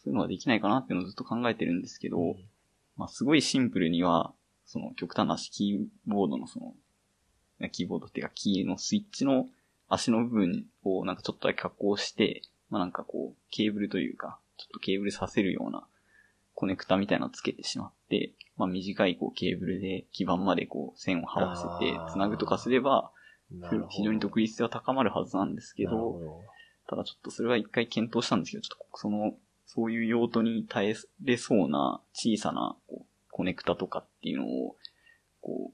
[0.03, 2.35] そういうのはできないかなっていうのをずっと考えてるんですけど、
[2.97, 4.33] まあすごいシンプルには、
[4.65, 9.47] その極端な話、キーボードのその、キーボードっていうかキーのスイッチの
[9.87, 15.87] 足の部分をなんかちょっとだけ加工して、まあなんかこう、ケーブルというか、ちょっとケーブルさせるような
[16.55, 23.11] コネクタみたいなのをつけてしまって、まあ短いこうケーブルで基板までこう線を這わせて繋ぐとかすれば、
[23.89, 26.41] 非常に独立性は高まるはずなんですけど、ほど。
[26.87, 29.33] ただちょっとそれは一回検討したんですけど、ちょっとその、
[29.65, 34.75] そういう用途に耐えれそうな小さなこうコネクタとかっていうのを、
[35.41, 35.73] こう、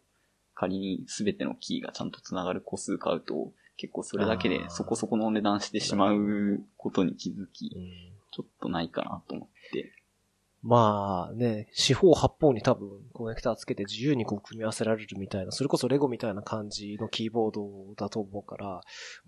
[0.55, 8.11] 仮に全てのキーがちゃんと繋がる個数買うと、結構それだけでそこそこのお値段してしまうことに気づきう、ん。
[8.31, 9.91] ちょっとないかなと思って。
[10.63, 18.65] まあね、四方八方に多分コネクターつけて自由にこう組み合わせられるみたいな、それこそレゴみたいな感じのキーボードだと思うから、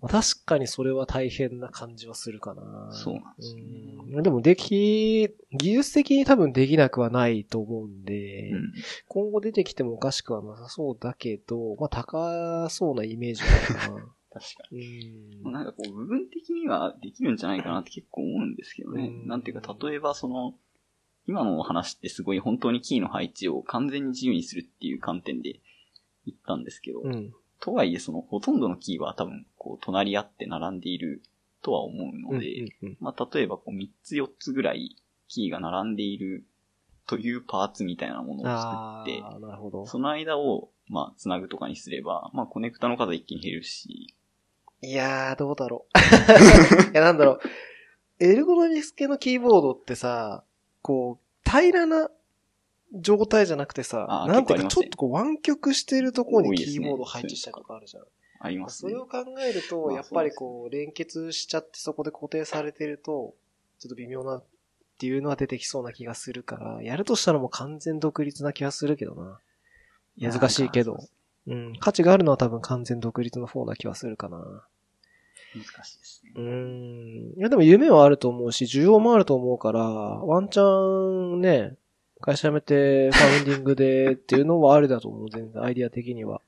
[0.00, 2.88] まあ、確かにそれは大変な感じはするかな。
[2.92, 3.64] そうなんですよね
[4.16, 8.72] うんでもでき、技術的に多分できなくはないと思うんで、うん。
[9.08, 14.06] 今後出てきてもおかしくはなさそうだけど、まあ高そうなイメージはあるな。
[14.34, 15.52] 確かうんに。
[15.52, 19.06] なんかこう、部分的にはできるんじゃないかなって結構思うんですけどね。
[19.06, 20.54] うんなんていうか、例えばその、
[21.26, 25.60] 今のお話ってすごい本当にキーの配置を完全に自由にするっていう観点で
[26.26, 27.32] 言ったんですけど、うん。
[27.60, 31.22] とはいえそのほとんどのキーは多分こう隣り合って並んでいる
[31.62, 34.96] とは思うので、うんうんまあ例えばこう3つ4つぐらい
[35.28, 36.44] キーが並んでいる
[37.06, 39.90] というパーツみたいなものをあ作って。
[39.90, 44.14] その間をまあ繋ぐとかにすれば、まあコネクタの数一気に減るし、
[44.82, 45.94] いやー、どうだろう。
[46.92, 47.40] いや、なんだろう。
[48.20, 50.44] エルゴノミクス系のキーボードってさ、
[50.84, 52.10] こう、平らな
[52.92, 58.04] 状態じゃなくてさあ、ーなんていうか、ちょ結構ありますねっとこう湾曲してるところにキーボード配置したりとかあるじゃん。
[58.40, 59.00] ありますねそれ。
[59.00, 63.34] を考えると、まあやっぱりこう、連結しちゃってそこで固定されてると、
[63.78, 64.44] ちょっと微妙なっ
[64.98, 69.40] ていうのは出てきそうな気がするから、やるとしたらもう完全独立な気がするけどな。
[70.18, 70.98] や難しいけど
[71.46, 71.76] うん。
[71.80, 74.66] 価値があるのは多分完全独立の方な気はするかな。
[75.58, 76.32] 難しいですね。
[76.34, 77.38] うーん。
[77.38, 81.76] いやでも夢はあると思うし、需要もあると思うから、ワンチャンね、
[82.20, 86.40] 会社辞めてファウンディングでっていうのはありだと思う、全然、アイディア的には。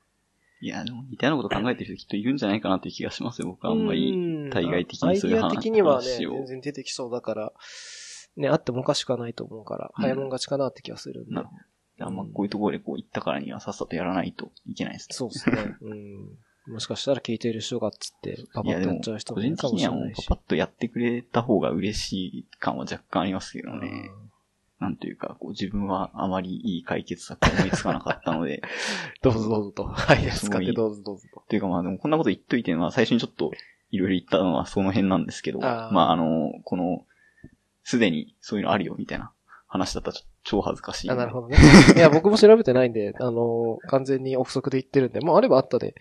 [0.59, 3.49] いや、でも似たようなこと考えてる人きっといるんじゃないかなっていう気がしますよ。
[3.49, 4.11] 僕はあんまり。
[4.11, 7.53] うん対外的にそういう話アイディア的にはね、全然出てきそうだから、
[8.37, 11.35] ね、あってもおかしくはないと思うから、うん早もん勝ちかなって気がするんで。
[11.35, 12.05] なるほど。
[12.05, 15.15] あんまこういうところでこう行ったからにはさっさとやらないといけないですね。
[15.15, 15.75] そうですね。
[15.81, 16.37] うん。
[16.67, 20.27] もしかしたら聞いてる人がっつって、パパッとやっちゃう人もいるか的にはもしれないし。
[20.27, 23.87] パパッとやってくれた方が嬉しい感は若干ありますけどね。
[23.87, 24.27] うん
[24.79, 28.61] なんというか、こう自分はあまりいい解決策を思いつかなかったので、
[29.23, 29.85] どうぞどうぞと。
[29.85, 31.43] はい、使ってどうぞどうぞと。
[31.49, 33.51] というかまあでもこんなこと言っといて、まあ最初にちょっと
[33.89, 37.05] いろいろ言ったのはその辺なんですけど、あーまああの、この、
[37.83, 39.31] すでにそういうのあるよみたいな
[39.67, 41.11] 話だったらちょ超恥ずかしい。
[41.11, 41.57] あ、なるほどね。
[41.95, 45.93] いや、 僕も調べてないんで、あの、完全に憶測で言ってるんで、まあ、あればあったで、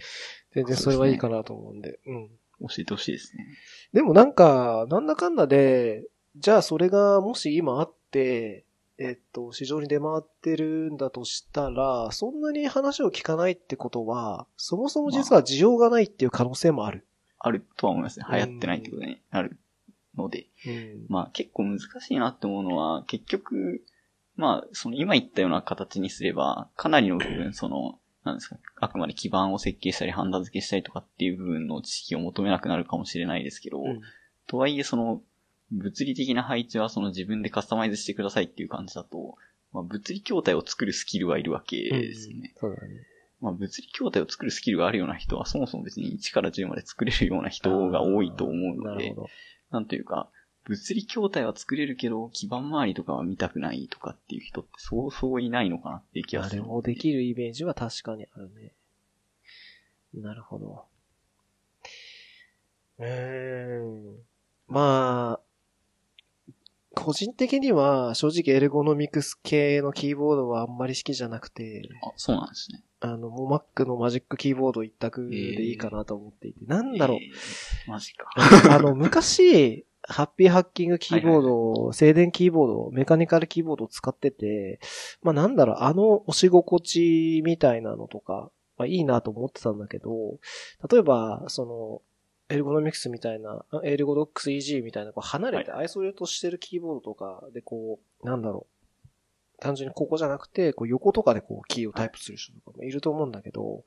[0.53, 1.99] 全然それはいいかなと思うんで。
[2.07, 2.29] うん。
[2.61, 3.45] 教えてほしいですね。
[3.93, 6.07] でもなんか、なんだかんだで、
[6.37, 8.65] じゃあそれがもし今あって、
[8.99, 17.05] えっと、市場に出回ってるんだとしたら、そんなに話を聞かないってことは、そもそも実は需要がないっていう可能性もある。
[17.41, 18.27] あるとは思いますね。
[18.31, 19.59] 流行ってないってことになる
[20.17, 20.47] ので。
[20.67, 21.07] うん。
[21.09, 23.83] まあ結構難しいなって思うのは、結局、
[24.37, 34.01] まあ、その今言ったような形にすれば、かなりの部分、 その、なんですか、あくまで基盤を設計したり、ハンダ付けしたりとかっていう部分の知識を求めなくなるかもしれないですけど、うん
[34.49, 35.23] とはいえその、
[35.73, 39.37] 物理的な配置はその自分でカスタマイズしてくださいっていう感じだと、
[39.73, 42.55] まあ、物理筐体を作るスキルはいるわけですよね。
[42.57, 42.89] そうだね。
[43.41, 49.15] まあ、物理筐体を作るスキルがあるような人は、そもそも別に1から10まで作れるような人が多いと思うので。
[49.71, 50.31] なんというか、
[50.69, 56.63] 物理筐体は作れるけど、基盤周りとかは見たくないとかっていう人ってそうそういないのかなって気がする。
[56.63, 58.73] あれもできるイメージは確かにあるね。
[60.15, 60.85] なるほど。
[62.99, 64.17] うーん。
[64.67, 65.41] まあ、
[66.97, 72.83] 個人的には正直エルゴノミクス系のキーボードはあんまり好きじゃなくて、あ、そうなんですね。
[73.01, 77.19] あの、もう Mac のマジックキーボード一択でいいかなと思っていて、なんだろう。
[77.19, 78.31] えーマジか。
[78.75, 81.43] あの、昔、ハッピーハッキングキーボー
[81.87, 84.79] ド、静電気ーボード、メカニカルキーボードを使ってて、
[85.23, 90.39] まあなんだろう、あの押し心地みたいなのとか、まあいいなと思ってたんだけど、
[90.91, 92.03] 例えば、その、
[92.49, 98.67] エルゴノミクスみたいな、あエルゴドックス EG みたいな、こう離れてアイソレートしてるキーボードとかで、こう、なんだろ
[99.05, 99.09] う、
[99.59, 103.85] 単純にここじゃなくて、こう横とかでこうキーをタイプする人とかもいると思うんだけど、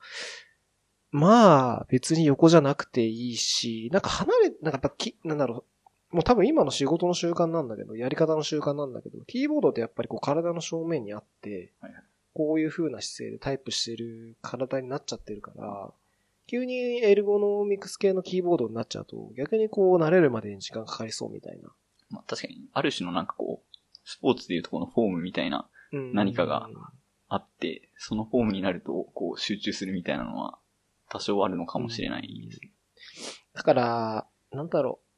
[1.12, 5.64] まあ、別に横じゃなくていいし、なんか離れ、なんかやっぱき、なんだろう、
[6.10, 11.72] もう多分今の仕事の習慣なんだけど、やり方の習慣なんだけど、キーボードってやっぱりこう体の正面にあって
[12.34, 15.90] こういう風な姿勢でタイプしてる体になっちゃってるから、
[16.46, 21.68] 急にエルゴノミクス系のキーボードになっちゃうと、逆にこう慣れるまでに時間かかりそうみたいな。
[22.10, 26.68] まあ確かに、ある種のなんかこう、スポーツでいうとこのフォームみたいなうん何かが
[27.28, 30.58] あって、そのフォームになるとこう集中するみたいなのは
[31.08, 32.72] 多少あるのかもしれないですね。
[33.54, 35.09] だから、なんだろう。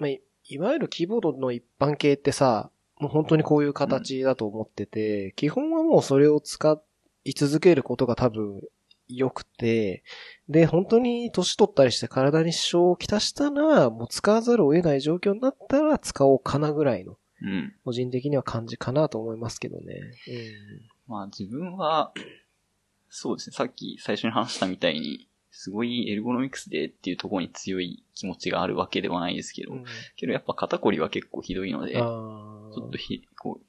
[0.00, 6.80] まあ、いいわゆるキーボードの一般系ってさ、もう本当にこういう形だと思ってて、基本はもうそれを使
[7.24, 8.62] い続けることが多分
[9.08, 10.02] 良くて、
[10.48, 17.74] で、本当に年取ったりして体に支障をきたしたら、もう使わざるを得ない状況になったら使おうかなぐらいの、うん。
[17.84, 20.00] 個人的には感じかなと思いますけどね。
[21.06, 22.12] まあ自分は、
[23.08, 29.84] そうですね、さっき最初に話したみたいに、すごいエルゴノミクスでっていうところに強い気持ちがあるわけではないですけど、うん。
[30.16, 33.66] けどやっぱ肩こりは結構ひどいので、ちあょっとひ、こう、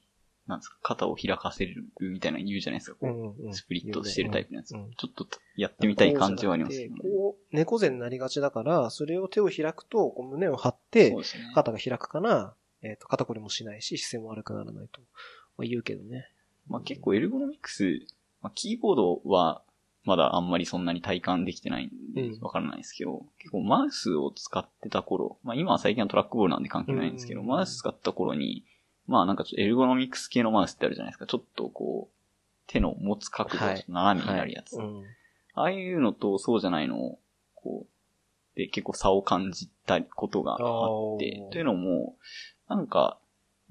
[0.48, 4.72] なんですか、肩を開かせるみたいなの言うじゃないですか、こう、う、んうん、スプリットしてるタイプのやつ。
[4.72, 7.02] うんうんちょっとやってみたい感じはありますけどね。
[7.02, 11.16] こう、猫背になりがちだから、それを手を開くと、こう胸を張って。
[11.56, 15.02] 肩が開くから、えっ、と、肩こりもしないし、姿勢も悪くならないと、
[15.58, 16.30] まあ、言うけどね。
[16.68, 18.06] まあ結構エルゴノミクス、
[18.42, 19.62] まあ、キーボードは
[20.04, 28.66] まだあんまりそんなに体感できてないんでうんわからないですけど、結構マウスを使ってた頃、まあ今は最近はトラックボールなんで関係ないんですけど、うんマウス使った頃に、
[29.08, 31.28] まあなんかちょっとエルゴノミクス系のマウスってあるじゃないですか。
[31.28, 32.16] ちょっとこう、
[32.68, 34.78] 手の持つ角度がはい斜めになるやつ。
[34.78, 35.04] うん。
[35.54, 37.20] ああいうのとそうじゃないのを、
[37.56, 40.56] こう、で結構差を感じたことがあ
[41.16, 42.16] ってというのも、
[42.68, 43.18] なんか、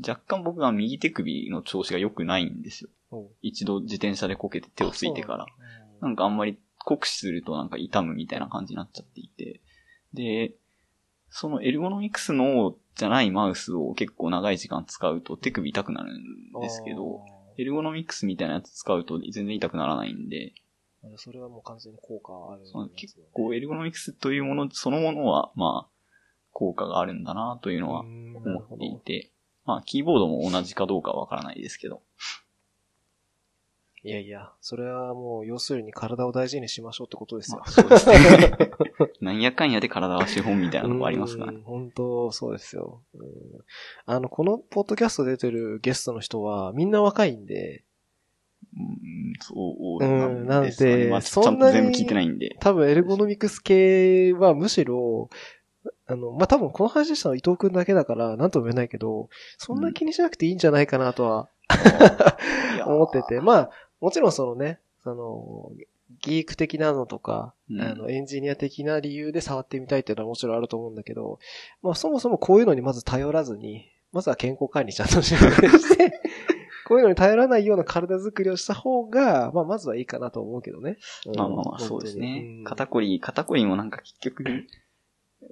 [0.06, 2.90] 若干僕が右手首の調子が良くないんですよ。
[3.42, 5.46] 一度自転車でこけて手をついてから。。
[6.00, 9.60] なんかあんまり酷使するとなんか痛むみたいな感じになっちゃっていて。
[10.12, 10.54] で、
[11.28, 17.24] そのエルゴノミクスのじゃないマウスを結構長い時間使うと手首痛くなるんですけど、
[17.56, 20.54] エルゴノミクスみたいなやつ使うと全然痛くならないんで、
[21.16, 25.90] それはもう完全に効果あるね、結構エルゴノミクスというものそのものは、まあ、
[26.52, 28.78] 効果があるんだなというのは思っ。
[28.78, 29.30] ていて、
[29.64, 32.02] まあ、キーボードも同じかどうかはわからないですけど、
[34.02, 37.70] いやいや、それはもう、要するに体を大事にしましょうってことですよまあ、。
[37.70, 38.16] そうですね。
[39.20, 41.58] なんやかんやで体は資本みたいなとこありますからね。
[41.58, 43.02] うん本当、そうですよ。
[43.14, 43.20] うん
[44.06, 47.84] あの、このポッドキャスト出てるゲストの人は、みんな若いんで、
[48.74, 49.54] うん、そ
[50.00, 52.56] ううんなんでまあ、ちそんなにゃんと全部聞いてないんで。
[52.60, 55.28] 多分エルゴノミクス系はむしろ、
[56.06, 59.28] あの、まあ、多分この話したのは伊藤くんだけだから、なんとも言えないけど、
[59.58, 61.48] そんな気にしなくていいんじゃないかなとは、
[62.74, 63.70] いやー 思ってて、まあ、
[64.00, 65.72] もちろんそのね、その、
[66.22, 67.80] ギーク的なのとか、うん。
[67.80, 71.38] あの、エンジニア的な理由で触ってみたいっていうのはもちろんあると思うんだけど、
[71.82, 76.20] まあそもそもこういうのにまず頼らずに、まずは健康管理ちゃんとして、
[76.86, 80.98] こういうのに頼らないような体作りをした方が、まあまずはいいかなと思うけどね。
[81.26, 82.62] うんまあまあまあ、そうですね。
[82.64, 84.44] 肩こり、肩こりもなんか結局、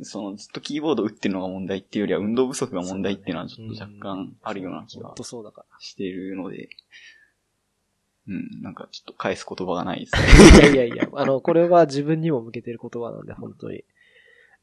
[0.03, 6.69] そのずっとキーボード打ってるのが問題っていうよりは運動不足が問題っていうのはちょっと若干あるような気が本当そうだかしているので、
[8.29, 10.61] うん、なんかちょっと返す言葉がないですね。
[10.61, 10.69] ら。
[10.69, 13.79] いやいやいや、 あの、これは自分にも向けてる言葉なんで、本当に。
[13.79, 13.85] い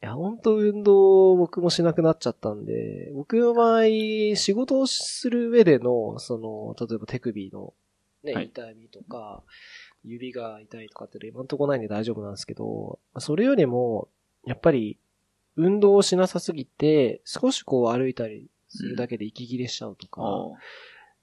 [0.01, 3.83] や、本当運動を僕もしなくなっちゃったんで、僕の場合、
[4.35, 7.73] 仕事をする上での、その、例えば手首の、
[8.23, 9.43] ね、はい痛みとか、
[10.03, 14.09] 指が痛いとかって今んとこないんで大丈夫なんですけど、それよりも、
[14.45, 14.99] やっぱり、
[15.55, 20.51] 運動をしなさすぎて、少しこう歩いたりするだけで息切れしちゃうとか、あ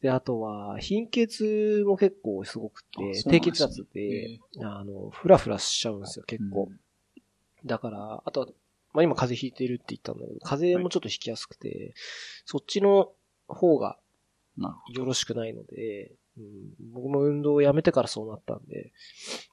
[0.03, 6.69] で、あとは、貧血も結構すごくて、低ね血圧で、あの、フラフラしちゃうんですよ、結構。
[6.71, 6.81] うん
[7.65, 8.47] だから、あとは、
[8.93, 11.95] まあ今風邪ひいてるって言ったんだけど、風邪もちょっとひきやすくて、
[12.45, 13.13] そっちの
[13.49, 13.99] 方が
[14.93, 18.93] よろしくないので、うん、僕も運動をやめてからそうなったんで、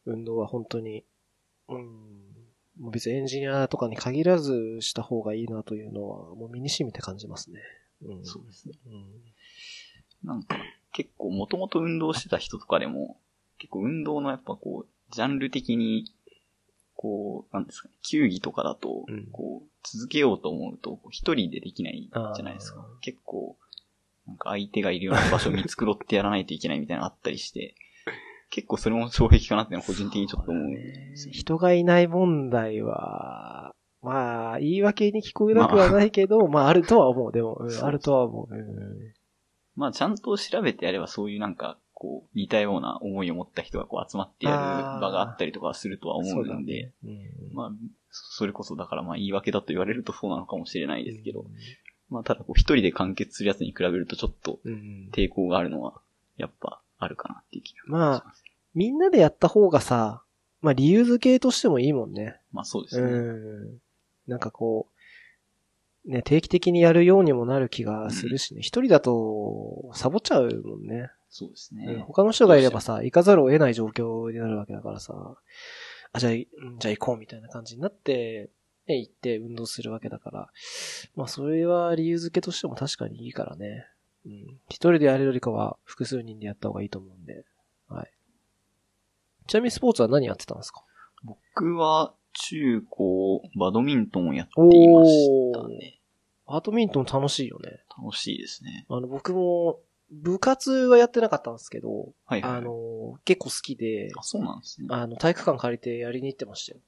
[0.05, 1.05] 運動は本当に、
[1.67, 1.85] うん、
[2.79, 7.59] もう別にエンジニアとかに限らずした方がいいなというのは、もう身に染みて感じますね。
[8.01, 8.75] うん、そうですね。
[8.87, 8.97] うんど。
[10.23, 10.57] なんか、
[10.91, 13.17] 結構もともと運動してた人とかでも、
[13.57, 16.05] 結構運動のやっぱこう、ジャンル的に、
[16.95, 22.85] こう、なんですかね、球技とかだとうん、こう、続けようと思うと、一人でできないじゃないですか。
[23.01, 23.57] 結構、
[24.27, 27.75] なんか相手がいるような場所見繕ってやらないといけないみたいなのあったりして、
[28.49, 31.13] 結構それも障壁かなって個人的にちょっと思うね。
[31.31, 37.31] 人がいない問題は、まあ、言い訳に聞こえなくはないけど、まあ、あるとは思う。
[37.31, 38.53] でも、うんあるとは思う。
[38.53, 39.13] うん
[39.79, 44.57] まあちゃんと調べてやればそういうなんか、こう、似たような思いを持った人がこう集まってやる
[45.01, 47.71] 場があったりとかするとは思そうんで、ねうんまあ、
[48.11, 51.47] それこそだからまあ言い訳だと言われるとそうなのかもしれないですけど、うん
[52.09, 56.01] まあただこう一人で完結するやつに比べるとちょっとうん抵抗があるのは、
[56.37, 58.43] やっぱあるかなっていう気がしまあます。
[58.73, 60.23] みんなでやった方がさ、
[60.61, 62.37] まあ理由付けとしてもいいもんね。
[62.51, 63.11] まあそうですうね。
[63.11, 63.79] ん。
[64.27, 64.98] なんかこう、
[66.05, 68.61] ね、定期的にやるようにもなる気がするしね。
[68.61, 71.11] 一人だと、サボっちゃうもんね。
[71.29, 72.03] そうですうんね。
[72.07, 75.13] 他の人がいればさ、行かざるを得ない状況になるわけだからさ、
[76.13, 78.49] あ、じゃあ、うんじゃあ行こうみたいな感じになって、
[78.87, 80.49] ね、行って運動するわけだから。
[81.15, 83.85] まあ、それは理由付けとしても確かにいいからね。
[84.25, 84.59] うん。
[84.69, 87.45] 一人でやるよりかは複数人でやった方がいいと思うんで。
[87.87, 88.11] はい。
[89.45, 90.83] ちなみにスポーツは何やってたんですか？
[91.23, 95.99] 僕は中高、バドミントンをやっていましたね。
[96.47, 97.83] バドミントン楽しいよね。
[98.01, 98.85] 楽しいですね。
[98.89, 99.79] あの、僕も、
[100.11, 102.51] 部活はやってなかったんですけど、はいはい。
[102.57, 104.87] あの、結構好きで、あ、そうなんですね。
[104.89, 106.81] あの、体育館借りてやりに行ってましたよ。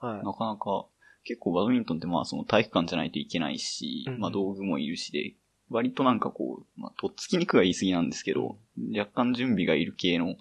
[0.00, 0.24] はい。
[0.24, 0.86] なかなか、
[1.24, 5.34] 結構バドミントンってまあその体育館じゃないといけないし、うんまあ道具もいるしで、
[5.68, 8.56] 割となんかこう、まあとっつきにくが言い過ぎなんですけど、
[8.96, 10.36] 若干準備がいる系の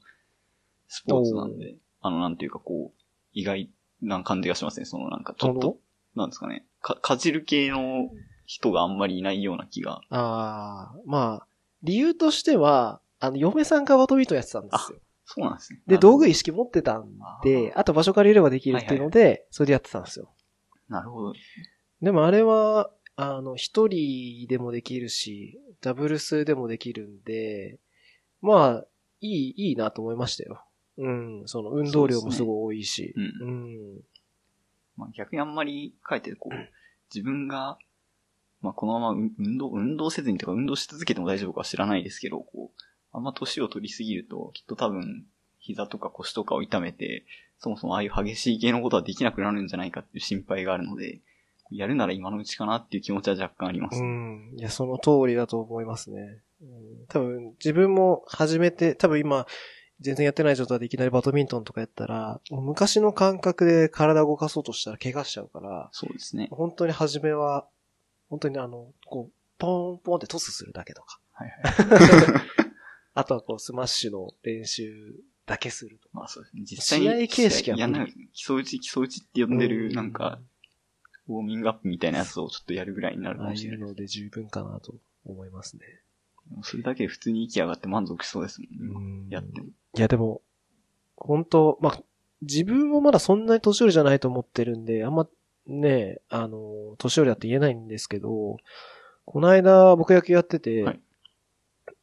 [0.87, 3.01] スポーツなんで、あのなんていうかこう、
[3.33, 3.69] 意外
[4.01, 4.85] な感じがしますね。
[4.85, 5.77] そのなんかちょっと、
[6.15, 8.09] なんですかね、か、かじる系の
[8.45, 10.01] 人があんまりいないような気が。
[10.09, 11.47] ああ、まあ、
[11.83, 14.99] 理由としては、あの、嫁さんがバドミントンやってたんですよ。
[15.25, 15.81] そうなんですね。
[15.87, 17.09] で、道具い一式持ってたん
[17.43, 20.31] で、あと場所借りればできるっていうので、それでやってたんですよ。
[20.87, 21.33] なるほど。
[22.01, 27.79] でもあれは、あの、一人でもできるし、ダブルスでもできるんで、
[28.41, 28.85] まあ、
[29.19, 30.63] いい、いいなと思いましたよ。
[30.97, 33.13] うん、その運動量もすごい多いし。
[33.15, 34.01] ううん。
[34.95, 36.55] まあ、逆にあんまり書いてこう、
[37.13, 37.77] 自分が、
[38.61, 42.81] まあ、このまま運運動、運動せずにとか運動し続けても大丈夫かは知らないですけど、こう、
[43.13, 45.25] あんま年を取りすぎると、きっと多分、
[45.59, 47.25] 膝とか腰とかを痛めて、
[47.59, 51.21] そもそもああいう激しい系のことはできなくなるんじゃないかっていう心配があるので、
[51.71, 54.01] やるなら今のうちかなっていう気持ちは若干あります。
[54.01, 54.53] うん。
[54.57, 56.41] いや、その通りだと思いますね。
[56.61, 59.45] うん、多分、自分も始めて、多分今、
[59.99, 66.49] 全然やってない状態でいきなりバドミントンとかやったら、昔の感覚で体を動かそうとしたら怪我しちゃうから、そうですね。
[66.51, 67.67] 本当に初めは、
[68.29, 71.19] 本当にあの、こう、ポンポンってトスするだけとか。
[71.31, 72.41] はいはい。
[73.15, 75.15] あとはこう、スマッシュの練習
[75.47, 76.19] だけするとか。
[76.19, 76.63] まあそうですね。
[76.63, 77.05] 実際に。
[77.05, 78.13] 試合形式はやんない。
[78.33, 80.39] 基礎打ち、基礎打ちって呼んでる、うなんか、、
[81.27, 83.79] ウォーミングアップみたいなやつをちょっとやるぐらいになるかああもしれない。
[83.79, 84.93] いうので十分かなと
[85.25, 85.83] 思いますね。
[86.63, 89.25] それだけで普通に息上がって満足しそうですもんね。
[89.25, 89.67] うんやっても。
[89.97, 90.41] いやでも、
[91.15, 92.03] 本当まあ、
[92.41, 95.27] 自分もまだそんなに年寄りじゃないと思ってるんで、あんま
[95.65, 98.57] ね、あの、年寄りだって言えないんですけど、
[99.25, 100.99] この間僕野球やってて、はい。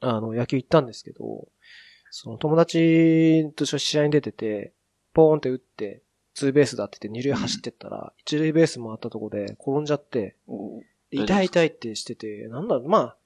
[0.01, 1.49] あの、野球行ったんですけど、
[2.11, 4.73] その友達と試合に出てて、
[5.15, 6.03] ポーンって打って、
[6.35, 10.37] ツーベースだって言って二塁走ってったら、一塁ベース回ったとこで転んじゃって、
[11.11, 13.17] 痛い痛いってしてて、なんだろう、まあ、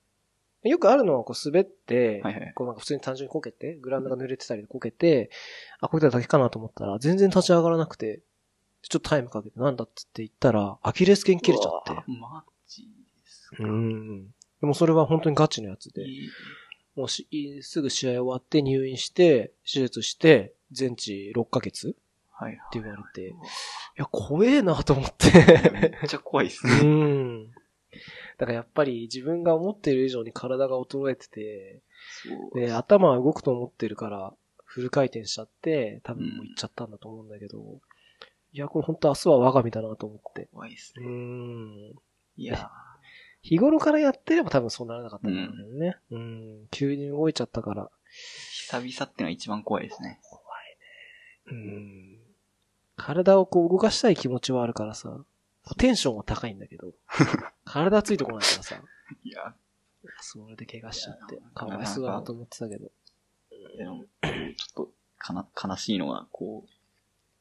[0.69, 2.53] よくあるのはこう滑って、はいはい。
[2.55, 5.31] こうなんか普通に単純にこけて、グラウンドが濡れてたりでこけて、
[5.81, 8.21] あ、こけただけかなと思ったら、全然立ち上がらなくて、
[8.83, 11.93] ちょっとタイムかけてなんだっつって言ったら、アキレス腱切れちゃって。
[12.07, 12.89] マジで
[13.27, 13.57] すか。
[13.65, 14.27] うん。
[14.61, 16.09] でもそれは本当にガチのやつで、えー
[16.99, 17.29] もうし、
[17.63, 21.97] すぐ試合終わって入院して、手術して、全治6ヶ月って
[22.33, 22.61] はいはい。
[22.73, 23.35] 言われて、い
[23.95, 25.15] や、怖えなと思っ。
[25.73, 26.73] めってちゃ怖いですね。
[26.83, 27.51] うん。
[28.39, 31.83] だからやっぱり自分が思っている以上に体が衰えてて。
[32.55, 34.33] で、頭は動くと思ってるから、
[34.65, 37.59] フル回転しちゃって、多分もう行っちゃったんだと思うんだけど、
[38.53, 40.43] いや、これ本当明日は我が身だなと思って。
[40.43, 41.07] う怖いですね。
[41.07, 41.93] ん。
[42.37, 42.71] いや
[43.43, 45.97] 日頃からやってれば多分そうならなかったんだろうけどね。
[46.11, 46.67] うん。
[46.71, 47.91] 急に動いちゃったから。
[48.11, 50.21] 久々ってのは一番怖いですね。
[50.23, 50.41] 怖
[51.55, 51.73] いね。
[51.73, 52.19] うん。
[52.97, 55.25] 体をこう動かしたい気持ちはあるからさ、
[55.75, 56.93] テンションは高いんだけど、
[57.65, 58.83] 体ついてこないからさ、
[59.25, 59.55] いや、
[60.21, 62.91] それで怪我しちゃってかわいそうだなと思ってたけど。
[63.77, 66.71] でも、ちょっと、かな、悲しいのは、こう、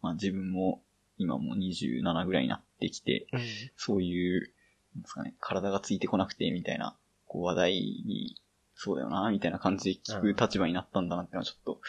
[0.02, 0.82] まあ自分も、
[1.18, 3.42] 今もう27ぐらいになってきて、うん。
[3.76, 4.54] そういう、
[4.96, 6.96] なんですかね、体がついてこなくて、みたいな、
[7.26, 8.40] こう話題に、
[8.76, 11.82] そうだよな、みたいな感じで聞く立場になったんだなってのはちょっと、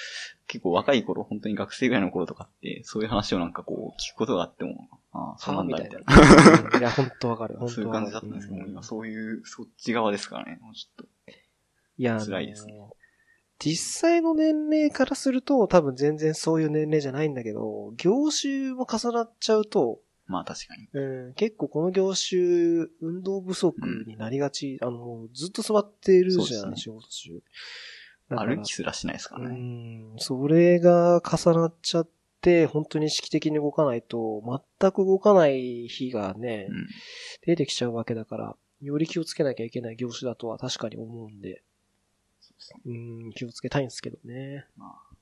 [0.47, 4.89] 結構若い頃、本当に学生ぐらいの頃とかって、そういう話をなんかこう、聞くことがあっても、
[5.19, 6.75] ああ、そうなんだ、みたいな。
[6.75, 7.57] うんいや、本当わかる。
[7.59, 11.09] 本 そういう感じだったんですけど、うん今そういう、そっち側ですからね、もうちょっと。
[11.99, 12.93] いや、辛いですねあの
[13.61, 20.89] 実際の年齢からすると多分全然そういう年齢じゃないんだけど、業種も重なっちゃうと、まあ確かに。
[20.93, 22.39] うん、結構この業種、
[23.01, 23.75] 運動不足
[24.07, 27.43] になりがち、あの、もうずっと座っているじゃん、ね仕事中。
[28.29, 29.57] 歩きすらしないですからうね。
[29.57, 32.13] ん、それが重なっちゃって、
[32.67, 34.43] 本当に意識的に動かないと、
[34.81, 36.87] 全く動かない日がね、うん。
[37.47, 41.63] 出てきちゃうわけだから、より気をつけなきゃいけない業種だとは確かに思うんで、
[42.41, 42.55] そ
[42.85, 42.99] うね。
[43.25, 44.67] うん、気をつけたいんですけどね。
[44.77, 45.15] まあ、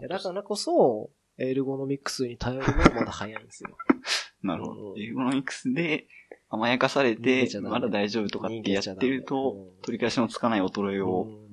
[0.00, 3.76] いやだからこそ、エルゴノミクスに頼るのはまだ早いんですよ。
[4.42, 4.92] なるほど。
[4.92, 6.06] うんエゴノミクスで
[6.48, 11.45] 甘やかされ逃てまだ大丈夫とかってやってる逃と取り返しのつかない衰えを、うん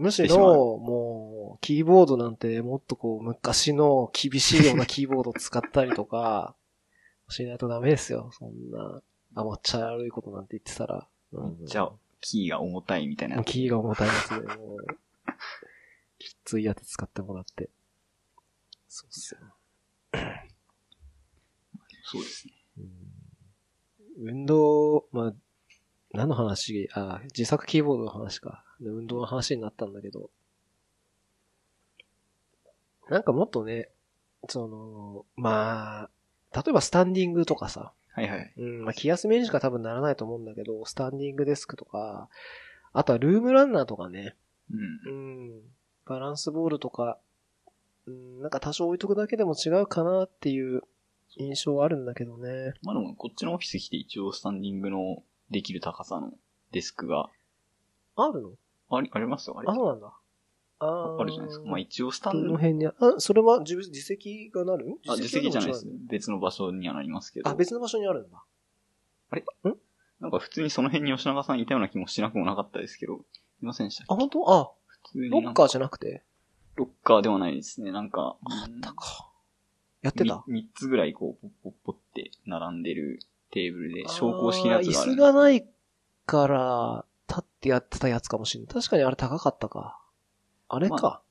[0.00, 0.38] むしろ、
[0.78, 6.56] もう、キーボードなんてもっとこう、昔の厳しいようなキーボードを使ったりとか、
[7.28, 8.30] しないとダメですよ。
[8.32, 9.02] そんな、
[9.34, 11.06] 甘っちゃ悪いことなんて言ってたら。
[11.32, 13.44] うんじゃあ、キーが重たいみたいな。
[13.44, 14.78] キーが重たいやつで、もう、
[16.18, 17.68] きついやつ使ってもらって。
[18.88, 19.40] そうっすよ。
[22.04, 22.54] そうですね。
[22.78, 23.10] うん
[24.22, 25.34] 運動、まあ、
[26.12, 26.90] 何の話？
[26.92, 28.64] あ、自作キーボードの話か。
[28.80, 30.30] で運動の話になったんだけど。
[33.08, 33.88] なんかもっとね、
[34.48, 36.10] その、まあ、
[36.54, 38.52] 例えばスタンディングとかさ、はいはい。
[38.56, 42.28] うん、まあ気休めにしか多分ならないと思うんだけど、スタンディングデスクとか、
[42.92, 44.36] あとはルームランナーとかね、
[44.72, 45.12] うん。
[45.12, 45.14] う
[45.56, 45.60] ん、
[46.06, 47.18] バランスボールとか、
[48.06, 50.82] うん、なんか多少置いとくだけでも違うかなっていう
[51.36, 52.74] 印象はあるんだけどね。
[52.82, 56.32] まあでも、こっちのオフィス来て一応スタンディングのできる高さの
[56.72, 57.28] デスクが
[58.16, 58.50] あるの？
[58.90, 59.68] あり、ありますよ、あれ。
[59.68, 60.12] あ、そうなんだ。
[60.82, 61.66] あーあるじゃないですか。
[61.66, 64.98] まあ一応スタどンド、の辺にあ、あそれは自自責がなる？
[65.08, 65.92] あ、自責じゃないですは。
[66.08, 67.48] 別の場所にはなりますけど。
[67.50, 68.42] あ、別の場所にあるんだ。
[70.20, 73.20] なんか普通にその辺に吉永さんいたような気もしなくもなかったですけど、
[73.62, 74.50] いませんでしたあ、本当？
[74.52, 76.24] あ、普通にロッカーじゃなくて？
[76.76, 77.92] ロッカーではないですね。
[77.92, 79.30] なんか、あったか。
[80.02, 80.44] やってた？
[80.46, 85.66] み三つぐらいこう、ポッポッポって並んでるテーブルで、昇降式のやつがある椅子がない
[86.24, 87.09] から、立
[87.60, 88.74] ってやってたやつかもしれない。
[88.74, 90.00] 確かにあれ高かったか。
[90.68, 91.22] あれか。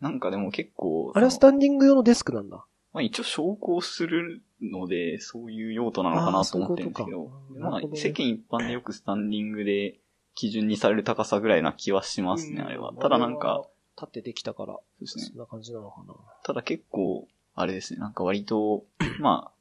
[0.00, 2.66] まなんかでも結構、あれはスタンディング用のデスクなんだ。
[2.92, 9.98] まあ一応昇降するので、そういう用途なのかなと思ってるんですけどあういうまあ世間一般でよくスタンディングで
[10.34, 12.92] 基準にされる高さぐらいな気はしますね、あれは。
[12.92, 13.66] ただなんか、、
[13.96, 16.14] 立ってできたから、そうですねそんな感じなのかな。
[16.44, 18.84] ただ結構、あれですね、なんか割と、
[19.20, 19.52] まあ、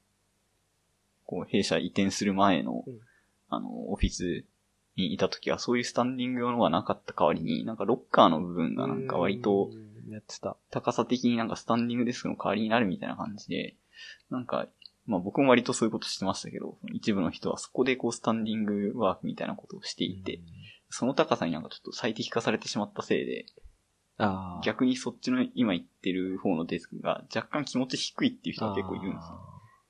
[1.25, 2.99] こう、弊社移転する前のうん、
[3.49, 4.45] あの、オフィス
[4.97, 9.69] にいた時は、そういうスタンディング用のがなかった代わりに、なんかロッカーの部分がなんか割と
[10.07, 10.57] うん、やってた。
[10.71, 13.75] 高さ的になんかスタンディングデスクの代わりになるみたいな感じで、
[14.29, 14.67] なんか、
[15.05, 20.41] まあ僕も割とそういうことしてましたけど、一部の人はそこでこうスタンディングワークみたいなことをしていて、
[20.89, 23.45] その高さになんかちょっと最適化されてしまったせいで。
[24.63, 29.39] 逆にそっちの今言ってる方のデスクが若干気持ち低いっていう人が結構いるんですよ。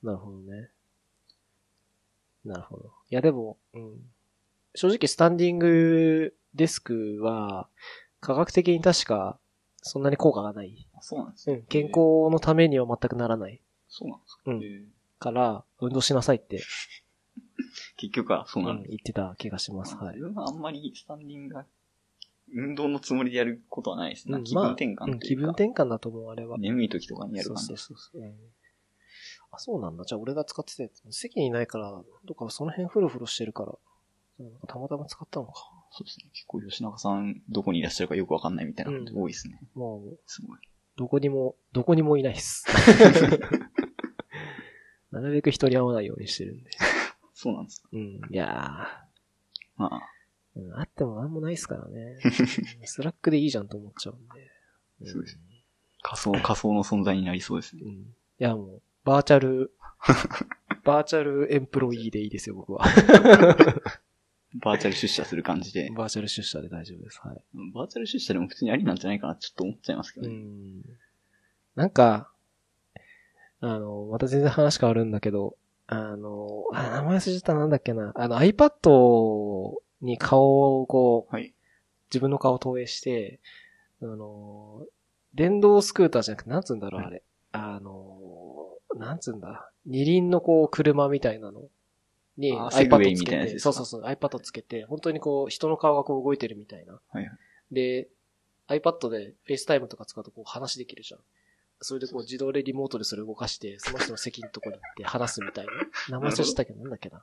[0.02, 0.70] なるほどね。
[2.44, 2.84] なるほど。
[3.08, 4.00] いやでも、うん。
[4.74, 7.68] 正直スタンディングデスクは、
[8.20, 9.38] 科学的に確か、
[9.82, 10.88] そんなに効果がない。
[10.94, 11.62] あそうなんですねうん。
[11.66, 11.98] 健康
[12.30, 13.60] のためには全くならない。
[13.88, 14.84] そうなんですか、うん
[15.18, 16.62] から、運動しなさいって、
[17.96, 18.88] 結局はそううんなんです。
[18.90, 19.96] 言ってた気がします。
[19.96, 20.26] はい自。
[20.26, 21.66] 分はあんまりスタンディングが、
[22.54, 24.36] 運動のつもりでやることはないですね。
[24.36, 26.56] うん気分転換まあうんというか、気分転換だと思う、あれは。
[26.58, 28.34] 眠い時とかにやる感じそうそうそう
[29.50, 30.04] あ、そうなんだ。
[30.04, 31.02] じゃあ俺が使ってたやつ。
[31.10, 31.90] 席にいないから、
[32.24, 33.74] どっかその辺フロフロしてるから、
[34.66, 35.52] たまたま使ったのか。
[35.90, 36.26] そうですね。
[36.32, 39.60] 結構吉永さんどこにいらっしゃるかよくわかんないみたいなこと多いですね。
[39.74, 40.58] もう、すごい。
[40.96, 42.64] どこにも、どこにもいないっす。
[45.10, 46.70] なるべく人に会わないようにしてるんで。
[47.34, 47.88] そうなんですか。
[47.92, 48.00] うん。
[48.00, 48.88] いや
[49.76, 52.18] まあ、ー、うん、あってもなんもないっすからね。
[52.84, 55.04] Slack でいいじゃんと思っちゃうんで。
[55.04, 55.38] んそうです
[56.02, 57.82] 仮想、仮想の存在になりそうですね。
[57.84, 57.92] うん。
[57.92, 58.04] い
[58.38, 62.84] やもう、 virtual、virtual employee でいいですよ、僕は。
[64.54, 65.90] バーチャル出社する感じで。
[65.94, 67.20] バーチャル出社で大丈夫です。
[67.22, 67.42] はい。
[67.74, 70.36] バーチャル出社でも普通にありなんじゃないかなちょっと思っちゃいますけうどね。
[70.36, 70.82] ん。
[71.76, 72.30] なんか、
[73.60, 75.56] あの、また全然話変わるんだけど、
[75.86, 78.12] あの、あ名前忘れちゃったなんだっけな。
[78.14, 81.54] あの iPad に顔をこう、はい。
[82.10, 83.40] 自分の顔を投影して、
[84.02, 84.86] あの、
[85.34, 87.22] 電動スクーターじゃなくて、なんつうんだろう、あれ。
[87.52, 88.18] あの、
[88.96, 89.70] なんつうんだ。
[89.86, 91.62] 二輪のこう、車みたいなの
[92.38, 96.94] に iPad つけて、そうそうそう、iPad つけて、本当にこう、人の顔がこう動いてるみたいな。
[96.94, 97.30] はいはい。
[97.72, 98.08] で、
[98.68, 101.20] iPad で FaceTime とか使うとこう話できるじゃん。
[101.80, 105.72] それでこう自動でリモートでそれ動かして、その人の席のとこに行って話すみたいな。
[106.08, 107.22] 名前忘れちゃったけど、なんだっけな。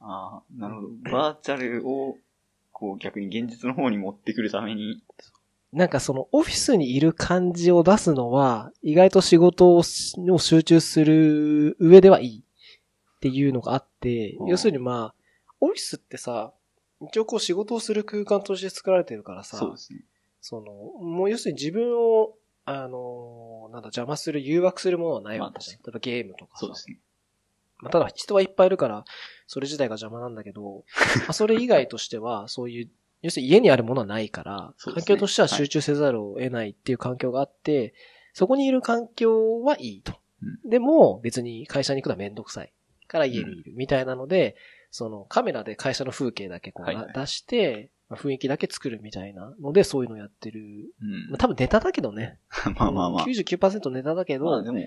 [0.00, 0.88] ああ、なるほど。
[1.10, 2.16] バーチャルを、
[2.72, 5.02] こう逆に現実の方に持ってくるために、
[5.72, 13.86] なんかそのオフィスにいる感じを出すのは、意外と仕事を集中する上ではいいっていうのがあっ
[14.48, 15.14] 要するにまあ、
[15.60, 16.52] オフィスってさ、
[17.08, 20.00] 一応こう仕事をする空間として作られてるからさ、そうですね。
[20.40, 20.72] その、
[21.04, 22.34] もう要するに自分を、
[22.64, 25.78] あの、なんだ、邪魔する、誘惑するものはないわけじゃん。
[25.78, 26.60] ま例えばゲームとかさ。
[26.60, 26.98] そうですね。
[27.78, 29.04] まあ、ただ人はいっぱいいるから、
[29.46, 30.84] それ自体が邪魔なんだけど、
[31.22, 32.90] まあ、それ以外としては、そういう、
[33.22, 37.94] 要するに家にあるものはないから、環境としては集中せざるを得ないっていう環境があって、
[38.32, 40.14] そこにいる環境はいいと。
[40.64, 42.72] でも、別に会社に行くのはめんどくさい。
[43.12, 43.72] から家にいる。
[43.76, 44.56] みたいなので、
[44.90, 50.60] そのカメラで会社の風景だけこう、はいはい出して、まあ雰囲気だけ作るみたいなので、そういうのやってる。
[51.00, 52.38] うんまあ、多分ネタだけどね。
[52.76, 53.26] まあまあまあ。
[53.26, 54.78] 99%ネタだけど、まあでも、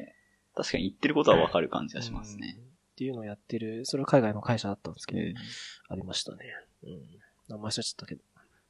[0.56, 2.56] 確かに言ってることはわかる感じがしますね。
[2.60, 5.34] うんっていうのをやってる、それは海外の会社だったんですけど、えー
[5.90, 6.46] ありましたね。
[6.84, 6.92] うん。
[7.50, 8.22] 名前忘れちゃったけど。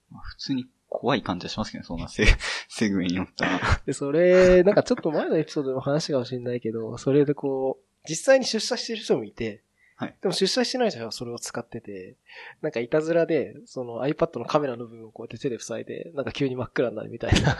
[0.10, 2.26] まあ普通に怖い感じはしますけどね、そんなセ
[2.68, 3.60] セグウェイに乗ったら。
[3.86, 9.62] で、それ、なんかちょっと前のエピソードでも話したかもしれないけど、それでこう、実際に出社してる人もいて、
[9.98, 12.16] はいでも出社してない人はそれを使ってて、
[12.62, 17.58] なんかいたずらで、その iPad のカメラの部分をこうやって手で塞いで、なんか急に真っ暗になるみたいな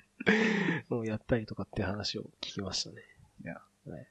[0.90, 3.02] のをやったりとかって話を聞きましたね。
[3.44, 4.06] いやはい。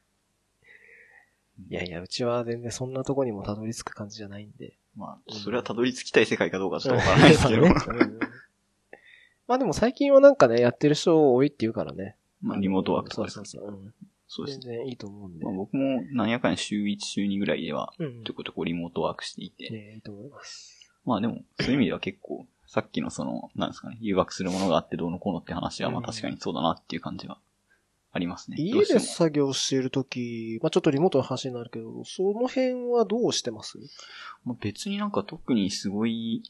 [1.69, 4.77] いやいや、うちは全然そんなとこにもたどり着く感じじゃないんで。
[4.95, 7.67] まあ、それはたどり着きたい世界かどうかちょっとわからないですけど。
[9.47, 12.15] まあでも最近はなんかね、やってる人多いって言うからね。
[12.43, 13.71] まあ、リモートワークとそうかですそうそう。
[13.71, 13.93] うん
[14.31, 14.67] そうですね。
[14.67, 15.43] 全然いいと思うんで。
[15.43, 19.69] まあ、僕もなんやかんや週1、週2ぐらいでは、うんちょこちょこリモートワークしていて。
[19.71, 20.79] ねいいと思います。
[21.03, 27.39] まあでも、そういう意味では結構、さっきのその、なんですかね、誘惑するものがあってどうのこうのって話は、まあうん確かにそうだなっていう感じは
[28.11, 28.57] ありますね。
[28.59, 33.79] うしてもで作業しているとき、まあちょっとリモートの話になるけど、その辺はどうしてます？
[34.45, 36.43] まあ、別になんか特にすごい、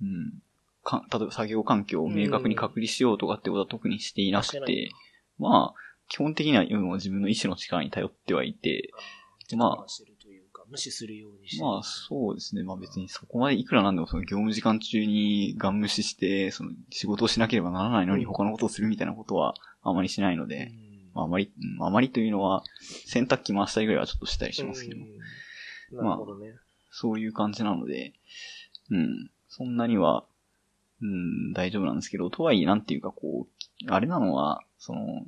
[0.00, 0.42] うん、
[0.82, 4.90] か、例えば作業環境を明確に隔離しようとかってことは特にしていなくしてないて、
[5.38, 8.90] まあ、基本的には今も自分の意志の力に頼ってはいて、
[9.56, 12.62] まあ、してるというか、無視するようにしてまあそうですね。
[12.62, 18.30] まあ別にそこまでいくらなんでもその業務時間中にガン無視して、その仕事をしなければならないのにうん。
[18.30, 20.70] 他のことをするみたいなことはあまりしないのうで、ん。
[21.14, 22.62] まああまり、うんあまりというのは
[23.06, 25.00] 洗濯機回したりぐらいはちょっとしたりしますけど、
[26.26, 26.54] どね。
[26.90, 28.12] そういう感じなので、
[28.90, 30.24] うん、そんなには、
[31.00, 35.26] うん、大丈夫なんですけど、とはいえなんていうかこう、あれなのは、その、結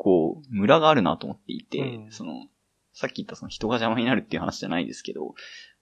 [0.00, 2.46] 構ムラがあるなと思っていて、うんその、
[2.94, 5.34] さっき言ったその人が邪魔になるっていう話じゃないですけど、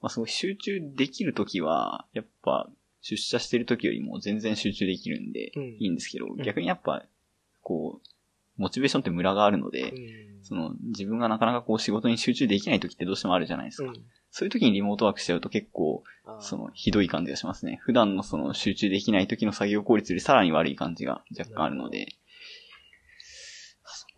[0.03, 2.69] まあ、すごい集中できるときは、やっぱ、
[3.01, 7.05] 出社してるときよりも全然集中できるんで、うんいいんですけど、ん逆にやっぱ、
[7.63, 13.91] こう、モチベーションってムラがあるので、うんその、自分がなかなかこう仕事に集中できないときってどうしてもあるじゃないですか。
[13.91, 16.05] うんそういうときにリモートワークしちゃうと結構、
[16.41, 17.81] その、ひどい感じがしますね。
[17.83, 22.09] 普段のその、集中できない時の作業効率よりさらに悪い感じが若干あるので。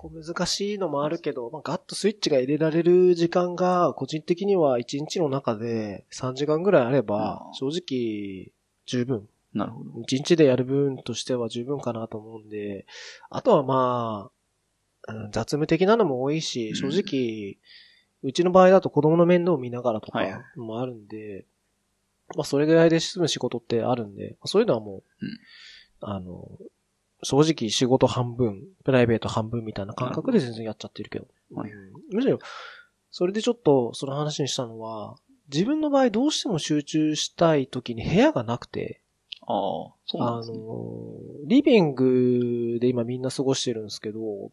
[0.08, 8.52] 難しいのもあるけど、まあ、ガッとスイッチが入れられる時間が、個人的には1日の中で3時間ぐらいあれば正直、
[8.86, 9.28] 十分。
[9.52, 9.90] なるほど。
[9.90, 12.86] 1日でやる分としては十分かなと思うんで、
[13.28, 17.58] あとはまあ、うん雑務的なのも多いし、うん正直、
[18.22, 21.46] うちの場合だと子供の面倒を見ながらとかはいはいもあるんで、
[22.36, 25.38] まあそれぐらいで済む仕事ってあるんで、まあそういうのはもう、うん
[26.02, 26.48] あの、
[27.22, 31.26] 正直仕事半分、プライベート半分みたいな感覚で全然やっちゃってるけど。
[31.54, 32.40] はいうんむしろ、
[33.10, 35.16] それでちょっとその話にしたのは、
[35.52, 39.00] 自分の場合どうしても集中したい時に部屋がなくて、
[39.42, 40.58] ああ、そうなんあですね。
[40.58, 41.14] の、
[41.46, 44.50] リビングで今みんな過ごしてるんですけど、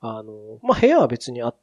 [0.00, 1.58] あの、まあ、部屋は別にあって、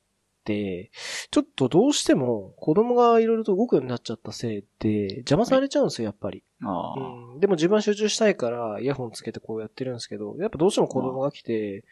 [0.46, 6.44] ちょっとどうしても子供がいろいろと動くようになっちゃったせいで、邪魔されちゃうんですよ、やっぱり。
[6.64, 7.40] ああ、うん。
[7.40, 11.84] でも自分は集中したいから、イヤホンつけてこうやってるんですけど、やっぱどうしても子供が来て、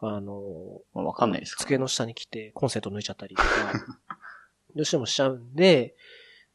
[0.00, 0.42] あの、
[0.94, 3.48] まあわかんないです机の下に来てコンセント抜いちゃったりとか、
[4.74, 5.94] どうしてもしちゃうんで、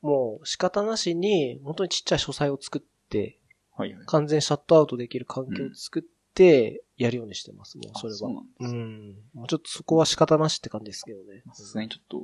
[0.02, 3.40] もう仕方なしに、本当にちっちゃい書斎を作って、
[3.76, 4.06] はいはい。
[4.06, 6.04] 完全シャットアウトできる環境を作っ
[6.38, 8.16] て、やるようにしてます、もう、それは。
[8.16, 9.16] あそうなんですねうん。
[9.34, 11.44] もうちょっとそこは仕方なしって感じですけどね。
[11.54, 12.22] さすがにちょっと、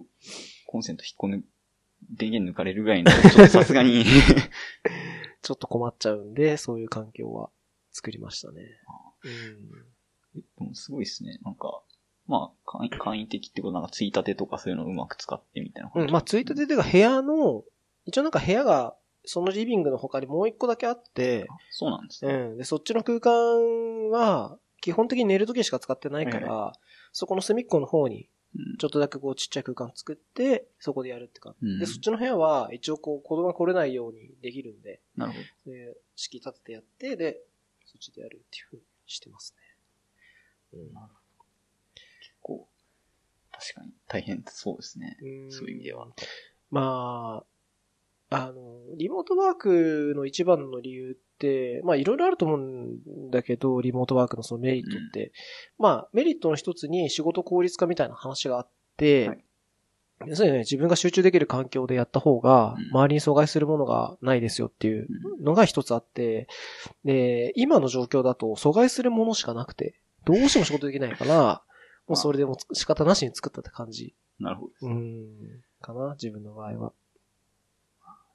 [0.68, 1.48] コンセント引っこ抜いて、
[2.12, 4.06] 電源抜かれるぐらいの、ちょっとさすがに、
[5.42, 7.50] ちょっと困っちゃうんで、そういう環境は
[7.92, 8.64] 作りましたね。
[10.36, 11.40] でもすごいですね。
[11.44, 11.82] なんか、
[12.28, 16.02] まあ、簡易簡易的ってことなんか、ついたてとかそういうのをうまく使ってみたいなうん。
[16.04, 17.64] うん、まあ、ついたてというか部屋の、
[18.06, 18.96] 一応なんか部屋が、
[19.26, 22.34] そのリビングの他にもう一個だけあって、あそうなんですね。
[22.34, 22.58] うん。
[22.58, 26.74] で、そっちの空間は、基本的に寝るときしか使ってないから、
[27.14, 28.28] そこの隅っこの方に、うん
[28.78, 31.68] ちょっとだけこうちっちゃい空間作って、そこでやるって感じ。
[31.68, 35.72] うんで、そっちの部屋は、一応こう子供が来れないようにできるんで、なるほど。
[35.72, 37.42] で、敷き立ててやって、で、
[37.86, 39.56] そっちでやるっていうふうにしてます
[40.74, 40.80] ね。
[40.82, 40.94] うん
[42.20, 42.68] 結構、
[43.52, 45.18] 確かに大変そうですね。
[45.20, 46.08] うんそういう意味では。
[46.70, 47.53] まあ、
[48.36, 55.32] あの、リモートワークの一番の理由って、まあいろいろあると思うんだけど、リモートワークのそのメリットって、
[55.78, 59.44] まあメリットの一つに仕事効率化みたいな話があって、はい
[60.26, 65.08] 要するにね、自分が集中できる環境でやった方がうん、周りに阻害するものがないですよっていう
[65.42, 66.48] のが一つあって、
[67.04, 71.64] で、今の状況だと阻害するものしかなくて、どうしても仕事できないから、
[72.08, 74.16] もうそれでもう仕方なしに作ったって感じ。
[74.40, 74.88] なるほど。
[74.88, 75.28] うん。
[75.82, 76.94] かな自分の場合は。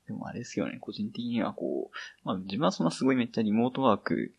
[0.08, 4.32] でもあれですよね、個人的にはこう、まあ自分はそんなすごいめっちゃリモートワーク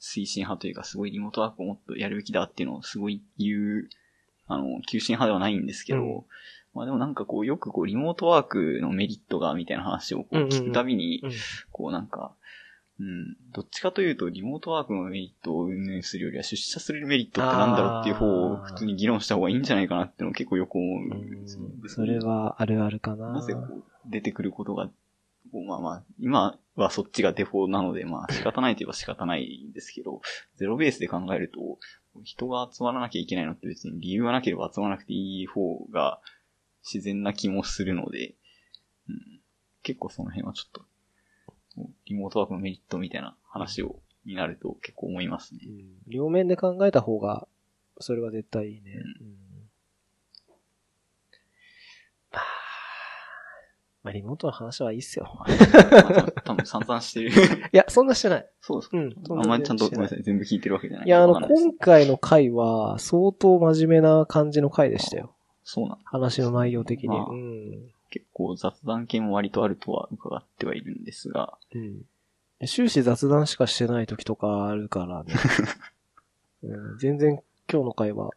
[0.00, 3.88] 推進派というか、すごいリモートワークをもっとやるべきだっていうのをすごい言う、
[4.48, 6.24] あの、急進派ではないんですけど、うん
[6.74, 11.32] まあでもなんかこう、よくこう、リモートワークのメリットがみたいな話をこう聞くたびに、うん。
[11.72, 12.34] こうなんか、
[13.00, 21.68] うん、どっちかというと、リモートワークのメリットを運営するよりは、出社するメリットってなんだろうっていう方を普通に議論した方がいいんじゃないかなっていうのを結構よく思うんですよね。
[21.80, 21.88] うん。
[21.88, 23.32] それはあるあるかな。
[23.32, 24.88] なぜこう出てくることが、
[25.52, 30.20] こうまあまあ、今はそっちがデフォなので、まあ仕方ないといえば仕方ないんですけど、
[30.56, 31.78] ゼロベースで考えると、
[32.24, 36.20] 人が集まらなきゃいけないのって別に理由がなければ集まらなくていい方が
[36.82, 38.34] 自然な気もするので、
[39.08, 39.40] うん、
[39.82, 40.82] 結構その辺はちょっと、
[42.06, 45.70] リモートワークのメリットみたいな話を、になると結構思いますねう。
[45.70, 47.46] ん両面で考えた方が、
[48.00, 48.92] それは絶対いいね。
[48.92, 49.38] うんうん
[52.30, 52.42] まあ、
[54.02, 55.44] まあ、リモートの話はいいっすよ。
[56.44, 57.30] 多分散々してる。
[57.72, 58.50] いや、そんなしてない。
[58.60, 58.98] そうですか。
[58.98, 59.14] うん。
[59.40, 60.22] あんまりちゃんとごめんなさい。
[60.22, 61.06] 全部聞いてるわけじゃない。
[61.06, 65.34] いや、あの、今回の回は、相当真面目な感じの回でしたよ。
[65.64, 67.08] そうなんだ話の内容的に。
[67.08, 67.92] まあうん。
[68.10, 72.02] 結構雑談系も割とあるとは伺ってはいるんですが、うん。
[72.66, 75.34] 終始雑談しかしてない時とかあるからね。
[76.64, 78.30] うん、全然今日の回は、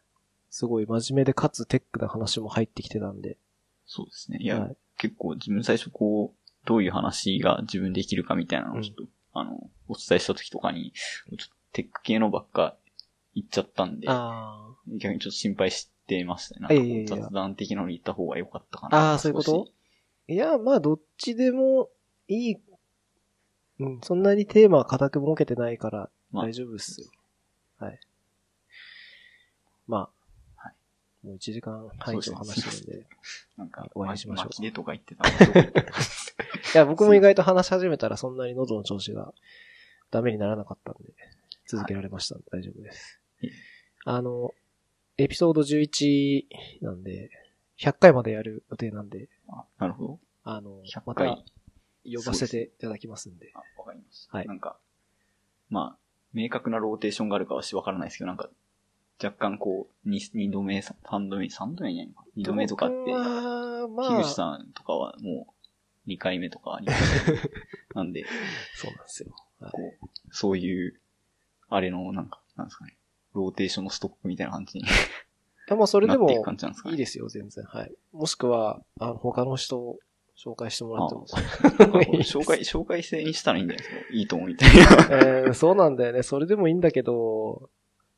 [0.49, 3.37] すごい真面目でかつテックな話も入ってきてたんで。
[3.85, 4.37] そうですね。
[4.39, 9.03] いや、はい結構自分最初こう、どういう話が自分できるかみたいなのをちょっと、
[9.33, 12.77] あの、お伝えした時とかに、ちょっとテック系のばっか
[13.33, 16.61] 言っちゃったんで、あ逆にちょっと心配してましたね。
[16.61, 19.13] なんかこういやいやいや雑談的なのに言った方が良かったかな。
[19.13, 19.67] あーそういうこと？
[20.27, 21.89] いや、まあ、どっちでも
[22.27, 22.57] いい。
[23.79, 27.07] うん、そんなにテーマは固く設けてないからまあ大丈夫っすよ。
[27.79, 27.99] はい。
[29.87, 30.09] まあ、
[30.55, 30.73] はい
[31.25, 33.07] もう1時間半以上話してるんで。
[33.57, 35.73] なんか、お会いしましょう巻きでとか言ってた い
[36.75, 39.33] や、僕も意外と話し始めたらそんなに喉の調子が
[40.09, 41.13] ダメにならなかったんで、
[41.67, 43.19] 続けられましたんで大丈夫です。
[44.05, 44.53] あの、
[45.21, 46.45] エピソード11
[46.81, 47.29] なんで、
[47.79, 50.19] 100回までやる予定なんで、あなるほど。
[50.43, 51.43] あの、100ま回た
[52.03, 53.51] 呼ばせていただきますんで。
[53.53, 54.37] あ、わかりました。
[54.37, 54.77] はいなんか、
[55.69, 55.97] まあ、
[56.33, 58.49] 明確なローテーションがあるかはしわからないですけど、なんか、
[59.23, 62.25] 若干こう、二二度目、三度目、三度目じゃないのか。
[62.35, 65.53] 二度目とかって、僕はま樋あ、口さんとかはもう、
[66.07, 67.51] 二回目とかあります、
[67.93, 68.25] なんで、
[68.75, 69.35] そうなんですよ。
[69.59, 70.99] はいこう、そういう、
[71.69, 72.97] あれの、なんか、なんですかね、
[73.33, 74.87] ローテーションのストックみたいな感じにい
[75.67, 76.33] やまあ、それでもい。
[76.91, 77.63] いいですよ、全然。
[77.65, 77.91] はい。
[78.11, 79.99] もしくは、あの、他の人を
[80.37, 81.25] 紹介してもらっても。
[82.23, 84.13] 紹介、紹介制にしたらいいんじゃないですか。
[84.13, 84.81] いいと思うみたいな。
[85.45, 86.23] えーそうなんだよね。
[86.23, 87.69] それでもいいんだけど、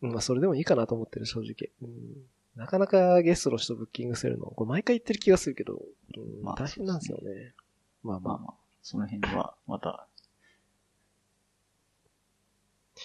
[0.01, 1.69] うんまあ、それでもいいかなと思ってる、正直。
[1.81, 2.25] うん、
[2.55, 5.81] なかなかゲストの人ブッキングするの、これ毎回言ってる気がするけど、
[6.17, 7.53] うんまあ大変なんですよね。
[8.03, 10.07] まあまあ、まあまあ、その辺は、また、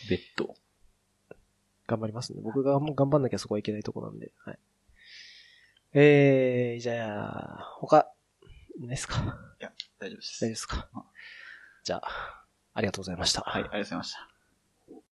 [0.09, 0.55] 別途。
[1.89, 2.43] 頑張りますんで。
[2.43, 4.31] 僕がもう頑張んなきゃそこはいけないとこなんで。
[4.45, 4.59] はい。
[5.95, 8.07] えー、じゃあ、他、
[8.79, 9.21] ないですか？
[9.61, 10.45] いや、大丈夫です。
[10.45, 10.89] 大丈夫ですか？
[10.93, 11.05] あ
[11.83, 12.45] じゃあ、
[12.75, 13.41] ありがとうございました。
[13.41, 14.38] はい、ありがとうございました。